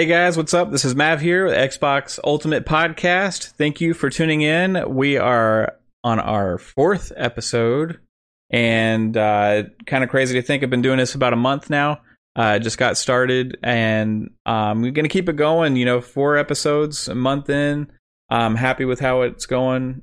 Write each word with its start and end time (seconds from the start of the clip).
Hey 0.00 0.06
guys, 0.06 0.38
what's 0.38 0.54
up? 0.54 0.70
This 0.70 0.86
is 0.86 0.94
Mav 0.94 1.20
here 1.20 1.44
with 1.44 1.52
Xbox 1.52 2.18
Ultimate 2.24 2.64
Podcast. 2.64 3.50
Thank 3.50 3.82
you 3.82 3.92
for 3.92 4.08
tuning 4.08 4.40
in. 4.40 4.82
We 4.94 5.18
are 5.18 5.76
on 6.02 6.18
our 6.18 6.56
fourth 6.56 7.12
episode, 7.18 8.00
and 8.48 9.14
uh, 9.14 9.64
kind 9.84 10.02
of 10.02 10.08
crazy 10.08 10.40
to 10.40 10.42
think 10.42 10.62
I've 10.62 10.70
been 10.70 10.80
doing 10.80 10.96
this 10.96 11.14
about 11.14 11.34
a 11.34 11.36
month 11.36 11.68
now. 11.68 12.00
Uh, 12.34 12.58
just 12.58 12.78
got 12.78 12.96
started, 12.96 13.58
and 13.62 14.30
um, 14.46 14.80
we're 14.80 14.92
gonna 14.92 15.10
keep 15.10 15.28
it 15.28 15.36
going. 15.36 15.76
You 15.76 15.84
know, 15.84 16.00
four 16.00 16.38
episodes 16.38 17.06
a 17.06 17.14
month 17.14 17.50
in. 17.50 17.92
I'm 18.30 18.56
happy 18.56 18.86
with 18.86 19.00
how 19.00 19.20
it's 19.20 19.44
going. 19.44 20.00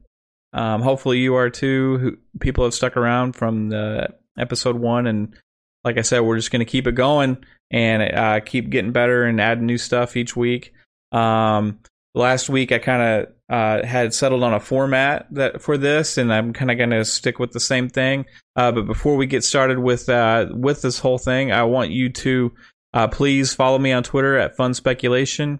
Um, 0.53 0.83
hopefully, 0.83 1.17
you 1.17 1.33
are 1.33 1.49
too. 1.49 2.19
People 2.39 2.65
have 2.65 2.75
stuck 2.75 2.97
around 2.97 3.35
from 3.35 3.69
the 3.69 4.09
episode 4.37 4.75
one, 4.75 5.07
and 5.07 5.35
like 5.83 5.97
I 5.97 6.03
said, 6.03 6.19
we're 6.19 6.37
just 6.37 6.51
gonna 6.51 6.65
keep 6.65 6.85
it 6.85 6.93
going 6.93 7.43
and 7.71 8.01
uh, 8.01 8.39
keep 8.39 8.69
getting 8.69 8.91
better 8.91 9.23
and 9.23 9.41
adding 9.41 9.65
new 9.65 9.77
stuff 9.77 10.15
each 10.15 10.35
week. 10.35 10.73
Um, 11.11 11.79
last 12.15 12.49
week 12.49 12.71
I 12.71 12.79
kind 12.79 13.01
of 13.01 13.33
uh, 13.49 13.85
had 13.85 14.13
settled 14.13 14.43
on 14.43 14.53
a 14.53 14.59
format 14.59 15.27
that 15.31 15.61
for 15.61 15.77
this, 15.77 16.17
and 16.17 16.33
I'm 16.33 16.53
kind 16.53 16.71
of 16.71 16.77
going 16.77 16.89
to 16.89 17.05
stick 17.05 17.39
with 17.39 17.51
the 17.51 17.59
same 17.59 17.89
thing. 17.89 18.25
Uh, 18.55 18.71
but 18.71 18.85
before 18.85 19.15
we 19.15 19.25
get 19.25 19.43
started 19.43 19.79
with 19.79 20.09
uh, 20.09 20.47
with 20.51 20.81
this 20.81 20.99
whole 20.99 21.17
thing, 21.17 21.51
I 21.51 21.63
want 21.63 21.91
you 21.91 22.09
to 22.09 22.51
uh, 22.93 23.07
please 23.07 23.53
follow 23.53 23.79
me 23.79 23.91
on 23.91 24.03
Twitter 24.03 24.37
at 24.37 24.57
Fun 24.57 24.73
Speculation. 24.73 25.59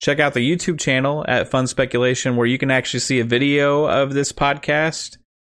Check 0.00 0.20
out 0.20 0.34
the 0.34 0.40
YouTube 0.40 0.78
channel 0.78 1.24
at 1.26 1.48
Fun 1.48 1.66
Speculation, 1.66 2.36
where 2.36 2.46
you 2.46 2.58
can 2.58 2.70
actually 2.70 3.00
see 3.00 3.20
a 3.20 3.24
video 3.24 3.84
of 3.86 4.12
this 4.12 4.32
podcast. 4.32 5.16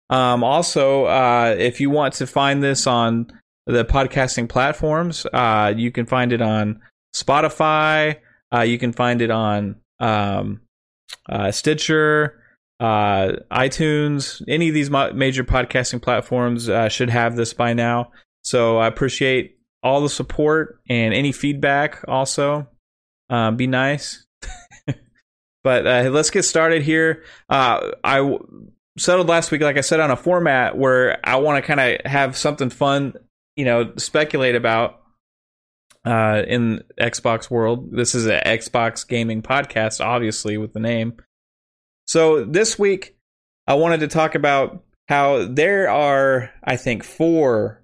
Um, 0.10 0.44
also, 0.44 1.06
uh, 1.06 1.56
if 1.58 1.82
you 1.82 1.90
want 1.90 2.14
to 2.16 2.28
find 2.28 2.64
this 2.64 2.88
on 2.88 3.28
the 3.68 3.84
podcasting 3.84 4.48
platforms. 4.48 5.26
Uh, 5.32 5.74
you 5.76 5.92
can 5.92 6.06
find 6.06 6.32
it 6.32 6.42
on 6.42 6.80
Spotify. 7.14 8.18
Uh, 8.54 8.62
you 8.62 8.80
can 8.80 8.94
find 8.94 9.22
it 9.22 9.30
on 9.30 9.76
um, 10.00 10.62
uh, 11.30 11.52
Stitcher, 11.52 12.42
uh, 12.80 13.34
iTunes. 13.52 14.42
Any 14.48 14.70
of 14.70 14.74
these 14.74 14.90
major 14.90 15.44
podcasting 15.44 16.02
platforms 16.02 16.70
uh, 16.70 16.88
should 16.88 17.10
have 17.10 17.36
this 17.36 17.54
by 17.54 17.74
now. 17.74 18.12
So 18.44 18.78
I 18.78 18.88
appreciate 18.88 19.58
all 19.84 20.02
the 20.02 20.10
support 20.10 20.80
and 20.90 21.14
any 21.14 21.34
feedback. 21.34 22.06
Also, 22.08 22.68
um, 23.30 23.58
be 23.58 23.68
nice. 23.68 24.26
but 25.64 25.84
let's 25.84 26.30
get 26.30 26.44
started 26.44 26.84
here. 26.84 27.24
I 27.50 28.38
settled 28.98 29.28
last 29.28 29.52
week, 29.52 29.62
like 29.62 29.78
I 29.78 29.82
said, 29.82 30.00
on 30.00 30.10
a 30.10 30.16
format 30.16 30.78
where 30.78 31.20
I 31.24 31.36
want 31.36 31.62
to 31.62 31.68
kind 31.68 31.80
of 31.82 32.10
have 32.10 32.38
something 32.38 32.70
fun 32.70 33.14
you 33.58 33.66
know 33.66 33.92
speculate 33.98 34.56
about 34.56 35.02
uh, 36.06 36.44
in 36.48 36.84
Xbox 36.98 37.52
world. 37.52 37.92
This 37.92 38.16
is 38.16 38.26
an 38.28 38.40
Xbox 38.46 39.06
gaming 39.06 39.42
podcast, 39.42 40.00
obviously 40.00 40.58
with 40.58 40.72
the 40.72 40.80
name. 40.80 41.18
So 42.08 42.46
this 42.46 42.80
week, 42.80 43.18
I 43.68 43.74
wanted 43.74 44.00
to 44.00 44.08
talk 44.08 44.36
about 44.36 44.84
how 45.10 45.46
there 45.46 45.90
are, 45.90 46.52
I 46.64 46.78
think, 46.78 47.04
four 47.04 47.84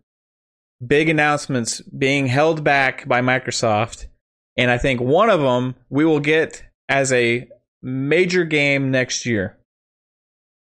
big 0.85 1.09
announcements 1.09 1.81
being 1.81 2.27
held 2.27 2.63
back 2.63 3.07
by 3.07 3.21
Microsoft, 3.21 4.07
and 4.55 4.71
I 4.71 4.77
think 4.77 5.01
one 5.01 5.29
of 5.29 5.41
them 5.41 5.75
we 5.89 6.05
will 6.05 6.21
get 6.21 6.63
as 6.87 7.11
a 7.11 7.49
major 7.81 8.45
game 8.45 8.91
next 8.91 9.25
year. 9.25 9.57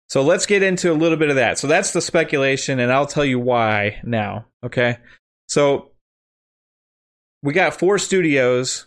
So 0.08 0.22
let's 0.22 0.46
get 0.46 0.62
into 0.62 0.92
a 0.92 0.94
little 0.94 1.18
bit 1.18 1.30
of 1.30 1.36
that. 1.36 1.58
So 1.58 1.66
that's 1.66 1.92
the 1.92 2.00
speculation, 2.00 2.78
and 2.78 2.92
I'll 2.92 3.06
tell 3.06 3.24
you 3.24 3.40
why 3.40 4.00
now. 4.04 4.46
Okay. 4.64 4.98
So 5.48 5.90
we 7.42 7.52
got 7.52 7.78
four 7.78 7.98
studios 7.98 8.86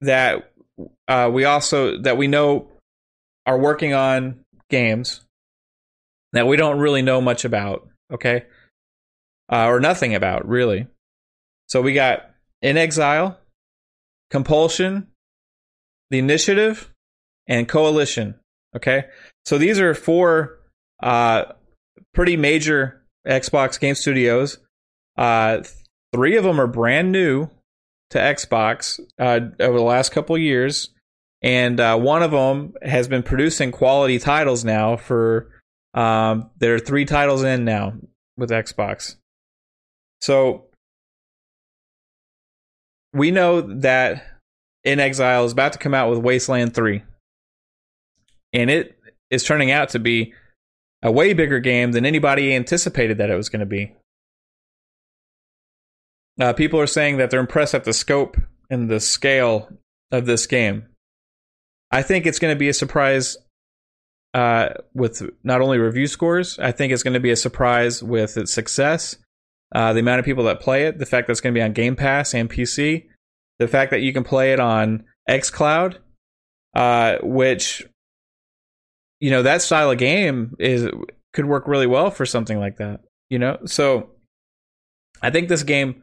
that 0.00 0.52
uh, 1.08 1.30
we 1.32 1.44
also 1.44 1.98
that 2.02 2.16
we 2.16 2.26
know 2.26 2.68
are 3.46 3.58
working 3.58 3.94
on 3.94 4.40
games 4.70 5.22
that 6.32 6.46
we 6.46 6.56
don't 6.56 6.78
really 6.78 7.02
know 7.02 7.20
much 7.20 7.44
about. 7.44 7.88
Okay. 8.12 8.44
Uh, 9.50 9.66
or 9.66 9.80
nothing 9.80 10.14
about 10.14 10.46
really. 10.46 10.86
So 11.68 11.80
we 11.80 11.94
got 11.94 12.30
inXile, 12.62 13.36
Compulsion, 14.30 15.08
The 16.10 16.18
Initiative, 16.18 16.92
and 17.46 17.68
Coalition. 17.68 18.34
Okay. 18.76 19.04
So 19.48 19.56
these 19.56 19.80
are 19.80 19.94
four 19.94 20.58
uh, 21.02 21.44
pretty 22.12 22.36
major 22.36 23.02
Xbox 23.26 23.80
game 23.80 23.94
studios. 23.94 24.58
Uh, 25.16 25.62
three 26.12 26.36
of 26.36 26.44
them 26.44 26.60
are 26.60 26.66
brand 26.66 27.12
new 27.12 27.48
to 28.10 28.18
Xbox 28.18 29.00
uh, 29.18 29.40
over 29.58 29.78
the 29.78 29.84
last 29.84 30.12
couple 30.12 30.36
years, 30.36 30.90
and 31.40 31.80
uh, 31.80 31.96
one 31.96 32.22
of 32.22 32.30
them 32.30 32.74
has 32.82 33.08
been 33.08 33.22
producing 33.22 33.72
quality 33.72 34.18
titles 34.18 34.66
now. 34.66 34.98
For 34.98 35.48
um, 35.94 36.50
there 36.58 36.74
are 36.74 36.78
three 36.78 37.06
titles 37.06 37.42
in 37.42 37.64
now 37.64 37.94
with 38.36 38.50
Xbox. 38.50 39.16
So 40.20 40.66
we 43.14 43.30
know 43.30 43.62
that 43.62 44.26
inXile 44.86 45.46
is 45.46 45.52
about 45.52 45.72
to 45.72 45.78
come 45.78 45.94
out 45.94 46.10
with 46.10 46.18
Wasteland 46.18 46.74
3. 46.74 47.02
And 48.52 48.70
it 48.70 48.97
is 49.30 49.44
turning 49.44 49.70
out 49.70 49.90
to 49.90 49.98
be 49.98 50.32
a 51.02 51.12
way 51.12 51.32
bigger 51.32 51.60
game 51.60 51.92
than 51.92 52.04
anybody 52.04 52.54
anticipated 52.54 53.18
that 53.18 53.30
it 53.30 53.36
was 53.36 53.48
going 53.48 53.60
to 53.60 53.66
be. 53.66 53.94
Uh, 56.40 56.52
people 56.52 56.80
are 56.80 56.86
saying 56.86 57.16
that 57.16 57.30
they're 57.30 57.40
impressed 57.40 57.74
at 57.74 57.84
the 57.84 57.92
scope 57.92 58.36
and 58.70 58.88
the 58.88 59.00
scale 59.00 59.68
of 60.12 60.26
this 60.26 60.46
game. 60.46 60.86
I 61.90 62.02
think 62.02 62.26
it's 62.26 62.38
going 62.38 62.54
to 62.54 62.58
be 62.58 62.68
a 62.68 62.74
surprise 62.74 63.36
uh, 64.34 64.68
with 64.94 65.22
not 65.42 65.60
only 65.60 65.78
review 65.78 66.06
scores, 66.06 66.58
I 66.58 66.70
think 66.70 66.92
it's 66.92 67.02
going 67.02 67.14
to 67.14 67.20
be 67.20 67.30
a 67.30 67.36
surprise 67.36 68.02
with 68.02 68.36
its 68.36 68.52
success, 68.52 69.16
uh, 69.74 69.92
the 69.92 70.00
amount 70.00 70.20
of 70.20 70.24
people 70.24 70.44
that 70.44 70.60
play 70.60 70.86
it, 70.86 70.98
the 70.98 71.06
fact 71.06 71.26
that 71.26 71.32
it's 71.32 71.40
going 71.40 71.54
to 71.54 71.58
be 71.58 71.62
on 71.62 71.72
Game 71.72 71.96
Pass 71.96 72.34
and 72.34 72.48
PC, 72.48 73.06
the 73.58 73.68
fact 73.68 73.90
that 73.90 74.02
you 74.02 74.12
can 74.12 74.24
play 74.24 74.52
it 74.52 74.60
on 74.60 75.04
xCloud, 75.28 75.96
uh, 76.74 77.16
which 77.22 77.87
you 79.20 79.30
know 79.30 79.42
that 79.42 79.62
style 79.62 79.90
of 79.90 79.98
game 79.98 80.56
is 80.58 80.88
could 81.32 81.46
work 81.46 81.68
really 81.68 81.86
well 81.86 82.10
for 82.10 82.26
something 82.26 82.58
like 82.58 82.76
that. 82.78 83.00
You 83.30 83.38
know, 83.38 83.58
so 83.66 84.10
I 85.20 85.30
think 85.30 85.48
this 85.48 85.62
game 85.62 86.02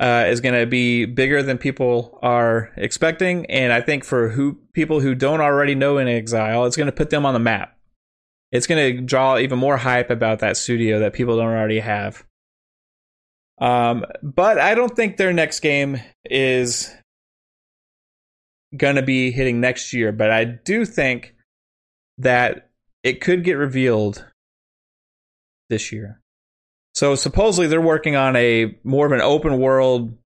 uh, 0.00 0.24
is 0.28 0.40
going 0.40 0.58
to 0.58 0.66
be 0.66 1.06
bigger 1.06 1.42
than 1.42 1.58
people 1.58 2.18
are 2.22 2.70
expecting, 2.76 3.46
and 3.46 3.72
I 3.72 3.80
think 3.80 4.04
for 4.04 4.28
who 4.30 4.58
people 4.72 5.00
who 5.00 5.14
don't 5.14 5.40
already 5.40 5.74
know 5.74 5.94
inXile, 5.96 6.66
it's 6.66 6.76
going 6.76 6.86
to 6.86 6.92
put 6.92 7.10
them 7.10 7.24
on 7.24 7.34
the 7.34 7.40
map. 7.40 7.76
It's 8.52 8.66
going 8.66 8.96
to 8.96 9.02
draw 9.02 9.38
even 9.38 9.58
more 9.58 9.76
hype 9.76 10.10
about 10.10 10.40
that 10.40 10.56
studio 10.56 11.00
that 11.00 11.12
people 11.12 11.36
don't 11.36 11.46
already 11.46 11.80
have. 11.80 12.24
Um, 13.60 14.04
but 14.22 14.58
I 14.58 14.74
don't 14.74 14.94
think 14.94 15.16
their 15.16 15.32
next 15.32 15.60
game 15.60 16.00
is 16.24 16.92
going 18.76 18.96
to 18.96 19.02
be 19.02 19.30
hitting 19.30 19.60
next 19.60 19.92
year. 19.92 20.12
But 20.12 20.30
I 20.30 20.44
do 20.44 20.84
think 20.84 21.33
that 22.18 22.70
it 23.02 23.20
could 23.20 23.44
get 23.44 23.54
revealed 23.54 24.24
this 25.68 25.92
year. 25.92 26.20
So 26.94 27.14
supposedly 27.16 27.66
they're 27.66 27.80
working 27.80 28.16
on 28.16 28.36
a 28.36 28.78
more 28.84 29.06
of 29.06 29.12
an 29.12 29.20
open 29.20 29.58
world, 29.58 30.16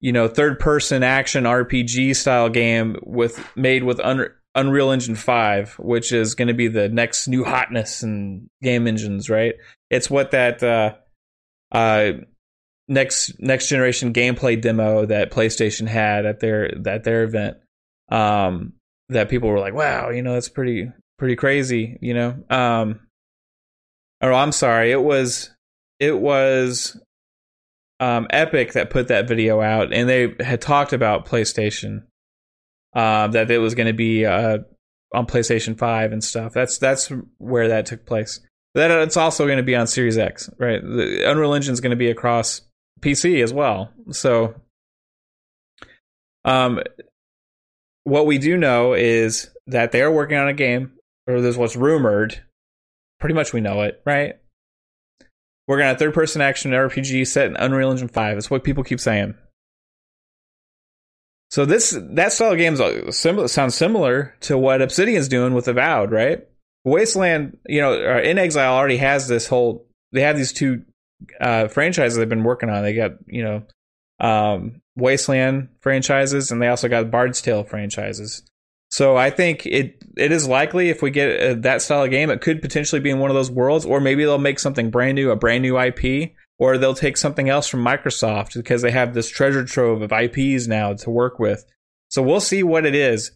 you 0.00 0.12
know, 0.12 0.28
third 0.28 0.58
person 0.58 1.02
action 1.02 1.44
RPG 1.44 2.16
style 2.16 2.48
game 2.48 2.96
with 3.04 3.40
made 3.56 3.84
with 3.84 4.00
Un- 4.00 4.30
Unreal 4.54 4.90
Engine 4.90 5.14
5, 5.14 5.74
which 5.78 6.12
is 6.12 6.34
going 6.34 6.48
to 6.48 6.54
be 6.54 6.66
the 6.68 6.88
next 6.88 7.28
new 7.28 7.44
hotness 7.44 8.02
in 8.02 8.50
game 8.62 8.88
engines, 8.88 9.30
right? 9.30 9.54
It's 9.90 10.10
what 10.10 10.32
that 10.32 10.62
uh 10.62 10.94
uh 11.70 12.12
next 12.88 13.38
next 13.38 13.68
generation 13.68 14.12
gameplay 14.12 14.60
demo 14.60 15.06
that 15.06 15.30
PlayStation 15.30 15.86
had 15.86 16.26
at 16.26 16.40
their 16.40 16.88
at 16.88 17.04
their 17.04 17.22
event. 17.22 17.58
Um 18.10 18.72
that 19.10 19.28
people 19.30 19.48
were 19.48 19.60
like, 19.60 19.74
"Wow, 19.74 20.10
you 20.10 20.22
know, 20.22 20.34
that's 20.34 20.48
pretty 20.48 20.90
pretty 21.18 21.36
crazy, 21.36 21.98
you 22.00 22.14
know. 22.14 22.36
Um, 22.48 23.00
oh, 24.22 24.32
I'm 24.32 24.52
sorry. 24.52 24.92
It 24.92 25.02
was 25.02 25.50
it 26.00 26.18
was 26.18 26.98
um, 28.00 28.26
Epic 28.30 28.72
that 28.72 28.90
put 28.90 29.08
that 29.08 29.28
video 29.28 29.60
out, 29.60 29.92
and 29.92 30.08
they 30.08 30.34
had 30.40 30.60
talked 30.60 30.92
about 30.92 31.26
PlayStation. 31.26 32.04
Uh, 32.94 33.28
that 33.28 33.50
it 33.50 33.58
was 33.58 33.74
going 33.74 33.86
to 33.86 33.92
be 33.92 34.24
uh, 34.24 34.58
on 35.12 35.26
PlayStation 35.26 35.76
Five 35.76 36.12
and 36.12 36.24
stuff. 36.24 36.54
That's 36.54 36.78
that's 36.78 37.12
where 37.36 37.68
that 37.68 37.86
took 37.86 38.06
place. 38.06 38.40
That 38.74 38.90
it's 38.90 39.16
also 39.16 39.46
going 39.46 39.58
to 39.58 39.62
be 39.62 39.76
on 39.76 39.86
Series 39.86 40.16
X, 40.16 40.48
right? 40.58 40.80
The 40.82 41.30
Unreal 41.30 41.54
Engine 41.54 41.72
is 41.72 41.80
going 41.80 41.90
to 41.90 41.96
be 41.96 42.10
across 42.10 42.62
PC 43.00 43.42
as 43.42 43.52
well. 43.52 43.92
So, 44.10 44.54
um, 46.44 46.80
what 48.04 48.26
we 48.26 48.38
do 48.38 48.56
know 48.56 48.94
is 48.94 49.50
that 49.66 49.92
they 49.92 50.00
are 50.00 50.10
working 50.10 50.38
on 50.38 50.48
a 50.48 50.54
game 50.54 50.92
or 51.28 51.40
there's 51.40 51.58
what's 51.58 51.76
rumored. 51.76 52.42
Pretty 53.20 53.34
much 53.34 53.52
we 53.52 53.60
know 53.60 53.82
it, 53.82 54.00
right? 54.04 54.36
We're 55.66 55.76
gonna 55.76 55.88
have 55.88 55.98
third 55.98 56.14
person 56.14 56.40
action 56.40 56.72
RPG 56.72 57.26
set 57.26 57.46
in 57.46 57.56
Unreal 57.56 57.90
Engine 57.90 58.08
5. 58.08 58.36
That's 58.36 58.50
what 58.50 58.64
people 58.64 58.82
keep 58.82 59.00
saying. 59.00 59.34
So 61.50 61.64
this 61.64 61.96
that 62.10 62.32
style 62.32 62.52
of 62.52 62.58
games 62.58 62.80
similar, 63.16 63.48
sounds 63.48 63.74
similar 63.74 64.34
to 64.40 64.56
what 64.58 64.82
Obsidian's 64.82 65.28
doing 65.28 65.54
with 65.54 65.68
Avowed, 65.68 66.10
right? 66.10 66.46
Wasteland, 66.84 67.58
you 67.66 67.80
know, 67.80 67.92
inXile 67.92 68.70
already 68.70 68.98
has 68.98 69.28
this 69.28 69.46
whole. 69.46 69.86
They 70.12 70.22
have 70.22 70.36
these 70.36 70.52
two 70.52 70.82
uh, 71.40 71.68
franchises 71.68 72.16
they've 72.16 72.28
been 72.28 72.44
working 72.44 72.70
on. 72.70 72.82
They 72.82 72.94
got 72.94 73.12
you 73.26 73.42
know 73.42 73.62
um, 74.20 74.82
Wasteland 74.96 75.68
franchises, 75.80 76.50
and 76.50 76.60
they 76.60 76.68
also 76.68 76.88
got 76.88 77.10
Bard's 77.10 77.40
Tale 77.40 77.64
franchises. 77.64 78.42
So 78.90 79.16
I 79.16 79.30
think 79.30 79.66
it 79.66 79.97
it 80.18 80.32
is 80.32 80.48
likely 80.48 80.90
if 80.90 81.02
we 81.02 81.10
get 81.10 81.40
uh, 81.40 81.54
that 81.60 81.82
style 81.82 82.04
of 82.04 82.10
game, 82.10 82.30
it 82.30 82.40
could 82.40 82.60
potentially 82.60 83.00
be 83.00 83.10
in 83.10 83.18
one 83.18 83.30
of 83.30 83.34
those 83.34 83.50
worlds, 83.50 83.84
or 83.84 84.00
maybe 84.00 84.24
they'll 84.24 84.38
make 84.38 84.58
something 84.58 84.90
brand 84.90 85.14
new, 85.14 85.30
a 85.30 85.36
brand 85.36 85.62
new 85.62 85.78
IP, 85.78 86.32
or 86.58 86.76
they'll 86.76 86.94
take 86.94 87.16
something 87.16 87.48
else 87.48 87.68
from 87.68 87.84
Microsoft 87.84 88.54
because 88.54 88.82
they 88.82 88.90
have 88.90 89.14
this 89.14 89.28
treasure 89.28 89.64
trove 89.64 90.02
of 90.02 90.12
IPs 90.12 90.66
now 90.66 90.92
to 90.92 91.10
work 91.10 91.38
with. 91.38 91.64
So 92.08 92.22
we'll 92.22 92.40
see 92.40 92.62
what 92.62 92.86
it 92.86 92.94
is. 92.94 93.32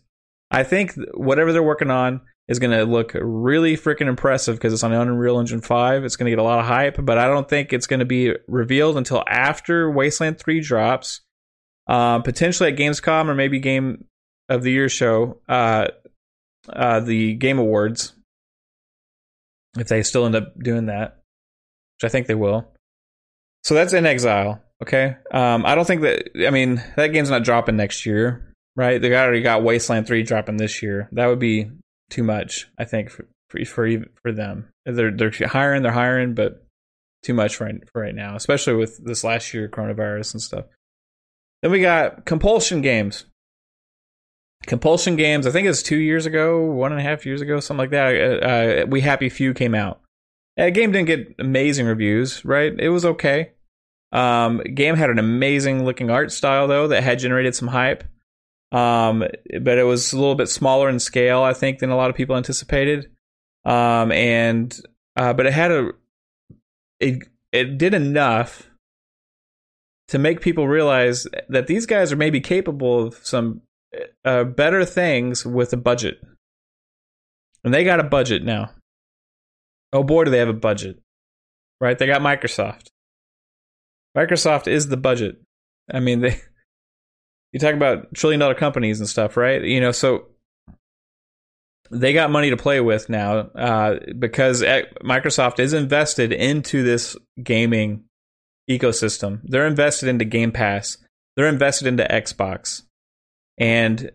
I 0.50 0.64
think 0.64 0.94
whatever 1.14 1.52
they're 1.52 1.62
working 1.62 1.90
on 1.90 2.20
is 2.49 2.58
going 2.58 2.76
to 2.76 2.85
look 2.85 3.12
really 3.14 3.76
freaking 3.76 4.08
impressive 4.08 4.56
because 4.56 4.73
it's 4.73 4.82
on 4.82 4.93
Unreal 4.93 5.38
Engine 5.38 5.61
5. 5.61 6.05
It's 6.05 6.17
going 6.17 6.26
to 6.26 6.32
get 6.32 6.40
a 6.40 6.44
lot 6.44 6.58
of 6.58 6.67
hype, 6.67 6.96
but 7.05 7.17
I 7.17 7.26
don't 7.26 7.49
think 7.49 7.73
it's 7.73 7.87
going 7.87 8.00
to 8.00 8.06
be 8.06 8.35
revealed 8.49 8.96
until 8.96 9.25
after 9.26 9.90
Wasteland 9.90 10.38
3 10.38 10.61
drops. 10.61 11.20
Uh, 11.87 12.20
potentially 12.20 12.70
at 12.70 12.78
Gamescom 12.78 13.28
or 13.28 13.35
maybe 13.35 13.58
Game 13.58 14.05
of 14.49 14.62
the 14.62 14.70
Year 14.70 14.88
show, 14.88 15.40
uh, 15.49 15.88
uh, 16.69 17.00
the 17.00 17.35
Game 17.35 17.59
Awards, 17.59 18.12
if 19.79 19.88
they 19.88 20.03
still 20.03 20.26
end 20.26 20.35
up 20.35 20.59
doing 20.59 20.87
that, 20.87 21.20
which 21.97 22.09
I 22.09 22.12
think 22.12 22.26
they 22.26 22.35
will. 22.35 22.69
So 23.64 23.75
that's 23.75 23.94
inXile. 23.94 24.61
Okay. 24.82 25.17
Um, 25.32 25.64
I 25.64 25.75
don't 25.75 25.87
think 25.87 26.03
that. 26.03 26.31
I 26.47 26.50
mean, 26.50 26.82
that 26.97 27.09
game's 27.09 27.31
not 27.31 27.44
dropping 27.44 27.76
next 27.76 28.05
year, 28.05 28.53
right? 28.75 29.00
They 29.00 29.14
already 29.14 29.43
got 29.43 29.62
Wasteland 29.62 30.06
Three 30.06 30.25
dropping 30.25 30.56
this 30.56 30.82
year. 30.82 31.09
That 31.12 31.26
would 31.26 31.38
be 31.38 31.70
too 32.11 32.25
much, 32.25 32.69
I 32.79 32.85
think, 32.85 33.11
for 33.11 33.26
for 33.49 33.59
for, 34.23 34.32
them. 34.32 34.69
They're 34.85 35.12
they're 35.12 35.32
hiring, 35.47 35.82
they're 35.82 35.93
hiring, 35.93 36.35
but 36.35 36.64
too 37.23 37.35
much 37.35 37.55
for, 37.55 37.70
for 37.93 38.03
right 38.03 38.14
now, 38.14 38.35
especially 38.35 38.75
with 38.75 38.99
this 39.05 39.23
last 39.23 39.55
year 39.55 39.69
coronavirus 39.69 40.35
and 40.35 40.43
stuff. 40.43 40.64
Then 41.62 41.70
we 41.70 41.81
got 41.81 42.25
Compulsion 42.25 42.81
Games. 42.81 43.26
Compulsion 44.67 45.17
Games, 45.17 45.47
I 45.47 45.50
think 45.50 45.67
it's 45.67 45.82
two 45.82 45.97
years 45.97 46.26
ago, 46.26 46.61
one 46.61 46.93
and 46.93 47.00
a 47.00 47.05
half 47.05 47.26
years 47.26 47.41
ago, 47.41 47.61
something 47.61 47.79
like 47.79 47.91
that. 47.91 48.14
Uh, 48.14 48.47
uh, 48.47 48.87
we 48.87 49.00
Happy 49.00 49.29
Few 49.29 49.55
came 49.55 49.75
out. 49.75 50.00
Game 50.56 50.93
didn't 50.93 51.06
get 51.06 51.35
amazing 51.38 51.87
reviews, 51.87 52.44
right? 52.44 52.73
It 52.79 52.91
was 52.91 53.05
okay. 53.05 53.53
Um, 54.12 54.59
game 54.75 54.97
had 54.97 55.09
an 55.09 55.19
amazing 55.19 55.85
looking 55.85 56.11
art 56.11 56.31
style 56.31 56.69
though 56.69 56.88
that 56.88 57.03
had 57.03 57.19
generated 57.19 57.55
some 57.55 57.69
hype. 57.69 58.05
Um, 58.70 59.25
but 59.61 59.79
it 59.79 59.85
was 59.85 60.12
a 60.12 60.19
little 60.19 60.35
bit 60.35 60.49
smaller 60.49 60.88
in 60.88 60.99
scale, 60.99 61.43
I 61.43 61.53
think, 61.53 61.79
than 61.79 61.91
a 61.91 61.97
lot 61.97 62.11
of 62.11 62.17
people 62.17 62.37
anticipated. 62.37 63.11
Um, 63.64 64.12
and 64.12 64.79
uh, 65.17 65.32
but 65.32 65.47
it 65.47 65.53
had 65.53 65.70
a 65.70 65.91
it 67.00 67.29
it 67.53 67.79
did 67.79 67.94
enough 67.94 68.70
to 70.09 70.19
make 70.19 70.41
people 70.41 70.69
realize 70.69 71.26
that 71.49 71.67
these 71.67 71.87
guys 71.87 72.12
are 72.12 72.17
maybe 72.17 72.41
capable 72.41 73.06
of 73.06 73.14
some 73.23 73.62
uh, 74.24 74.44
better 74.44 74.84
things 74.84 75.44
with 75.44 75.72
a 75.72 75.76
budget. 75.76 76.20
And 77.64 77.72
they 77.72 77.84
got 77.84 78.00
a 78.00 78.04
budget 78.04 78.44
now. 78.44 78.70
Oh 79.92 80.02
boy, 80.02 80.24
do 80.24 80.30
they 80.30 80.38
have 80.38 80.48
a 80.48 80.54
budget. 80.54 81.00
Right? 81.80 81.98
They 81.98 82.06
got 82.06 82.22
Microsoft. 82.22 82.88
Microsoft 84.16 84.68
is 84.68 84.88
the 84.88 84.96
budget. 84.96 85.40
I 85.92 86.00
mean, 86.00 86.20
they 86.20 86.40
you 87.52 87.60
talk 87.60 87.74
about 87.74 88.14
trillion 88.14 88.40
dollar 88.40 88.54
companies 88.54 89.00
and 89.00 89.08
stuff, 89.08 89.36
right? 89.36 89.62
You 89.62 89.80
know, 89.80 89.92
so 89.92 90.28
they 91.90 92.12
got 92.12 92.30
money 92.30 92.50
to 92.50 92.56
play 92.56 92.80
with 92.80 93.08
now 93.08 93.38
uh, 93.54 93.98
because 94.18 94.62
Microsoft 94.62 95.58
is 95.58 95.74
invested 95.74 96.32
into 96.32 96.82
this 96.82 97.16
gaming 97.42 98.04
ecosystem. 98.70 99.40
They're 99.44 99.66
invested 99.66 100.08
into 100.08 100.24
Game 100.24 100.52
Pass. 100.52 100.96
They're 101.36 101.48
invested 101.48 101.88
into 101.88 102.04
Xbox 102.04 102.82
and 103.62 104.11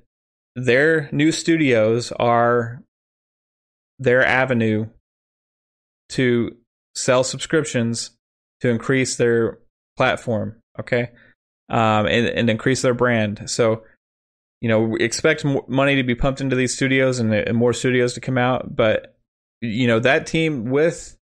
their 0.56 1.10
new 1.14 1.32
studios 1.32 2.12
are 2.12 2.84
their 3.98 4.26
avenue 4.26 4.88
to 6.10 6.56
sell 6.96 7.24
subscriptions 7.24 8.12
to 8.62 8.70
increase 8.70 9.16
their 9.16 9.60
platform 9.96 10.58
okay? 10.80 11.10
Um, 11.70 12.06
and, 12.08 12.28
and 12.28 12.50
increase 12.50 12.82
their 12.82 12.94
brand. 12.94 13.50
So 13.50 13.84
you 14.62 14.70
know 14.70 14.82
we 14.82 15.00
expect 15.02 15.46
money 15.68 15.96
to 15.96 16.04
be 16.04 16.16
pumped 16.16 16.42
into 16.42 16.56
these 16.56 16.76
studios 16.76 17.20
and, 17.20 17.34
and 17.34 17.58
more 17.58 17.74
studios 17.74 18.14
to 18.14 18.22
come 18.22 18.40
out 18.40 18.76
but 18.76 19.16
you 19.62 19.86
know 19.86 20.00
that 20.00 20.26
team 20.26 20.72
with 20.72 21.16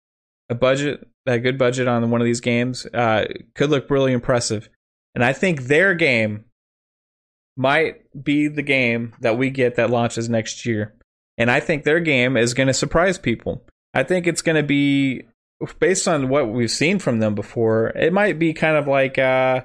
a 0.48 0.54
budget 0.54 1.08
that 1.26 1.38
good 1.38 1.58
budget 1.58 1.88
on 1.88 2.10
one 2.10 2.20
of 2.20 2.26
these 2.26 2.40
games 2.40 2.86
uh, 2.94 3.24
could 3.54 3.70
look 3.70 3.90
really 3.90 4.12
impressive. 4.12 4.68
And 5.14 5.24
i 5.24 5.32
think 5.32 5.62
their 5.62 5.94
game 5.94 6.44
might 7.56 8.02
be 8.22 8.48
the 8.48 8.62
game 8.62 9.14
that 9.20 9.38
we 9.38 9.50
get 9.50 9.76
that 9.76 9.90
launches 9.90 10.28
next 10.28 10.66
year. 10.66 10.94
And 11.38 11.50
I 11.50 11.60
think 11.60 11.84
their 11.84 12.00
game 12.00 12.36
is 12.36 12.54
going 12.54 12.66
to 12.68 12.74
surprise 12.74 13.18
people. 13.18 13.64
I 13.92 14.02
think 14.02 14.26
it's 14.26 14.42
going 14.42 14.56
to 14.56 14.62
be 14.62 15.22
based 15.78 16.08
on 16.08 16.28
what 16.28 16.48
we've 16.48 16.70
seen 16.70 16.98
from 16.98 17.20
them 17.20 17.34
before. 17.34 17.88
It 17.88 18.12
might 18.12 18.38
be 18.38 18.52
kind 18.52 18.76
of 18.76 18.86
like 18.86 19.18
uh 19.18 19.62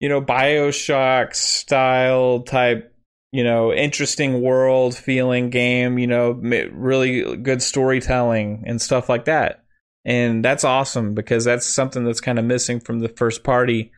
you 0.00 0.08
know 0.08 0.20
BioShock 0.20 1.34
style 1.34 2.40
type, 2.40 2.92
you 3.32 3.44
know, 3.44 3.72
interesting 3.72 4.42
world 4.42 4.96
feeling 4.96 5.50
game, 5.50 5.98
you 5.98 6.06
know, 6.06 6.32
really 6.32 7.36
good 7.36 7.62
storytelling 7.62 8.64
and 8.66 8.82
stuff 8.82 9.08
like 9.08 9.26
that. 9.26 9.64
And 10.04 10.44
that's 10.44 10.64
awesome 10.64 11.14
because 11.14 11.44
that's 11.44 11.64
something 11.64 12.04
that's 12.04 12.20
kind 12.20 12.38
of 12.38 12.44
missing 12.44 12.80
from 12.80 13.00
the 13.00 13.08
first 13.08 13.42
party 13.42 13.92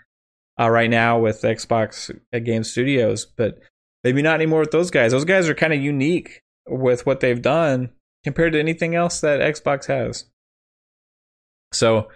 uh, 0.59 0.71
right 0.71 0.91
now 0.91 1.19
with 1.19 1.43
Xbox 1.43 2.11
Game 2.45 2.65
Studios, 2.65 3.27
but 3.27 3.59
maybe 4.05 4.23
not 4.23 4.37
anymore 4.37 4.61
with 4.61 4.71
those 4.71 4.91
guys. 4.91 5.13
Those 5.13 5.25
guys 5.25 5.49
are 5.49 5.55
kind 5.55 5.73
of 5.73 5.81
unique 5.81 6.41
with 6.67 7.07
what 7.07 7.21
they've 7.21 7.43
done 7.43 7.91
compared 8.25 8.53
to 8.53 8.61
anything 8.61 8.95
else 8.95 9.21
that 9.21 9.41
Xbox 9.41 9.87
has. 9.87 10.25
So 11.73 12.09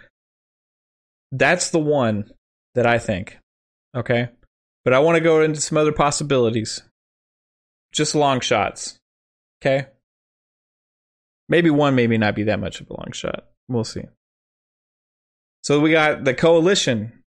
that's 1.33 1.71
the 1.71 1.79
one 1.79 2.33
that 2.75 2.87
I 2.87 2.99
think. 2.99 3.38
Okay. 3.95 4.29
But 4.85 4.95
I 4.95 4.99
want 5.00 5.17
to 5.17 5.21
go 5.21 5.43
into 5.43 5.61
some 5.61 5.79
other 5.79 5.93
possibilities. 5.93 6.83
Just 7.93 8.14
long 8.14 8.41
shots. 8.41 8.99
Okay. 9.61 9.87
Maybe 11.49 11.71
one, 11.71 11.95
maybe 11.95 12.17
not 12.17 12.37
be 12.37 12.45
that 12.45 12.61
much 12.61 12.81
of 12.81 12.88
a 12.88 12.95
long 12.95 13.12
shot. 13.12 13.49
We'll 13.69 13.85
see. 13.85 14.05
So 15.62 15.81
we 15.81 15.91
got 15.91 16.25
the 16.25 16.33
coalition 16.33 17.20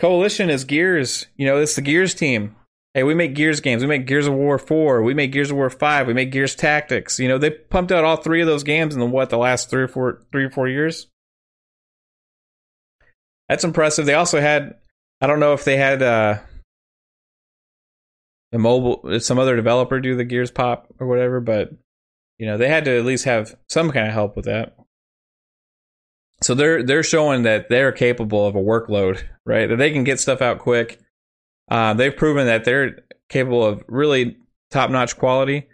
Coalition 0.00 0.48
is 0.48 0.64
Gears. 0.64 1.26
You 1.36 1.46
know, 1.46 1.58
it's 1.58 1.76
the 1.76 1.82
Gears 1.82 2.14
team. 2.14 2.56
Hey, 2.94 3.02
we 3.02 3.14
make 3.14 3.34
Gears 3.34 3.60
games. 3.60 3.82
We 3.82 3.88
make 3.88 4.06
Gears 4.06 4.26
of 4.26 4.32
War 4.32 4.58
4. 4.58 5.02
We 5.02 5.14
make 5.14 5.30
Gears 5.30 5.50
of 5.50 5.56
War 5.56 5.68
5. 5.68 6.06
We 6.06 6.14
make 6.14 6.32
Gears 6.32 6.54
Tactics. 6.54 7.20
You 7.20 7.28
know, 7.28 7.38
they 7.38 7.50
pumped 7.50 7.92
out 7.92 8.04
all 8.04 8.16
three 8.16 8.40
of 8.40 8.46
those 8.46 8.64
games 8.64 8.94
in 8.94 9.00
the 9.00 9.06
what, 9.06 9.28
the 9.28 9.36
last 9.36 9.68
three 9.68 9.82
or 9.82 9.88
four 9.88 10.22
three 10.32 10.44
or 10.44 10.50
four 10.50 10.68
years? 10.68 11.06
That's 13.48 13.62
impressive. 13.62 14.06
They 14.06 14.14
also 14.14 14.40
had 14.40 14.76
I 15.20 15.26
don't 15.26 15.38
know 15.38 15.52
if 15.52 15.64
they 15.64 15.76
had 15.76 16.02
uh 16.02 16.38
mobile 18.52 19.20
some 19.20 19.38
other 19.38 19.54
developer 19.54 20.00
do 20.00 20.16
the 20.16 20.24
Gears 20.24 20.50
pop 20.50 20.88
or 20.98 21.06
whatever, 21.06 21.40
but 21.40 21.72
you 22.38 22.46
know, 22.46 22.56
they 22.56 22.68
had 22.68 22.86
to 22.86 22.98
at 22.98 23.04
least 23.04 23.26
have 23.26 23.54
some 23.68 23.90
kind 23.90 24.08
of 24.08 24.14
help 24.14 24.34
with 24.34 24.46
that 24.46 24.76
so 26.50 26.56
they're 26.56 26.82
they're 26.82 27.04
showing 27.04 27.44
that 27.44 27.68
they're 27.68 27.92
capable 27.92 28.44
of 28.44 28.56
a 28.56 28.60
workload, 28.60 29.22
right? 29.46 29.68
That 29.68 29.76
they 29.76 29.92
can 29.92 30.02
get 30.02 30.18
stuff 30.18 30.42
out 30.42 30.58
quick. 30.58 30.98
Uh, 31.70 31.94
they've 31.94 32.16
proven 32.16 32.46
that 32.46 32.64
they're 32.64 33.04
capable 33.28 33.64
of 33.64 33.84
really 33.86 34.36
top 34.72 34.90
notch 34.90 35.16
quality. 35.16 35.68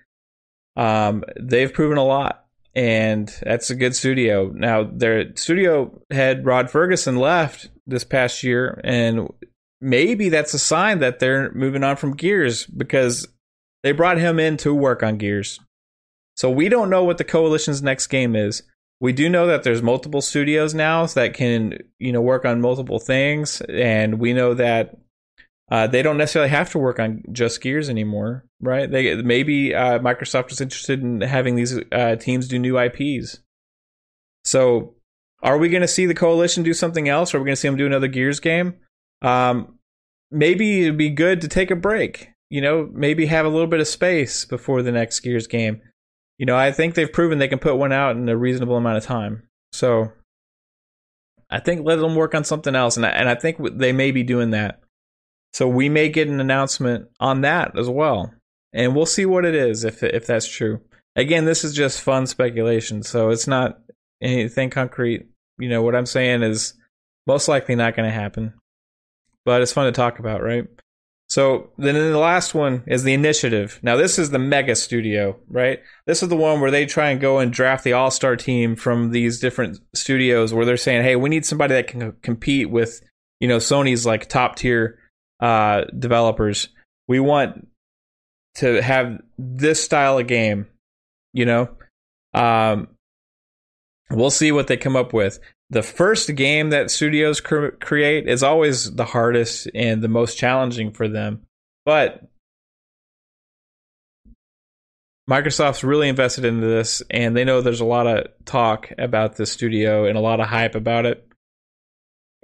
Um, 0.76 1.24
they've 1.40 1.72
proven 1.72 1.96
a 1.96 2.04
lot, 2.04 2.44
and 2.74 3.34
that's 3.42 3.70
a 3.70 3.74
good 3.74 3.96
studio. 3.96 4.52
Now, 4.54 4.84
their 4.84 5.34
studio 5.34 5.98
head 6.10 6.44
Rod 6.44 6.70
Ferguson 6.70 7.16
left 7.16 7.70
this 7.86 8.04
past 8.04 8.42
year, 8.42 8.78
and 8.84 9.32
maybe 9.80 10.28
that's 10.28 10.52
a 10.52 10.58
sign 10.58 10.98
that 10.98 11.20
they're 11.20 11.50
moving 11.52 11.84
on 11.84 11.96
from 11.96 12.16
Gears 12.16 12.66
because 12.66 13.26
they 13.82 13.92
brought 13.92 14.18
him 14.18 14.38
in 14.38 14.58
to 14.58 14.74
work 14.74 15.02
on 15.02 15.16
Gears. 15.16 15.58
So 16.36 16.50
we 16.50 16.68
don't 16.68 16.90
know 16.90 17.02
what 17.02 17.16
the 17.16 17.24
coalition's 17.24 17.80
next 17.80 18.08
game 18.08 18.36
is 18.36 18.62
we 19.00 19.12
do 19.12 19.28
know 19.28 19.46
that 19.46 19.62
there's 19.62 19.82
multiple 19.82 20.20
studios 20.20 20.74
now 20.74 21.06
that 21.06 21.34
can 21.34 21.78
you 21.98 22.12
know 22.12 22.20
work 22.20 22.44
on 22.44 22.60
multiple 22.60 22.98
things 22.98 23.60
and 23.62 24.18
we 24.18 24.32
know 24.32 24.54
that 24.54 24.96
uh, 25.70 25.86
they 25.86 26.00
don't 26.00 26.16
necessarily 26.16 26.50
have 26.50 26.70
to 26.70 26.78
work 26.78 27.00
on 27.00 27.22
just 27.32 27.60
gears 27.60 27.88
anymore 27.88 28.44
right? 28.60 28.90
They 28.90 29.16
maybe 29.22 29.74
uh, 29.74 29.98
microsoft 29.98 30.52
is 30.52 30.60
interested 30.60 31.02
in 31.02 31.20
having 31.20 31.56
these 31.56 31.78
uh, 31.92 32.16
teams 32.16 32.48
do 32.48 32.58
new 32.58 32.78
ips 32.78 33.40
so 34.44 34.94
are 35.42 35.58
we 35.58 35.68
going 35.68 35.82
to 35.82 35.88
see 35.88 36.06
the 36.06 36.14
coalition 36.14 36.62
do 36.62 36.72
something 36.72 37.08
else? 37.08 37.34
Or 37.34 37.36
are 37.36 37.40
we 37.40 37.44
going 37.44 37.56
to 37.56 37.60
see 37.60 37.68
them 37.68 37.76
do 37.76 37.86
another 37.86 38.08
gears 38.08 38.40
game? 38.40 38.74
Um, 39.20 39.78
maybe 40.30 40.82
it'd 40.82 40.96
be 40.96 41.10
good 41.10 41.42
to 41.42 41.48
take 41.48 41.70
a 41.70 41.76
break 41.76 42.30
you 42.48 42.60
know, 42.60 42.88
maybe 42.92 43.26
have 43.26 43.46
a 43.46 43.48
little 43.48 43.66
bit 43.66 43.80
of 43.80 43.88
space 43.88 44.44
before 44.44 44.82
the 44.82 44.92
next 44.92 45.20
Gears 45.20 45.46
game. 45.46 45.82
You 46.38 46.46
know, 46.46 46.56
I 46.56 46.72
think 46.72 46.94
they've 46.94 47.12
proven 47.12 47.38
they 47.38 47.48
can 47.48 47.58
put 47.58 47.76
one 47.76 47.92
out 47.92 48.16
in 48.16 48.28
a 48.28 48.36
reasonable 48.36 48.76
amount 48.76 48.98
of 48.98 49.04
time. 49.04 49.48
So 49.72 50.12
I 51.50 51.60
think 51.60 51.86
let 51.86 51.96
them 51.96 52.14
work 52.14 52.34
on 52.34 52.44
something 52.44 52.74
else, 52.74 52.96
and 52.96 53.06
I, 53.06 53.10
and 53.10 53.28
I 53.28 53.34
think 53.34 53.58
they 53.78 53.92
may 53.92 54.10
be 54.10 54.22
doing 54.22 54.50
that. 54.50 54.80
So 55.52 55.68
we 55.68 55.88
may 55.88 56.08
get 56.08 56.28
an 56.28 56.40
announcement 56.40 57.08
on 57.20 57.42
that 57.42 57.78
as 57.78 57.88
well, 57.88 58.34
and 58.72 58.94
we'll 58.94 59.06
see 59.06 59.26
what 59.26 59.44
it 59.44 59.54
is 59.54 59.84
if 59.84 60.02
if 60.02 60.26
that's 60.26 60.48
true. 60.48 60.80
Again, 61.14 61.46
this 61.46 61.64
is 61.64 61.72
just 61.72 62.02
fun 62.02 62.26
speculation, 62.26 63.02
so 63.02 63.30
it's 63.30 63.46
not 63.46 63.78
anything 64.20 64.70
concrete. 64.70 65.26
You 65.58 65.68
know 65.68 65.82
what 65.82 65.94
I'm 65.94 66.06
saying 66.06 66.42
is 66.42 66.74
most 67.26 67.48
likely 67.48 67.74
not 67.74 67.96
going 67.96 68.08
to 68.08 68.14
happen, 68.14 68.52
but 69.44 69.62
it's 69.62 69.72
fun 69.72 69.86
to 69.86 69.92
talk 69.92 70.18
about, 70.18 70.42
right? 70.42 70.66
So 71.36 71.68
then 71.76 71.96
the 71.96 72.16
last 72.16 72.54
one 72.54 72.82
is 72.86 73.02
the 73.02 73.12
initiative. 73.12 73.78
Now 73.82 73.96
this 73.96 74.18
is 74.18 74.30
the 74.30 74.38
mega 74.38 74.74
studio, 74.74 75.38
right? 75.50 75.80
This 76.06 76.22
is 76.22 76.30
the 76.30 76.34
one 76.34 76.62
where 76.62 76.70
they 76.70 76.86
try 76.86 77.10
and 77.10 77.20
go 77.20 77.40
and 77.40 77.52
draft 77.52 77.84
the 77.84 77.92
all-star 77.92 78.36
team 78.36 78.74
from 78.74 79.10
these 79.10 79.38
different 79.38 79.78
studios 79.94 80.54
where 80.54 80.64
they're 80.64 80.78
saying, 80.78 81.02
"Hey, 81.02 81.14
we 81.14 81.28
need 81.28 81.44
somebody 81.44 81.74
that 81.74 81.88
can 81.88 82.12
compete 82.22 82.70
with, 82.70 83.02
you 83.38 83.48
know, 83.48 83.58
Sony's 83.58 84.06
like 84.06 84.30
top 84.30 84.56
tier 84.56 84.98
uh, 85.38 85.82
developers. 85.98 86.70
We 87.06 87.20
want 87.20 87.68
to 88.54 88.80
have 88.80 89.20
this 89.36 89.84
style 89.84 90.16
of 90.16 90.26
game, 90.26 90.66
you 91.34 91.44
know. 91.44 91.68
Um, 92.32 92.88
we'll 94.08 94.30
see 94.30 94.52
what 94.52 94.68
they 94.68 94.78
come 94.78 94.96
up 94.96 95.12
with. 95.12 95.38
The 95.70 95.82
first 95.82 96.34
game 96.36 96.70
that 96.70 96.90
studios 96.90 97.40
cre- 97.40 97.70
create 97.80 98.28
is 98.28 98.42
always 98.42 98.94
the 98.94 99.04
hardest 99.04 99.68
and 99.74 100.00
the 100.00 100.08
most 100.08 100.38
challenging 100.38 100.92
for 100.92 101.08
them, 101.08 101.42
but 101.84 102.22
Microsoft's 105.28 105.82
really 105.82 106.08
invested 106.08 106.44
into 106.44 106.66
this, 106.66 107.02
and 107.10 107.36
they 107.36 107.44
know 107.44 107.60
there's 107.60 107.80
a 107.80 107.84
lot 107.84 108.06
of 108.06 108.28
talk 108.44 108.92
about 108.96 109.36
the 109.36 109.44
studio 109.46 110.04
and 110.04 110.16
a 110.16 110.20
lot 110.20 110.38
of 110.38 110.46
hype 110.46 110.76
about 110.76 111.04
it. 111.04 111.26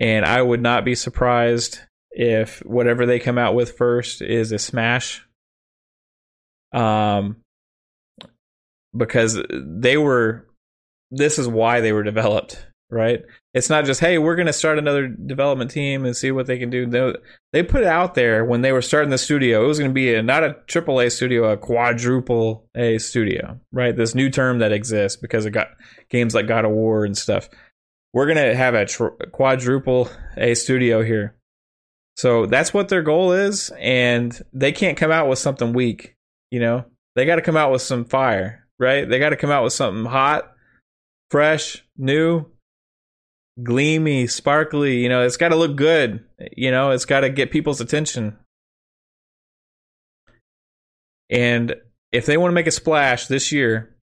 And 0.00 0.24
I 0.24 0.42
would 0.42 0.60
not 0.60 0.84
be 0.84 0.96
surprised 0.96 1.78
if 2.10 2.58
whatever 2.66 3.06
they 3.06 3.20
come 3.20 3.38
out 3.38 3.54
with 3.54 3.76
first 3.76 4.20
is 4.20 4.50
a 4.50 4.58
smash. 4.58 5.24
Um, 6.72 7.36
because 8.96 9.40
they 9.50 9.96
were, 9.96 10.48
this 11.12 11.38
is 11.38 11.46
why 11.46 11.82
they 11.82 11.92
were 11.92 12.02
developed, 12.02 12.66
right? 12.92 13.22
It's 13.54 13.68
not 13.68 13.84
just 13.84 14.00
hey, 14.00 14.18
we're 14.18 14.36
going 14.36 14.46
to 14.46 14.52
start 14.52 14.78
another 14.78 15.08
development 15.08 15.72
team 15.72 16.04
and 16.04 16.16
see 16.16 16.30
what 16.30 16.46
they 16.46 16.58
can 16.58 16.70
do. 16.70 17.14
They 17.52 17.62
put 17.62 17.80
it 17.80 17.86
out 17.86 18.14
there 18.14 18.44
when 18.44 18.60
they 18.60 18.70
were 18.70 18.82
starting 18.82 19.10
the 19.10 19.18
studio. 19.18 19.64
It 19.64 19.68
was 19.68 19.78
going 19.78 19.90
to 19.90 19.94
be 19.94 20.14
a, 20.14 20.22
not 20.22 20.44
a 20.44 20.56
triple 20.66 21.00
A 21.00 21.10
studio, 21.10 21.50
a 21.50 21.56
quadruple 21.56 22.68
A 22.76 22.98
studio, 22.98 23.58
right? 23.72 23.96
This 23.96 24.14
new 24.14 24.30
term 24.30 24.60
that 24.60 24.72
exists 24.72 25.20
because 25.20 25.46
it 25.46 25.50
got 25.50 25.68
games 26.08 26.34
like 26.34 26.46
God 26.46 26.64
of 26.64 26.70
War 26.70 27.04
and 27.04 27.18
stuff. 27.18 27.48
We're 28.12 28.26
going 28.26 28.36
to 28.36 28.54
have 28.54 28.74
a 28.74 28.84
tr- 28.84 29.06
quadruple 29.32 30.08
A 30.36 30.54
studio 30.54 31.02
here 31.02 31.34
so 32.16 32.46
that's 32.46 32.74
what 32.74 32.88
their 32.88 33.02
goal 33.02 33.32
is, 33.32 33.70
and 33.78 34.38
they 34.52 34.72
can't 34.72 34.98
come 34.98 35.10
out 35.10 35.28
with 35.28 35.38
something 35.38 35.72
weak. 35.72 36.14
You 36.50 36.60
know, 36.60 36.84
they 37.14 37.24
got 37.24 37.36
to 37.36 37.42
come 37.42 37.56
out 37.56 37.72
with 37.72 37.82
some 37.82 38.04
fire, 38.04 38.66
right? 38.78 39.08
They 39.08 39.18
got 39.18 39.30
to 39.30 39.36
come 39.36 39.50
out 39.50 39.64
with 39.64 39.72
something 39.72 40.04
hot, 40.04 40.52
fresh, 41.30 41.84
new, 41.96 42.46
gleamy, 43.60 44.26
sparkly. 44.26 44.98
You 44.98 45.08
know, 45.08 45.22
it's 45.22 45.36
got 45.36 45.48
to 45.48 45.56
look 45.56 45.76
good. 45.76 46.24
You 46.56 46.70
know, 46.70 46.90
it's 46.90 47.04
got 47.04 47.20
to 47.20 47.30
get 47.30 47.50
people's 47.50 47.80
attention. 47.80 48.36
And 51.30 51.74
if 52.12 52.26
they 52.26 52.36
want 52.36 52.50
to 52.50 52.54
make 52.54 52.66
a 52.66 52.72
splash 52.72 53.26
this 53.26 53.52
year, 53.52 53.96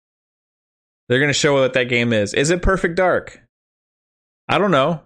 they're 1.07 1.19
going 1.19 1.29
to 1.29 1.33
show 1.33 1.53
what 1.53 1.73
that 1.73 1.85
game 1.85 2.13
is. 2.13 2.33
Is 2.33 2.49
it 2.49 2.61
Perfect 2.61 2.95
Dark? 2.95 3.41
I 4.47 4.57
don't 4.57 4.71
know. 4.71 5.01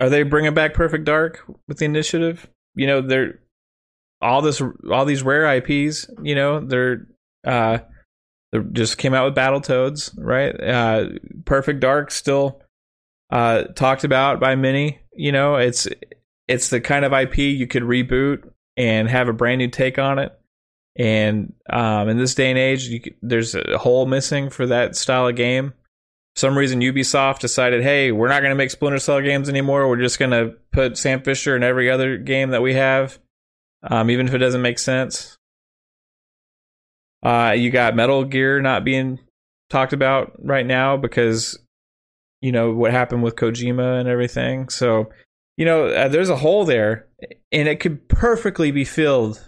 Are 0.00 0.08
they 0.08 0.22
bringing 0.22 0.54
back 0.54 0.74
Perfect 0.74 1.04
Dark 1.04 1.44
with 1.66 1.78
the 1.78 1.84
initiative? 1.84 2.48
You 2.74 2.86
know, 2.86 3.00
they're 3.00 3.40
all 4.20 4.42
this, 4.42 4.62
all 4.90 5.04
these 5.04 5.22
rare 5.22 5.56
IPs. 5.56 6.08
You 6.22 6.34
know, 6.34 6.60
they're 6.60 7.06
uh, 7.44 7.78
just 8.72 8.98
came 8.98 9.14
out 9.14 9.26
with 9.26 9.34
Battletoads, 9.34 10.14
right? 10.16 10.58
Uh, 10.60 11.18
Perfect 11.44 11.80
Dark 11.80 12.10
still 12.10 12.62
uh, 13.30 13.64
talked 13.64 14.04
about 14.04 14.40
by 14.40 14.56
many. 14.56 15.00
You 15.12 15.32
know, 15.32 15.56
it's 15.56 15.88
it's 16.46 16.70
the 16.70 16.80
kind 16.80 17.04
of 17.04 17.12
IP 17.12 17.38
you 17.38 17.66
could 17.66 17.82
reboot 17.82 18.50
and 18.76 19.08
have 19.08 19.28
a 19.28 19.32
brand 19.32 19.58
new 19.58 19.68
take 19.68 19.98
on 19.98 20.18
it. 20.18 20.32
And 20.96 21.52
um, 21.70 22.08
in 22.08 22.18
this 22.18 22.34
day 22.34 22.50
and 22.50 22.58
age, 22.58 22.84
you, 22.88 23.00
there's 23.22 23.54
a 23.54 23.78
hole 23.78 24.06
missing 24.06 24.50
for 24.50 24.66
that 24.66 24.96
style 24.96 25.28
of 25.28 25.36
game 25.36 25.72
some 26.38 26.56
reason 26.56 26.80
Ubisoft 26.80 27.40
decided, 27.40 27.82
hey, 27.82 28.12
we're 28.12 28.28
not 28.28 28.42
going 28.42 28.52
to 28.52 28.56
make 28.56 28.70
Splinter 28.70 29.00
Cell 29.00 29.20
games 29.20 29.48
anymore. 29.48 29.88
We're 29.88 29.96
just 29.96 30.20
going 30.20 30.30
to 30.30 30.54
put 30.72 30.96
Sam 30.96 31.20
Fisher 31.20 31.56
in 31.56 31.64
every 31.64 31.90
other 31.90 32.16
game 32.16 32.50
that 32.50 32.62
we 32.62 32.74
have, 32.74 33.18
um, 33.82 34.08
even 34.08 34.28
if 34.28 34.34
it 34.34 34.38
doesn't 34.38 34.62
make 34.62 34.78
sense. 34.78 35.36
Uh, 37.22 37.54
you 37.56 37.70
got 37.70 37.96
Metal 37.96 38.24
Gear 38.24 38.60
not 38.60 38.84
being 38.84 39.18
talked 39.70 39.92
about 39.92 40.32
right 40.38 40.66
now 40.66 40.96
because 40.96 41.58
you 42.40 42.52
know 42.52 42.72
what 42.72 42.92
happened 42.92 43.22
with 43.22 43.36
Kojima 43.36 44.00
and 44.00 44.08
everything. 44.08 44.68
So 44.68 45.10
you 45.56 45.64
know 45.64 45.86
uh, 45.86 46.08
there's 46.08 46.28
a 46.30 46.36
hole 46.36 46.64
there, 46.64 47.06
and 47.52 47.68
it 47.68 47.80
could 47.80 48.08
perfectly 48.08 48.70
be 48.70 48.84
filled 48.84 49.46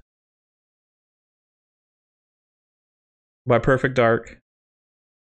by 3.46 3.58
Perfect 3.58 3.94
Dark 3.94 4.38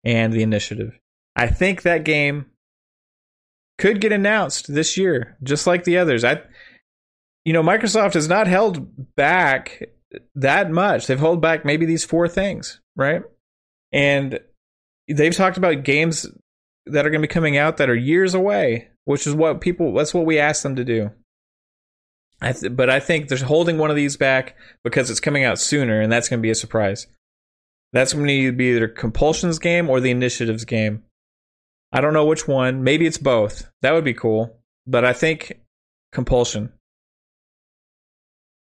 and 0.04 0.32
the 0.32 0.42
Initiative. 0.42 0.98
I 1.36 1.46
think 1.46 1.82
that 1.82 2.04
game 2.04 2.46
could 3.78 4.00
get 4.00 4.12
announced 4.12 4.72
this 4.72 4.96
year, 4.96 5.36
just 5.42 5.66
like 5.66 5.84
the 5.84 5.98
others. 5.98 6.24
I, 6.24 6.42
you 7.44 7.52
know, 7.52 7.62
Microsoft 7.62 8.14
has 8.14 8.28
not 8.28 8.46
held 8.46 9.14
back 9.14 9.82
that 10.34 10.70
much. 10.70 11.06
They've 11.06 11.18
held 11.18 11.40
back 11.40 11.64
maybe 11.64 11.86
these 11.86 12.04
four 12.04 12.28
things, 12.28 12.80
right? 12.96 13.22
And 13.92 14.40
they've 15.08 15.34
talked 15.34 15.56
about 15.56 15.84
games 15.84 16.26
that 16.86 17.06
are 17.06 17.10
going 17.10 17.22
to 17.22 17.28
be 17.28 17.32
coming 17.32 17.56
out 17.56 17.76
that 17.76 17.90
are 17.90 17.94
years 17.94 18.34
away, 18.34 18.88
which 19.04 19.26
is 19.26 19.34
what 19.34 19.60
people. 19.60 19.92
That's 19.94 20.14
what 20.14 20.26
we 20.26 20.38
asked 20.38 20.62
them 20.62 20.76
to 20.76 20.84
do. 20.84 21.10
I 22.40 22.52
th- 22.52 22.76
but 22.76 22.88
I 22.88 23.00
think 23.00 23.28
they're 23.28 23.38
holding 23.38 23.78
one 23.78 23.90
of 23.90 23.96
these 23.96 24.16
back 24.16 24.56
because 24.84 25.10
it's 25.10 25.20
coming 25.20 25.44
out 25.44 25.58
sooner, 25.58 26.00
and 26.00 26.10
that's 26.10 26.28
going 26.28 26.38
to 26.40 26.42
be 26.42 26.50
a 26.50 26.54
surprise. 26.54 27.06
That's 27.92 28.12
going 28.12 28.26
to 28.26 28.52
be 28.52 28.64
either 28.66 28.88
Compulsion's 28.88 29.58
game 29.58 29.88
or 29.88 30.00
the 30.00 30.10
Initiative's 30.10 30.64
game. 30.64 31.04
I 31.90 32.00
don't 32.00 32.12
know 32.12 32.26
which 32.26 32.46
one. 32.46 32.84
Maybe 32.84 33.06
it's 33.06 33.18
both. 33.18 33.70
That 33.80 33.92
would 33.92 34.04
be 34.04 34.14
cool. 34.14 34.58
But 34.86 35.04
I 35.04 35.12
think 35.12 35.60
compulsion. 36.12 36.72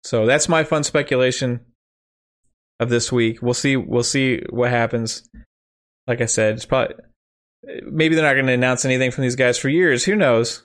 So 0.06 0.28
that's 0.28 0.48
my 0.48 0.64
fun 0.64 0.84
speculation 0.84 1.62
of 2.80 2.90
this 2.90 3.12
week. 3.12 3.42
We'll 3.42 3.56
see. 3.56 3.76
We'll 3.76 4.04
see 4.04 4.44
what 4.52 4.70
happens. 4.70 5.28
Like 6.06 6.22
I 6.22 6.26
said, 6.26 6.54
it's 6.54 6.66
probably 6.66 6.94
maybe 7.84 8.14
they're 8.14 8.24
not 8.24 8.36
going 8.36 8.46
to 8.46 8.54
announce 8.54 8.86
anything 8.86 9.10
from 9.10 9.24
these 9.24 9.36
guys 9.36 9.58
for 9.58 9.68
years. 9.68 10.06
Who 10.06 10.16
knows? 10.16 10.62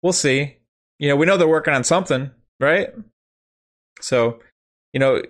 We'll 0.00 0.12
see. 0.12 0.58
You 1.00 1.08
know, 1.08 1.16
we 1.16 1.26
know 1.26 1.36
they're 1.36 1.48
working 1.48 1.74
on 1.74 1.82
something, 1.82 2.30
right? 2.60 2.90
So, 4.00 4.38
you 4.92 5.00
know, 5.00 5.22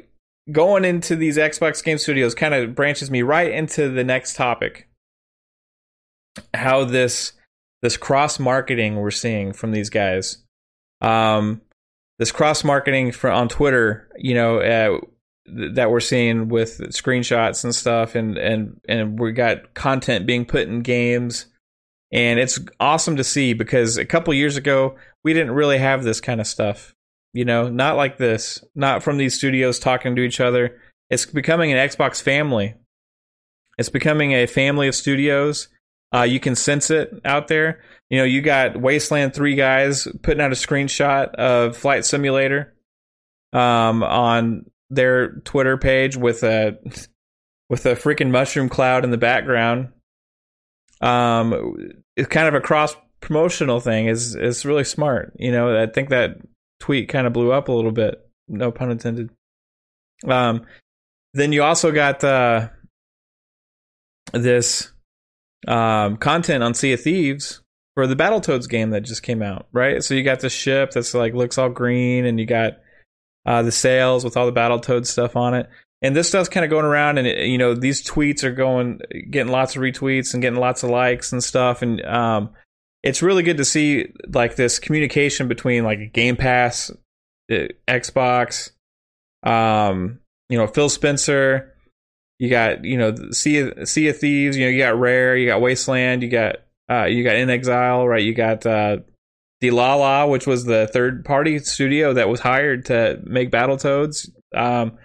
going 0.52 0.84
into 0.84 1.16
these 1.16 1.38
Xbox 1.38 1.82
Game 1.82 1.96
Studios 1.96 2.34
kind 2.34 2.52
of 2.52 2.74
branches 2.74 3.10
me 3.10 3.22
right 3.22 3.50
into 3.50 3.88
the 3.88 4.04
next 4.04 4.36
topic 4.36 4.88
how 6.52 6.84
this 6.84 7.32
this 7.80 7.96
cross 7.96 8.38
marketing 8.38 8.96
we're 8.96 9.10
seeing 9.10 9.54
from 9.54 9.72
these 9.72 9.88
guys, 9.88 10.44
um, 11.00 11.62
this 12.18 12.32
cross 12.32 12.64
marketing 12.64 13.14
on 13.22 13.48
Twitter, 13.48 14.08
you 14.16 14.34
know, 14.34 14.58
uh, 14.58 15.00
th- 15.46 15.74
that 15.74 15.90
we're 15.90 16.00
seeing 16.00 16.48
with 16.48 16.78
screenshots 16.90 17.64
and 17.64 17.74
stuff, 17.74 18.14
and 18.14 18.36
and 18.36 18.80
and 18.88 19.18
we 19.18 19.32
got 19.32 19.74
content 19.74 20.26
being 20.26 20.44
put 20.44 20.68
in 20.68 20.82
games, 20.82 21.46
and 22.12 22.38
it's 22.40 22.58
awesome 22.80 23.16
to 23.16 23.24
see 23.24 23.52
because 23.52 23.96
a 23.96 24.04
couple 24.04 24.34
years 24.34 24.56
ago 24.56 24.96
we 25.24 25.32
didn't 25.32 25.52
really 25.52 25.78
have 25.78 26.04
this 26.04 26.20
kind 26.20 26.40
of 26.40 26.46
stuff, 26.46 26.94
you 27.32 27.44
know, 27.44 27.68
not 27.68 27.96
like 27.96 28.18
this, 28.18 28.64
not 28.74 29.02
from 29.02 29.16
these 29.18 29.34
studios 29.34 29.78
talking 29.78 30.16
to 30.16 30.22
each 30.22 30.40
other. 30.40 30.80
It's 31.10 31.26
becoming 31.26 31.72
an 31.72 31.88
Xbox 31.88 32.20
family. 32.20 32.74
It's 33.78 33.88
becoming 33.88 34.32
a 34.32 34.46
family 34.46 34.88
of 34.88 34.94
studios 34.94 35.68
uh, 36.14 36.22
you 36.22 36.40
can 36.40 36.54
sense 36.54 36.90
it 36.90 37.20
out 37.24 37.48
there. 37.48 37.80
You 38.10 38.18
know, 38.18 38.24
you 38.24 38.40
got 38.40 38.80
Wasteland 38.80 39.34
3 39.34 39.54
guys 39.54 40.08
putting 40.22 40.40
out 40.40 40.52
a 40.52 40.54
screenshot 40.54 41.34
of 41.34 41.76
Flight 41.76 42.04
Simulator 42.04 42.74
um, 43.52 44.02
on 44.02 44.66
their 44.90 45.32
Twitter 45.40 45.76
page 45.76 46.16
with 46.16 46.42
a 46.42 46.78
with 47.70 47.84
a 47.84 47.94
freaking 47.94 48.30
mushroom 48.30 48.68
cloud 48.68 49.04
in 49.04 49.10
the 49.10 49.18
background. 49.18 49.88
Um, 51.00 51.92
it's 52.16 52.28
kind 52.28 52.48
of 52.48 52.54
a 52.54 52.60
cross 52.60 52.96
promotional 53.20 53.80
thing. 53.80 54.06
is 54.06 54.34
is 54.34 54.64
really 54.64 54.84
smart. 54.84 55.34
You 55.38 55.52
know, 55.52 55.80
I 55.80 55.86
think 55.86 56.08
that 56.08 56.38
tweet 56.80 57.08
kind 57.08 57.26
of 57.26 57.32
blew 57.32 57.52
up 57.52 57.68
a 57.68 57.72
little 57.72 57.92
bit. 57.92 58.26
no 58.48 58.72
pun 58.72 58.90
intended. 58.90 59.30
Um, 60.26 60.64
then 61.34 61.52
you 61.52 61.62
also 61.62 61.92
got 61.92 62.24
uh, 62.24 62.68
this 64.32 64.92
um, 65.66 66.16
content 66.16 66.62
on 66.62 66.74
Sea 66.74 66.92
of 66.92 67.00
Thieves 67.00 67.62
for 67.94 68.06
the 68.06 68.14
Battletoads 68.16 68.68
game 68.68 68.90
that 68.90 69.00
just 69.00 69.22
came 69.22 69.42
out, 69.42 69.66
right? 69.72 70.04
So 70.04 70.14
you 70.14 70.22
got 70.22 70.40
the 70.40 70.48
ship 70.48 70.92
that's 70.92 71.14
like 71.14 71.34
looks 71.34 71.58
all 71.58 71.68
green, 71.68 72.26
and 72.26 72.38
you 72.38 72.46
got 72.46 72.78
uh, 73.44 73.62
the 73.62 73.72
sails 73.72 74.24
with 74.24 74.36
all 74.36 74.46
the 74.46 74.52
Battletoads 74.52 75.06
stuff 75.06 75.34
on 75.34 75.54
it. 75.54 75.68
And 76.00 76.14
this 76.14 76.28
stuff's 76.28 76.48
kind 76.48 76.62
of 76.62 76.70
going 76.70 76.84
around, 76.84 77.18
and 77.18 77.26
it, 77.26 77.46
you 77.46 77.58
know 77.58 77.74
these 77.74 78.06
tweets 78.06 78.44
are 78.44 78.52
going, 78.52 79.00
getting 79.30 79.50
lots 79.50 79.74
of 79.74 79.82
retweets 79.82 80.32
and 80.32 80.40
getting 80.40 80.60
lots 80.60 80.84
of 80.84 80.90
likes 80.90 81.32
and 81.32 81.42
stuff. 81.42 81.82
And 81.82 82.04
um, 82.04 82.50
it's 83.02 83.22
really 83.22 83.42
good 83.42 83.56
to 83.56 83.64
see 83.64 84.12
like 84.32 84.54
this 84.54 84.78
communication 84.78 85.48
between 85.48 85.82
like 85.82 86.12
Game 86.12 86.36
Pass, 86.36 86.92
uh, 87.50 87.66
Xbox, 87.88 88.70
um, 89.42 90.20
you 90.48 90.56
know 90.56 90.68
Phil 90.68 90.88
Spencer. 90.88 91.74
You 92.38 92.50
got 92.50 92.84
you 92.84 92.96
know 92.96 93.14
Sea 93.32 93.84
sea 93.84 94.08
of 94.08 94.18
Thieves. 94.18 94.56
You 94.56 94.66
know 94.66 94.70
you 94.70 94.78
got 94.78 94.98
Rare. 94.98 95.36
You 95.36 95.46
got 95.46 95.60
Wasteland. 95.60 96.22
You 96.22 96.28
got 96.28 96.56
uh, 96.90 97.04
you 97.04 97.24
got 97.24 97.34
inXile 97.34 98.08
right? 98.08 98.22
You 98.22 98.34
got 98.34 98.64
uh, 98.64 98.98
Dlala, 99.62 100.30
which 100.30 100.46
was 100.46 100.64
the 100.64 100.88
third 100.92 101.24
party 101.24 101.58
studio 101.58 102.14
that 102.14 102.28
was 102.28 102.40
hired 102.40 102.86
to 102.86 103.20
make 103.24 103.50
Battletoads. 103.50 104.30
Um, 104.54 104.98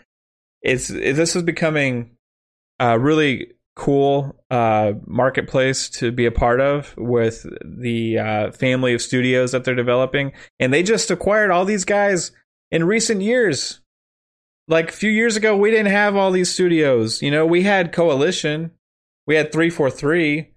it's 0.62 0.90
it, 0.90 1.16
this 1.16 1.36
is 1.36 1.44
becoming 1.44 2.12
a 2.80 3.00
really 3.00 3.54
cool 3.76 4.36
uh, 4.52 4.94
marketplace 5.08 5.90
to 5.90 6.12
be 6.12 6.26
a 6.28 6.32
part 6.32 6.62
of 6.62 6.94
with 6.98 7.46
the 7.66 8.20
uh, 8.20 8.52
family 8.52 8.94
of 8.94 9.02
studios 9.02 9.52
that 9.52 9.64
they're 9.64 9.76
developing, 9.76 10.32
and 10.60 10.74
they 10.74 10.84
just 10.84 11.10
acquired 11.10 11.52
all 11.52 11.66
these 11.66 11.86
guys 11.86 12.32
in 12.72 12.84
recent 12.84 13.22
years. 13.22 13.80
Like 14.68 14.90
a 14.90 14.94
few 14.94 15.12
years 15.12 15.36
ago, 15.36 15.58
we 15.58 15.72
didn't 15.72 15.92
have 15.92 16.16
all 16.16 16.32
these 16.32 16.52
studios. 16.52 17.22
You 17.22 17.32
know, 17.32 17.46
we 17.46 17.64
had 17.64 17.92
Coalition, 17.92 18.72
we 19.28 19.36
had 19.36 19.52
three 19.52 19.70
four 19.70 19.90
three, 19.90 20.54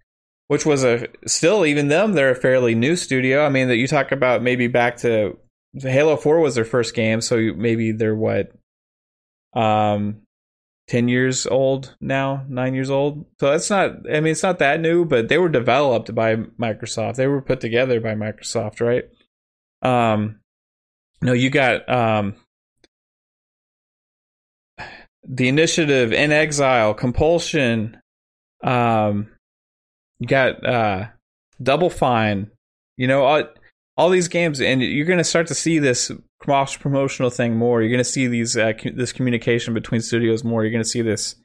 which 0.48 0.64
was 0.64 0.84
a 0.84 1.08
still 1.26 1.66
even 1.66 1.88
them 1.88 2.12
they're 2.12 2.30
a 2.30 2.36
fairly 2.36 2.74
new 2.74 2.96
studio. 2.96 3.44
I 3.44 3.48
mean 3.48 3.68
that 3.68 3.76
you 3.76 3.86
talk 3.86 4.12
about 4.12 4.42
maybe 4.42 4.68
back 4.68 4.96
to 4.98 5.38
Halo 5.74 6.16
Four 6.16 6.40
was 6.40 6.54
their 6.54 6.64
first 6.64 6.94
game, 6.94 7.20
so 7.20 7.36
maybe 7.56 7.92
they're 7.92 8.14
what 8.14 8.52
um 9.54 10.22
10 10.88 11.08
years 11.08 11.46
old 11.46 11.96
now, 12.00 12.44
9 12.48 12.74
years 12.74 12.90
old. 12.90 13.26
So 13.40 13.50
that's 13.50 13.70
not 13.70 14.08
I 14.10 14.20
mean 14.20 14.32
it's 14.32 14.42
not 14.42 14.58
that 14.60 14.80
new, 14.80 15.04
but 15.04 15.28
they 15.28 15.38
were 15.38 15.48
developed 15.48 16.14
by 16.14 16.36
Microsoft. 16.36 17.16
They 17.16 17.26
were 17.26 17.42
put 17.42 17.60
together 17.60 18.00
by 18.00 18.14
Microsoft, 18.14 18.80
right? 18.80 19.04
Um 19.82 20.40
no, 21.22 21.32
you 21.32 21.50
got 21.50 21.88
um 21.88 22.36
the 25.28 25.48
initiative 25.48 26.10
inXile, 26.10 26.96
compulsion, 26.96 27.98
um 28.64 29.28
you 30.18 30.26
got 30.26 30.64
uh 30.64 31.06
Double 31.62 31.90
Fine, 31.90 32.50
you 32.96 33.06
know, 33.06 33.24
all, 33.24 33.44
all 33.96 34.10
these 34.10 34.28
games 34.28 34.60
and 34.60 34.82
you're 34.82 35.06
going 35.06 35.18
to 35.18 35.24
start 35.24 35.46
to 35.48 35.54
see 35.54 35.78
this 35.78 36.10
cross 36.38 36.76
promotional 36.76 37.30
thing 37.30 37.56
more. 37.56 37.80
You're 37.80 37.90
going 37.90 37.98
to 37.98 38.04
see 38.04 38.26
these 38.26 38.56
uh, 38.56 38.72
co- 38.74 38.90
this 38.94 39.12
communication 39.12 39.74
between 39.74 40.00
studios 40.00 40.44
more. 40.44 40.62
You're 40.62 40.72
going 40.72 40.82
to 40.82 40.88
see 40.88 41.02
this 41.02 41.36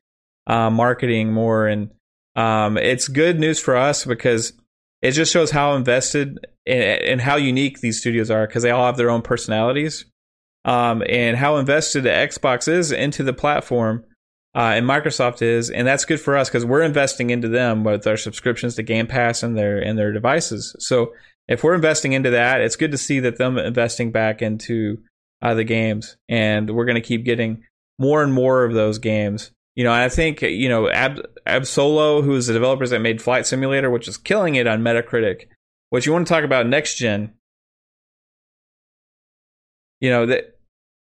uh, 0.47 0.69
marketing 0.69 1.31
more, 1.31 1.67
and 1.67 1.91
um, 2.35 2.77
it's 2.77 3.07
good 3.07 3.39
news 3.39 3.59
for 3.59 3.75
us 3.75 4.05
because 4.05 4.53
it 5.01 5.11
just 5.11 5.31
shows 5.31 5.51
how 5.51 5.75
invested 5.75 6.45
and, 6.65 7.21
how 7.21 7.35
unique 7.35 7.79
these 7.79 7.99
studios 7.99 8.29
are 8.29 8.45
because 8.47 8.63
they 8.63 8.71
all 8.71 8.85
have 8.85 8.97
their 8.97 9.09
own 9.09 9.21
personalities, 9.21 10.05
um, 10.65 11.03
and 11.07 11.37
how 11.37 11.57
invested 11.57 12.03
the 12.03 12.09
Xbox 12.09 12.67
is 12.67 12.91
into 12.91 13.23
the 13.23 13.33
platform. 13.33 14.05
Uh, 14.53 14.73
and 14.75 14.85
Microsoft 14.85 15.41
is, 15.41 15.69
and 15.69 15.87
that's 15.87 16.03
good 16.03 16.19
for 16.19 16.35
us 16.35 16.49
because 16.49 16.65
we're 16.65 16.81
investing 16.81 17.29
into 17.29 17.47
them 17.47 17.85
with 17.85 18.05
our 18.05 18.17
subscriptions 18.17 18.75
to 18.75 18.83
Game 18.83 19.07
Pass 19.07 19.43
and 19.43 19.57
their 19.57 19.79
and 19.79 19.97
their 19.97 20.11
devices. 20.11 20.75
So 20.79 21.13
if 21.47 21.63
we're 21.63 21.73
investing 21.73 22.11
into 22.11 22.31
that, 22.31 22.59
it's 22.59 22.75
good 22.75 22.91
to 22.91 22.97
see 22.97 23.21
that 23.21 23.37
them 23.37 23.57
investing 23.57 24.11
back 24.11 24.41
into 24.41 24.97
uh, 25.41 25.53
the 25.53 25.63
games, 25.63 26.17
and 26.27 26.69
we're 26.69 26.85
going 26.85 27.01
to 27.01 27.07
keep 27.07 27.23
getting 27.23 27.63
more 27.97 28.21
and 28.23 28.33
more 28.33 28.65
of 28.65 28.73
those 28.73 28.97
games. 28.97 29.51
You 29.75 29.85
know, 29.85 29.93
I 29.93 30.09
think 30.09 30.41
you 30.41 30.67
know 30.67 30.89
Ab 30.89 31.21
Absolo, 31.47 32.21
who's 32.21 32.47
the 32.47 32.53
developers 32.53 32.89
that 32.89 32.99
made 32.99 33.21
Flight 33.21 33.47
Simulator, 33.47 33.89
which 33.89 34.09
is 34.09 34.17
killing 34.17 34.55
it 34.55 34.67
on 34.67 34.81
Metacritic. 34.81 35.45
What 35.91 36.05
you 36.05 36.11
want 36.11 36.27
to 36.27 36.33
talk 36.33 36.43
about 36.43 36.67
next 36.67 36.95
gen? 36.95 37.35
You 40.01 40.09
know 40.09 40.25
that 40.25 40.57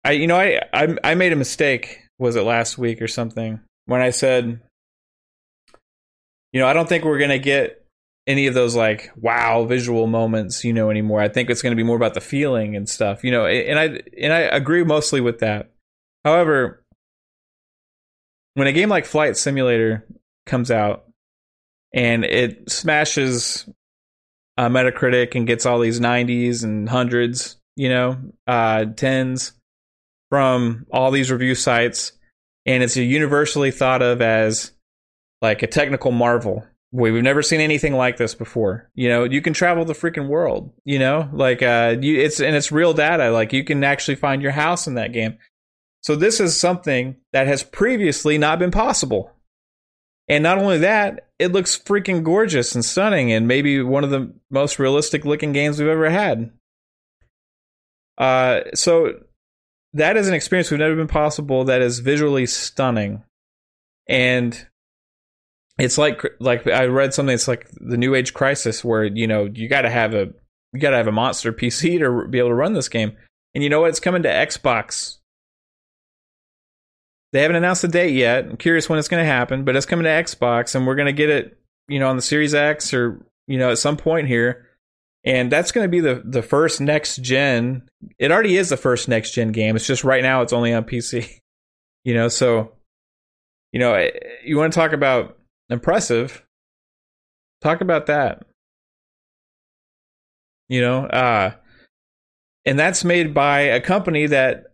I, 0.04 0.12
you 0.12 0.26
know, 0.26 0.38
I, 0.38 0.60
I 0.72 0.96
I 1.02 1.14
made 1.14 1.32
a 1.32 1.36
mistake. 1.36 2.00
Was 2.18 2.36
it 2.36 2.42
last 2.42 2.78
week 2.78 3.00
or 3.02 3.08
something 3.08 3.60
when 3.86 4.00
I 4.00 4.10
said, 4.10 4.60
you 6.52 6.60
know, 6.60 6.68
I 6.68 6.72
don't 6.72 6.88
think 6.88 7.04
we're 7.04 7.18
gonna 7.18 7.38
get 7.38 7.82
any 8.26 8.46
of 8.46 8.54
those 8.54 8.76
like 8.76 9.10
wow 9.16 9.64
visual 9.64 10.06
moments 10.06 10.64
you 10.64 10.72
know 10.72 10.90
anymore 10.90 11.20
i 11.20 11.28
think 11.28 11.50
it's 11.50 11.62
to 11.62 11.74
be 11.74 11.82
more 11.82 11.96
about 11.96 12.14
the 12.14 12.20
feeling 12.20 12.76
and 12.76 12.88
stuff 12.88 13.24
you 13.24 13.30
know 13.30 13.46
and 13.46 13.78
i 13.78 14.00
and 14.20 14.32
i 14.32 14.40
agree 14.40 14.84
mostly 14.84 15.20
with 15.20 15.40
that 15.40 15.70
however 16.24 16.84
when 18.54 18.68
a 18.68 18.72
game 18.72 18.88
like 18.88 19.06
flight 19.06 19.36
simulator 19.36 20.06
comes 20.46 20.70
out 20.70 21.04
and 21.92 22.24
it 22.24 22.70
smashes 22.70 23.68
uh, 24.58 24.68
metacritic 24.68 25.34
and 25.34 25.46
gets 25.46 25.66
all 25.66 25.80
these 25.80 25.98
90s 25.98 26.62
and 26.62 26.88
hundreds 26.88 27.56
you 27.76 27.88
know 27.88 28.18
uh 28.46 28.84
10s 28.84 29.52
from 30.30 30.86
all 30.92 31.10
these 31.10 31.30
review 31.30 31.54
sites 31.54 32.12
and 32.66 32.82
it's 32.82 32.96
universally 32.96 33.70
thought 33.70 34.02
of 34.02 34.20
as 34.22 34.72
like 35.40 35.62
a 35.62 35.66
technical 35.66 36.12
marvel 36.12 36.64
we've 36.92 37.22
never 37.22 37.42
seen 37.42 37.60
anything 37.60 37.94
like 37.94 38.18
this 38.18 38.34
before. 38.34 38.90
You 38.94 39.08
know, 39.08 39.24
you 39.24 39.40
can 39.40 39.54
travel 39.54 39.84
the 39.84 39.94
freaking 39.94 40.28
world. 40.28 40.72
You 40.84 40.98
know, 40.98 41.28
like 41.32 41.62
uh, 41.62 41.96
you, 42.00 42.20
it's 42.20 42.40
and 42.40 42.54
it's 42.54 42.70
real 42.70 42.92
data. 42.92 43.30
Like 43.30 43.52
you 43.52 43.64
can 43.64 43.82
actually 43.82 44.16
find 44.16 44.42
your 44.42 44.52
house 44.52 44.86
in 44.86 44.94
that 44.94 45.12
game. 45.12 45.38
So 46.02 46.14
this 46.16 46.40
is 46.40 46.58
something 46.58 47.16
that 47.32 47.46
has 47.46 47.62
previously 47.62 48.36
not 48.38 48.58
been 48.58 48.70
possible. 48.70 49.32
And 50.28 50.42
not 50.42 50.58
only 50.58 50.78
that, 50.78 51.28
it 51.38 51.52
looks 51.52 51.76
freaking 51.76 52.22
gorgeous 52.22 52.74
and 52.74 52.84
stunning, 52.84 53.32
and 53.32 53.48
maybe 53.48 53.82
one 53.82 54.04
of 54.04 54.10
the 54.10 54.32
most 54.50 54.78
realistic 54.78 55.24
looking 55.24 55.52
games 55.52 55.78
we've 55.78 55.88
ever 55.88 56.10
had. 56.10 56.50
Uh, 58.22 58.70
so 58.72 59.14
that 59.94 60.16
is 60.16 60.28
an 60.28 60.34
experience 60.34 60.70
we've 60.70 60.78
never 60.78 60.94
been 60.94 61.08
possible. 61.08 61.64
That 61.64 61.82
is 61.82 61.98
visually 61.98 62.46
stunning, 62.46 63.24
and 64.08 64.64
it's 65.76 65.98
like 65.98 66.22
like 66.38 66.64
I 66.68 66.84
read 66.84 67.14
something. 67.14 67.34
It's 67.34 67.48
like 67.48 67.68
the 67.80 67.96
new 67.96 68.14
age 68.14 68.32
Crysis 68.32 68.84
where 68.84 69.02
you 69.02 69.26
know 69.26 69.46
you 69.52 69.68
got 69.68 69.82
to 69.82 69.90
have 69.90 70.14
a 70.14 70.28
you 70.72 70.78
got 70.78 70.90
to 70.90 70.98
have 70.98 71.08
a 71.08 71.12
monster 71.12 71.52
PC 71.52 71.98
to 71.98 72.28
be 72.28 72.38
able 72.38 72.50
to 72.50 72.54
run 72.54 72.74
this 72.74 72.88
game. 72.88 73.16
And 73.56 73.64
you 73.64 73.68
know 73.68 73.80
what? 73.80 73.90
It's 73.90 73.98
coming 73.98 74.22
to 74.22 74.28
Xbox. 74.28 75.18
They 77.32 77.42
haven't 77.42 77.56
announced 77.56 77.82
the 77.82 77.88
date 77.88 78.14
yet. 78.14 78.44
I'm 78.44 78.56
curious 78.56 78.88
when 78.88 79.00
it's 79.00 79.08
going 79.08 79.24
to 79.24 79.30
happen, 79.30 79.64
but 79.64 79.74
it's 79.74 79.86
coming 79.86 80.04
to 80.04 80.10
Xbox, 80.10 80.76
and 80.76 80.86
we're 80.86 80.94
going 80.94 81.06
to 81.06 81.12
get 81.12 81.28
it, 81.28 81.58
you 81.88 81.98
know, 81.98 82.08
on 82.08 82.14
the 82.14 82.22
Series 82.22 82.54
X 82.54 82.94
or 82.94 83.26
you 83.48 83.58
know 83.58 83.72
at 83.72 83.78
some 83.78 83.96
point 83.96 84.28
here. 84.28 84.68
And 85.24 85.52
that's 85.52 85.70
going 85.70 85.84
to 85.84 85.88
be 85.88 86.00
the 86.00 86.22
the 86.24 86.42
first 86.42 86.80
next 86.80 87.16
gen. 87.22 87.88
It 88.18 88.32
already 88.32 88.56
is 88.56 88.68
the 88.70 88.76
first 88.76 89.08
next 89.08 89.32
gen 89.32 89.52
game. 89.52 89.76
It's 89.76 89.86
just 89.86 90.04
right 90.04 90.22
now 90.22 90.42
it's 90.42 90.52
only 90.52 90.72
on 90.72 90.84
PC. 90.84 91.28
You 92.04 92.14
know, 92.14 92.26
so 92.26 92.72
you 93.70 93.78
know, 93.78 93.94
eh, 93.94 94.10
you 94.44 94.56
want 94.56 94.72
to 94.72 94.76
talk 94.76 94.92
about 94.92 95.38
impressive. 95.70 96.44
Talk 97.62 97.80
about 97.80 98.06
that. 98.06 98.44
You 100.68 100.80
know, 100.80 101.06
uh, 101.06 101.52
and 102.64 102.78
that's 102.78 103.04
made 103.04 103.34
by 103.34 103.60
a 103.60 103.80
company 103.80 104.26
that 104.26 104.64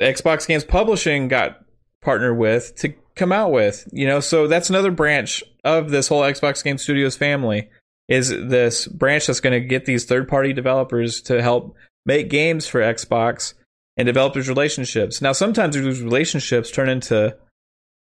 Xbox 0.00 0.46
Games 0.46 0.64
Publishing 0.64 1.28
got 1.28 1.58
partnered 2.00 2.38
with 2.38 2.74
to 2.76 2.94
come 3.14 3.32
out 3.32 3.52
with. 3.52 3.88
You 3.92 4.06
know, 4.06 4.20
so 4.20 4.46
that's 4.46 4.70
another 4.70 4.90
branch 4.90 5.42
of 5.64 5.90
this 5.90 6.08
whole 6.08 6.22
Xbox 6.22 6.62
Game 6.62 6.78
Studios 6.78 7.16
family. 7.16 7.70
Is 8.12 8.28
this 8.28 8.86
branch 8.86 9.26
that's 9.26 9.40
going 9.40 9.60
to 9.60 9.66
get 9.66 9.86
these 9.86 10.04
third 10.04 10.28
party 10.28 10.52
developers 10.52 11.22
to 11.22 11.40
help 11.40 11.76
make 12.04 12.28
games 12.28 12.66
for 12.66 12.80
Xbox 12.80 13.54
and 13.96 14.06
develop 14.06 14.34
relationships. 14.34 15.20
Now, 15.20 15.32
sometimes 15.32 15.74
these 15.74 16.02
relationships 16.02 16.70
turn 16.70 16.88
into 16.88 17.36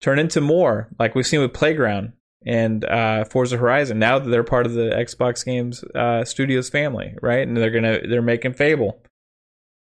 turn 0.00 0.18
into 0.18 0.40
more, 0.40 0.88
like 0.98 1.14
we've 1.14 1.26
seen 1.26 1.40
with 1.40 1.52
Playground 1.52 2.12
and 2.46 2.84
uh, 2.84 3.24
Forza 3.24 3.56
Horizon. 3.56 3.98
Now 3.98 4.18
that 4.18 4.28
they're 4.28 4.44
part 4.44 4.66
of 4.66 4.74
the 4.74 4.90
Xbox 4.90 5.44
Games 5.44 5.82
uh, 5.94 6.24
Studios 6.24 6.68
family, 6.68 7.14
right? 7.22 7.46
And 7.46 7.56
they're 7.56 7.70
gonna 7.70 8.00
they're 8.08 8.22
making 8.22 8.54
Fable. 8.54 9.02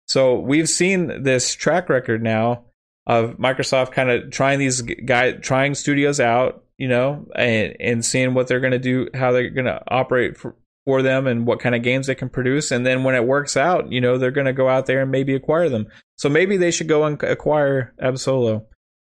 So 0.07 0.39
we've 0.39 0.69
seen 0.69 1.23
this 1.23 1.55
track 1.55 1.89
record 1.89 2.21
now 2.21 2.65
of 3.07 3.37
Microsoft 3.37 3.91
kind 3.93 4.11
of 4.11 4.29
trying 4.31 4.59
these 4.59 4.81
guy 4.81 5.31
trying 5.33 5.73
studios 5.75 6.19
out, 6.19 6.63
you 6.81 6.87
know, 6.87 7.27
and 7.35 7.75
and 7.79 8.03
seeing 8.03 8.33
what 8.33 8.47
they're 8.47 8.59
gonna 8.59 8.79
do, 8.79 9.07
how 9.13 9.31
they're 9.31 9.51
gonna 9.51 9.83
operate 9.87 10.35
for 10.35 10.55
for 10.83 11.03
them 11.03 11.27
and 11.27 11.45
what 11.45 11.59
kind 11.59 11.75
of 11.75 11.83
games 11.83 12.07
they 12.07 12.15
can 12.15 12.27
produce. 12.27 12.71
And 12.71 12.83
then 12.83 13.03
when 13.03 13.13
it 13.13 13.27
works 13.27 13.55
out, 13.55 13.91
you 13.91 14.01
know, 14.01 14.17
they're 14.17 14.31
going 14.31 14.47
to 14.47 14.51
go 14.51 14.67
out 14.67 14.87
there 14.87 15.03
and 15.03 15.11
maybe 15.11 15.35
acquire 15.35 15.69
them. 15.69 15.85
So 16.17 16.27
maybe 16.27 16.57
they 16.57 16.71
should 16.71 16.87
go 16.87 17.03
and 17.03 17.21
acquire 17.21 17.93
Absol. 18.01 18.65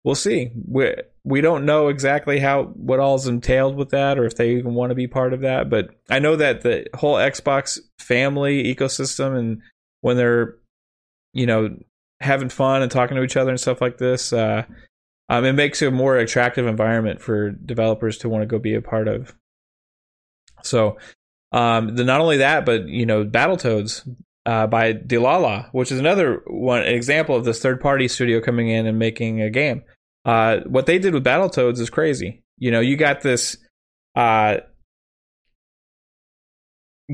We'll 0.03 0.13
see. 0.13 0.51
We 0.67 0.93
we 1.23 1.41
don't 1.41 1.65
know 1.65 1.87
exactly 1.87 2.39
how 2.39 2.65
what 2.75 2.99
all's 2.99 3.27
entailed 3.27 3.75
with 3.75 3.89
that, 3.89 4.19
or 4.19 4.25
if 4.25 4.35
they 4.35 4.51
even 4.51 4.75
want 4.75 4.91
to 4.91 4.95
be 4.95 5.07
part 5.07 5.33
of 5.33 5.41
that. 5.41 5.67
But 5.71 5.89
I 6.07 6.19
know 6.19 6.35
that 6.35 6.61
the 6.61 6.85
whole 6.93 7.15
Xbox 7.15 7.79
family 7.97 8.63
ecosystem, 8.63 9.35
and 9.35 9.61
when 10.01 10.17
they're, 10.17 10.57
you 11.33 11.47
know, 11.47 11.75
having 12.19 12.49
fun 12.49 12.83
and 12.83 12.91
talking 12.91 13.17
to 13.17 13.23
each 13.23 13.35
other 13.35 13.49
and 13.49 13.59
stuff 13.59 13.81
like 13.81 13.97
this, 13.97 14.31
uh, 14.31 14.65
um, 15.29 15.45
it 15.45 15.53
makes 15.53 15.81
a 15.81 15.91
more 15.91 16.17
attractive 16.17 16.67
environment 16.67 17.21
for 17.21 17.51
developers 17.51 18.17
to 18.19 18.29
want 18.29 18.43
to 18.43 18.47
go 18.47 18.59
be 18.59 18.75
a 18.75 18.81
part 18.81 19.07
of. 19.07 19.35
So, 20.63 20.97
um, 21.51 21.95
the, 21.95 22.03
not 22.03 22.21
only 22.21 22.37
that, 22.37 22.65
but 22.65 22.87
you 22.87 23.05
know, 23.05 23.23
Battletoads 23.23 24.07
uh, 24.45 24.67
by 24.67 24.93
Dlala, 24.93 25.69
which 25.71 25.91
is 25.91 25.99
another 25.99 26.43
one 26.47 26.83
example 26.83 27.35
of 27.35 27.45
this 27.45 27.61
third 27.61 27.81
party 27.81 28.07
studio 28.07 28.41
coming 28.41 28.69
in 28.69 28.85
and 28.85 28.99
making 28.99 29.41
a 29.41 29.49
game. 29.49 29.83
Uh, 30.23 30.59
what 30.65 30.85
they 30.85 30.99
did 30.99 31.13
with 31.13 31.23
Battletoads 31.23 31.79
is 31.79 31.89
crazy. 31.89 32.43
You 32.57 32.71
know, 32.71 32.79
you 32.79 32.97
got 32.97 33.21
this 33.21 33.57
uh, 34.15 34.57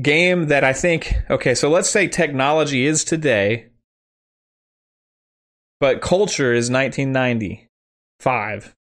game 0.00 0.48
that 0.48 0.64
I 0.64 0.72
think, 0.72 1.14
okay, 1.30 1.54
so 1.54 1.68
let's 1.68 1.90
say 1.90 2.08
technology 2.08 2.86
is 2.86 3.04
today, 3.04 3.70
but 5.80 6.00
culture 6.00 6.52
is 6.52 6.70
1995, 8.24 8.74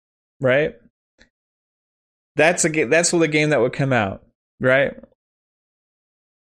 right? 0.42 0.76
That's 2.36 2.66
a 2.66 2.86
that's 2.86 3.12
the 3.12 3.28
game 3.28 3.50
that 3.50 3.60
would 3.60 3.74
come 3.74 3.94
out, 3.94 4.24
right? 4.60 4.94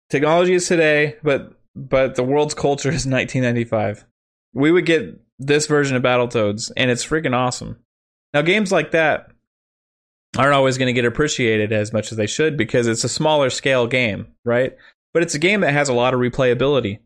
Technology 0.10 0.54
is 0.54 0.68
today, 0.68 1.16
but 1.24 1.54
but 1.76 2.16
the 2.16 2.24
world's 2.24 2.54
culture 2.54 2.90
is 2.90 3.06
1995. 3.08 4.06
We 4.54 4.72
would 4.72 4.86
get 4.86 5.20
this 5.40 5.68
version 5.68 5.96
of 5.96 6.04
Battletoads, 6.04 6.72
and 6.76 6.92
it's 6.92 7.06
freaking 7.06 7.36
awesome. 7.36 7.78
Now, 8.34 8.42
games 8.42 8.72
like 8.72 8.92
that 8.92 9.32
aren't 10.38 10.54
always 10.54 10.78
going 10.78 10.88
to 10.88 10.94
get 10.94 11.06
appreciated 11.06 11.74
as 11.74 11.92
much 11.92 12.12
as 12.12 12.18
they 12.18 12.28
should 12.28 12.58
because 12.58 12.88
it's 12.88 13.04
a 13.04 13.10
smaller 13.10 13.50
scale 13.50 13.88
game, 13.88 14.28
right? 14.46 14.76
But 15.14 15.24
it's 15.24 15.36
a 15.36 15.40
game 15.40 15.62
that 15.62 15.74
has 15.74 15.90
a 15.90 15.94
lot 15.94 16.14
of 16.14 16.20
replayability. 16.20 17.00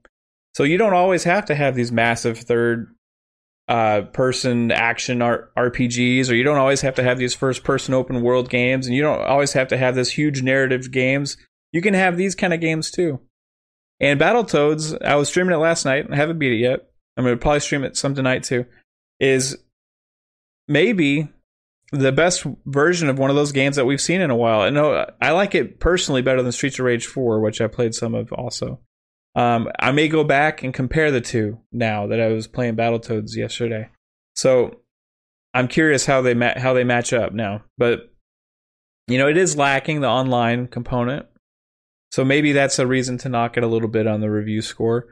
So 0.53 0.63
you 0.63 0.77
don't 0.77 0.93
always 0.93 1.23
have 1.23 1.45
to 1.45 1.55
have 1.55 1.75
these 1.75 1.91
massive 1.91 2.37
third 2.37 2.94
uh, 3.67 4.01
person 4.13 4.71
action 4.71 5.21
R- 5.21 5.49
RPGs, 5.57 6.29
or 6.29 6.35
you 6.35 6.43
don't 6.43 6.57
always 6.57 6.81
have 6.81 6.95
to 6.95 7.03
have 7.03 7.17
these 7.17 7.33
first 7.33 7.63
person 7.63 7.93
open 7.93 8.21
world 8.21 8.49
games, 8.49 8.85
and 8.85 8.95
you 8.95 9.01
don't 9.01 9.21
always 9.21 9.53
have 9.53 9.67
to 9.69 9.77
have 9.77 9.95
this 9.95 10.11
huge 10.11 10.41
narrative 10.41 10.91
games. 10.91 11.37
You 11.71 11.81
can 11.81 11.93
have 11.93 12.17
these 12.17 12.35
kind 12.35 12.53
of 12.53 12.61
games 12.61 12.91
too. 12.91 13.19
And 13.99 14.19
Battletoads, 14.19 15.01
I 15.03 15.15
was 15.15 15.29
streaming 15.29 15.53
it 15.53 15.59
last 15.59 15.85
night. 15.85 16.05
I 16.11 16.15
haven't 16.15 16.39
beat 16.39 16.53
it 16.53 16.57
yet. 16.57 16.89
I'm 17.17 17.23
going 17.23 17.35
to 17.35 17.41
probably 17.41 17.61
stream 17.61 17.83
it 17.83 17.97
some 17.97 18.13
tonight 18.13 18.43
too. 18.43 18.65
Is 19.19 19.57
maybe 20.67 21.29
the 21.91 22.11
best 22.11 22.45
version 22.65 23.09
of 23.09 23.17
one 23.17 23.29
of 23.29 23.35
those 23.35 23.51
games 23.51 23.77
that 23.77 23.85
we've 23.85 24.01
seen 24.01 24.21
in 24.21 24.31
a 24.31 24.35
while. 24.35 24.61
I 24.61 24.69
know 24.69 25.09
I 25.21 25.31
like 25.31 25.55
it 25.55 25.79
personally 25.79 26.21
better 26.21 26.41
than 26.41 26.51
Streets 26.51 26.79
of 26.79 26.85
Rage 26.85 27.05
4, 27.05 27.39
which 27.39 27.61
I 27.61 27.67
played 27.67 27.95
some 27.95 28.15
of 28.15 28.33
also. 28.33 28.79
Um, 29.35 29.69
I 29.79 29.91
may 29.91 30.07
go 30.07 30.23
back 30.23 30.63
and 30.63 30.73
compare 30.73 31.11
the 31.11 31.21
two 31.21 31.59
now 31.71 32.07
that 32.07 32.21
I 32.21 32.27
was 32.27 32.47
playing 32.47 32.75
Battletoads 32.75 33.35
yesterday. 33.35 33.89
So 34.35 34.79
I'm 35.53 35.67
curious 35.67 36.05
how 36.05 36.21
they 36.21 36.33
ma- 36.33 36.57
how 36.57 36.73
they 36.73 36.83
match 36.83 37.13
up 37.13 37.33
now. 37.33 37.63
But 37.77 38.13
you 39.07 39.17
know, 39.17 39.27
it 39.27 39.37
is 39.37 39.57
lacking 39.57 40.01
the 40.01 40.07
online 40.07 40.67
component. 40.67 41.25
So 42.11 42.23
maybe 42.23 42.53
that's 42.53 42.79
a 42.79 42.87
reason 42.87 43.17
to 43.19 43.29
knock 43.29 43.57
it 43.57 43.63
a 43.63 43.67
little 43.67 43.89
bit 43.89 44.07
on 44.07 44.21
the 44.21 44.29
review 44.29 44.61
score. 44.61 45.07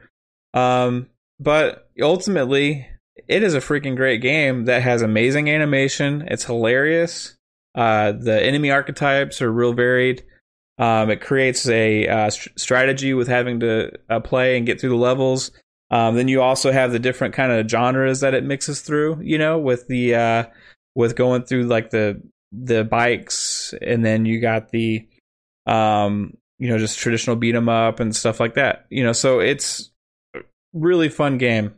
Um, 0.54 1.08
but 1.38 1.90
ultimately, 2.00 2.86
it 3.28 3.42
is 3.42 3.54
a 3.54 3.60
freaking 3.60 3.96
great 3.96 4.22
game 4.22 4.64
that 4.64 4.82
has 4.82 5.02
amazing 5.02 5.50
animation. 5.50 6.26
It's 6.28 6.44
hilarious. 6.44 7.36
Uh, 7.74 8.12
the 8.12 8.42
enemy 8.42 8.70
archetypes 8.70 9.42
are 9.42 9.52
real 9.52 9.72
varied. 9.72 10.24
Um, 10.78 11.10
it 11.10 11.20
creates 11.20 11.68
a 11.68 12.08
uh, 12.08 12.30
st- 12.30 12.58
strategy 12.58 13.14
with 13.14 13.28
having 13.28 13.60
to 13.60 13.92
uh, 14.10 14.20
play 14.20 14.56
and 14.56 14.66
get 14.66 14.80
through 14.80 14.90
the 14.90 14.96
levels. 14.96 15.52
Um, 15.90 16.16
then 16.16 16.28
you 16.28 16.42
also 16.42 16.72
have 16.72 16.90
the 16.90 16.98
different 16.98 17.34
kind 17.34 17.52
of 17.52 17.68
genres 17.70 18.20
that 18.20 18.34
it 18.34 18.44
mixes 18.44 18.80
through. 18.80 19.20
You 19.22 19.38
know, 19.38 19.58
with 19.58 19.86
the 19.86 20.14
uh, 20.14 20.44
with 20.94 21.16
going 21.16 21.44
through 21.44 21.64
like 21.64 21.90
the 21.90 22.20
the 22.52 22.84
bikes, 22.84 23.74
and 23.80 24.04
then 24.04 24.24
you 24.24 24.40
got 24.40 24.70
the 24.70 25.06
um, 25.66 26.36
you 26.58 26.68
know 26.68 26.78
just 26.78 26.98
traditional 26.98 27.36
beat 27.36 27.54
'em 27.54 27.68
up 27.68 28.00
and 28.00 28.14
stuff 28.14 28.40
like 28.40 28.54
that. 28.54 28.86
You 28.90 29.04
know, 29.04 29.12
so 29.12 29.40
it's 29.40 29.90
really 30.72 31.08
fun 31.08 31.38
game. 31.38 31.74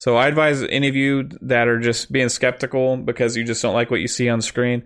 So 0.00 0.16
I 0.16 0.28
advise 0.28 0.62
any 0.62 0.88
of 0.88 0.96
you 0.96 1.28
that 1.42 1.68
are 1.68 1.78
just 1.78 2.10
being 2.10 2.30
skeptical 2.30 2.96
because 2.96 3.36
you 3.36 3.44
just 3.44 3.60
don't 3.62 3.74
like 3.74 3.90
what 3.90 4.00
you 4.00 4.08
see 4.08 4.30
on 4.30 4.40
screen, 4.40 4.84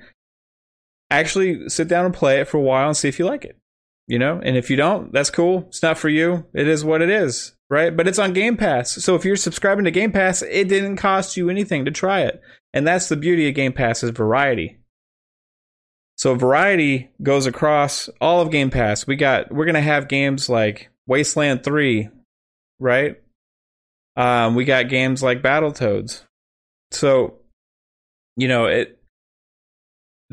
actually 1.20 1.68
sit 1.68 1.88
down 1.88 2.05
and 2.05 2.14
play 2.14 2.40
it 2.40 2.48
for 2.48 2.59
a 2.59 2.62
while 2.62 2.88
and 2.88 2.96
see 2.96 3.09
if 3.09 3.18
you 3.18 3.27
like 3.27 3.44
it. 3.44 3.59
You 4.07 4.18
know, 4.18 4.38
and 4.42 4.55
if 4.55 4.68
you 4.68 4.77
don't, 4.77 5.12
that's 5.12 5.31
cool. 5.31 5.64
It's 5.68 5.83
not 5.83 5.96
for 5.96 6.11
you. 6.11 6.44
It 6.53 6.68
is 6.68 6.85
what 6.85 7.00
it 7.00 7.09
is, 7.09 7.53
right? 7.70 7.96
But 7.96 8.07
it's 8.07 8.18
on 8.18 8.35
Game 8.35 8.59
Pass. 8.59 9.03
So 9.03 9.14
if 9.14 9.24
you're 9.24 9.35
subscribing 9.35 9.87
to 9.87 9.90
Game 9.90 10.12
Pass, 10.12 10.42
it 10.42 10.68
didn't 10.68 10.96
cost 10.96 11.38
you 11.38 11.48
anything 11.48 11.87
to 11.87 11.90
try 11.90 12.20
it. 12.20 12.42
And 12.74 12.87
that's 12.87 13.09
the 13.09 13.16
beauty 13.16 13.48
of 13.48 13.55
Game 13.55 13.72
Pass 13.72 14.03
is 14.03 14.11
variety. 14.11 14.79
So 16.16 16.35
variety 16.35 17.11
goes 17.22 17.46
across 17.46 18.11
all 18.20 18.42
of 18.42 18.50
Game 18.50 18.70
Pass. 18.70 19.07
We 19.07 19.16
got 19.16 19.50
we're 19.50 19.64
to 19.66 19.81
have 19.81 20.09
games 20.09 20.50
like 20.50 20.90
Wasteland 21.07 21.64
3, 21.64 22.09
right? 22.79 23.16
Um, 24.16 24.55
we 24.55 24.64
got 24.64 24.88
games 24.88 25.22
like 25.22 25.42
Battletoads. 25.42 26.24
So, 26.90 27.38
you 28.37 28.48
know, 28.48 28.66
it 28.66 29.00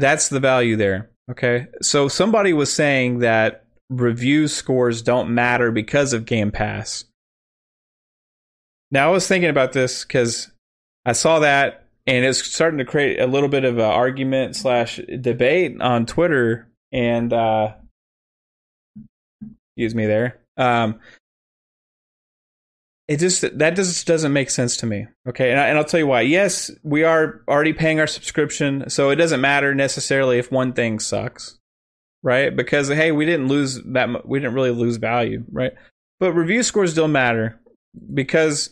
that's 0.02 0.30
the 0.30 0.40
value 0.40 0.76
there. 0.76 1.10
Okay. 1.30 1.68
So 1.82 2.08
somebody 2.08 2.52
was 2.52 2.74
saying 2.74 3.20
that 3.20 3.66
review 3.90 4.48
scores 4.48 5.02
don't 5.02 5.34
matter 5.34 5.72
because 5.72 6.14
of 6.14 6.26
Game 6.26 6.52
Pass. 6.52 7.06
Now 8.90 9.08
I 9.08 9.12
was 9.12 9.28
thinking 9.28 9.50
about 9.50 9.72
this 9.72 10.04
because 10.04 10.52
I 11.06 11.14
saw 11.14 11.40
that 11.40 11.88
and 12.06 12.26
it's 12.26 12.44
starting 12.44 12.80
to 12.80 12.86
create 12.86 13.20
a 13.20 13.28
little 13.28 13.48
bit 13.48 13.64
of 13.64 13.78
an 13.78 13.86
argument 13.86 14.56
slash 14.56 15.00
debate 15.20 15.80
on 15.80 16.06
Twitter 16.06 16.68
and 16.92 17.32
uh 17.32 17.74
excuse 19.70 19.96
me 19.96 20.06
there. 20.06 20.42
Um 20.58 21.00
it 23.12 23.20
just 23.20 23.42
that 23.60 23.76
just 23.76 24.08
doesn't 24.08 24.32
make 24.32 24.50
sense 24.50 24.78
to 24.78 24.86
me. 24.86 25.06
Okay, 25.28 25.52
and, 25.52 25.60
I, 25.60 25.68
and 25.68 25.78
I'll 25.78 25.84
tell 25.84 26.00
you 26.00 26.08
why. 26.08 26.22
Yes, 26.22 26.72
we 26.82 27.04
are 27.04 27.42
already 27.46 27.74
paying 27.74 28.00
our 28.00 28.08
subscription, 28.08 28.90
so 28.90 29.10
it 29.10 29.18
doesn't 29.18 29.42
matter 29.42 29.76
necessarily 29.76 30.40
if 30.40 30.50
one 30.50 30.72
thing 30.72 30.98
sucks, 30.98 31.60
right? 32.24 32.56
Because 32.56 32.88
hey, 32.88 33.12
we 33.12 33.26
didn't 33.26 33.50
lose 33.50 33.82
that 33.88 34.26
we 34.26 34.40
didn't 34.40 34.54
really 34.54 34.72
lose 34.72 34.96
value, 34.96 35.44
right? 35.52 35.74
But 36.22 36.32
review 36.32 36.64
scores 36.64 36.94
don't 36.94 37.12
matter 37.12 37.60
because 38.14 38.70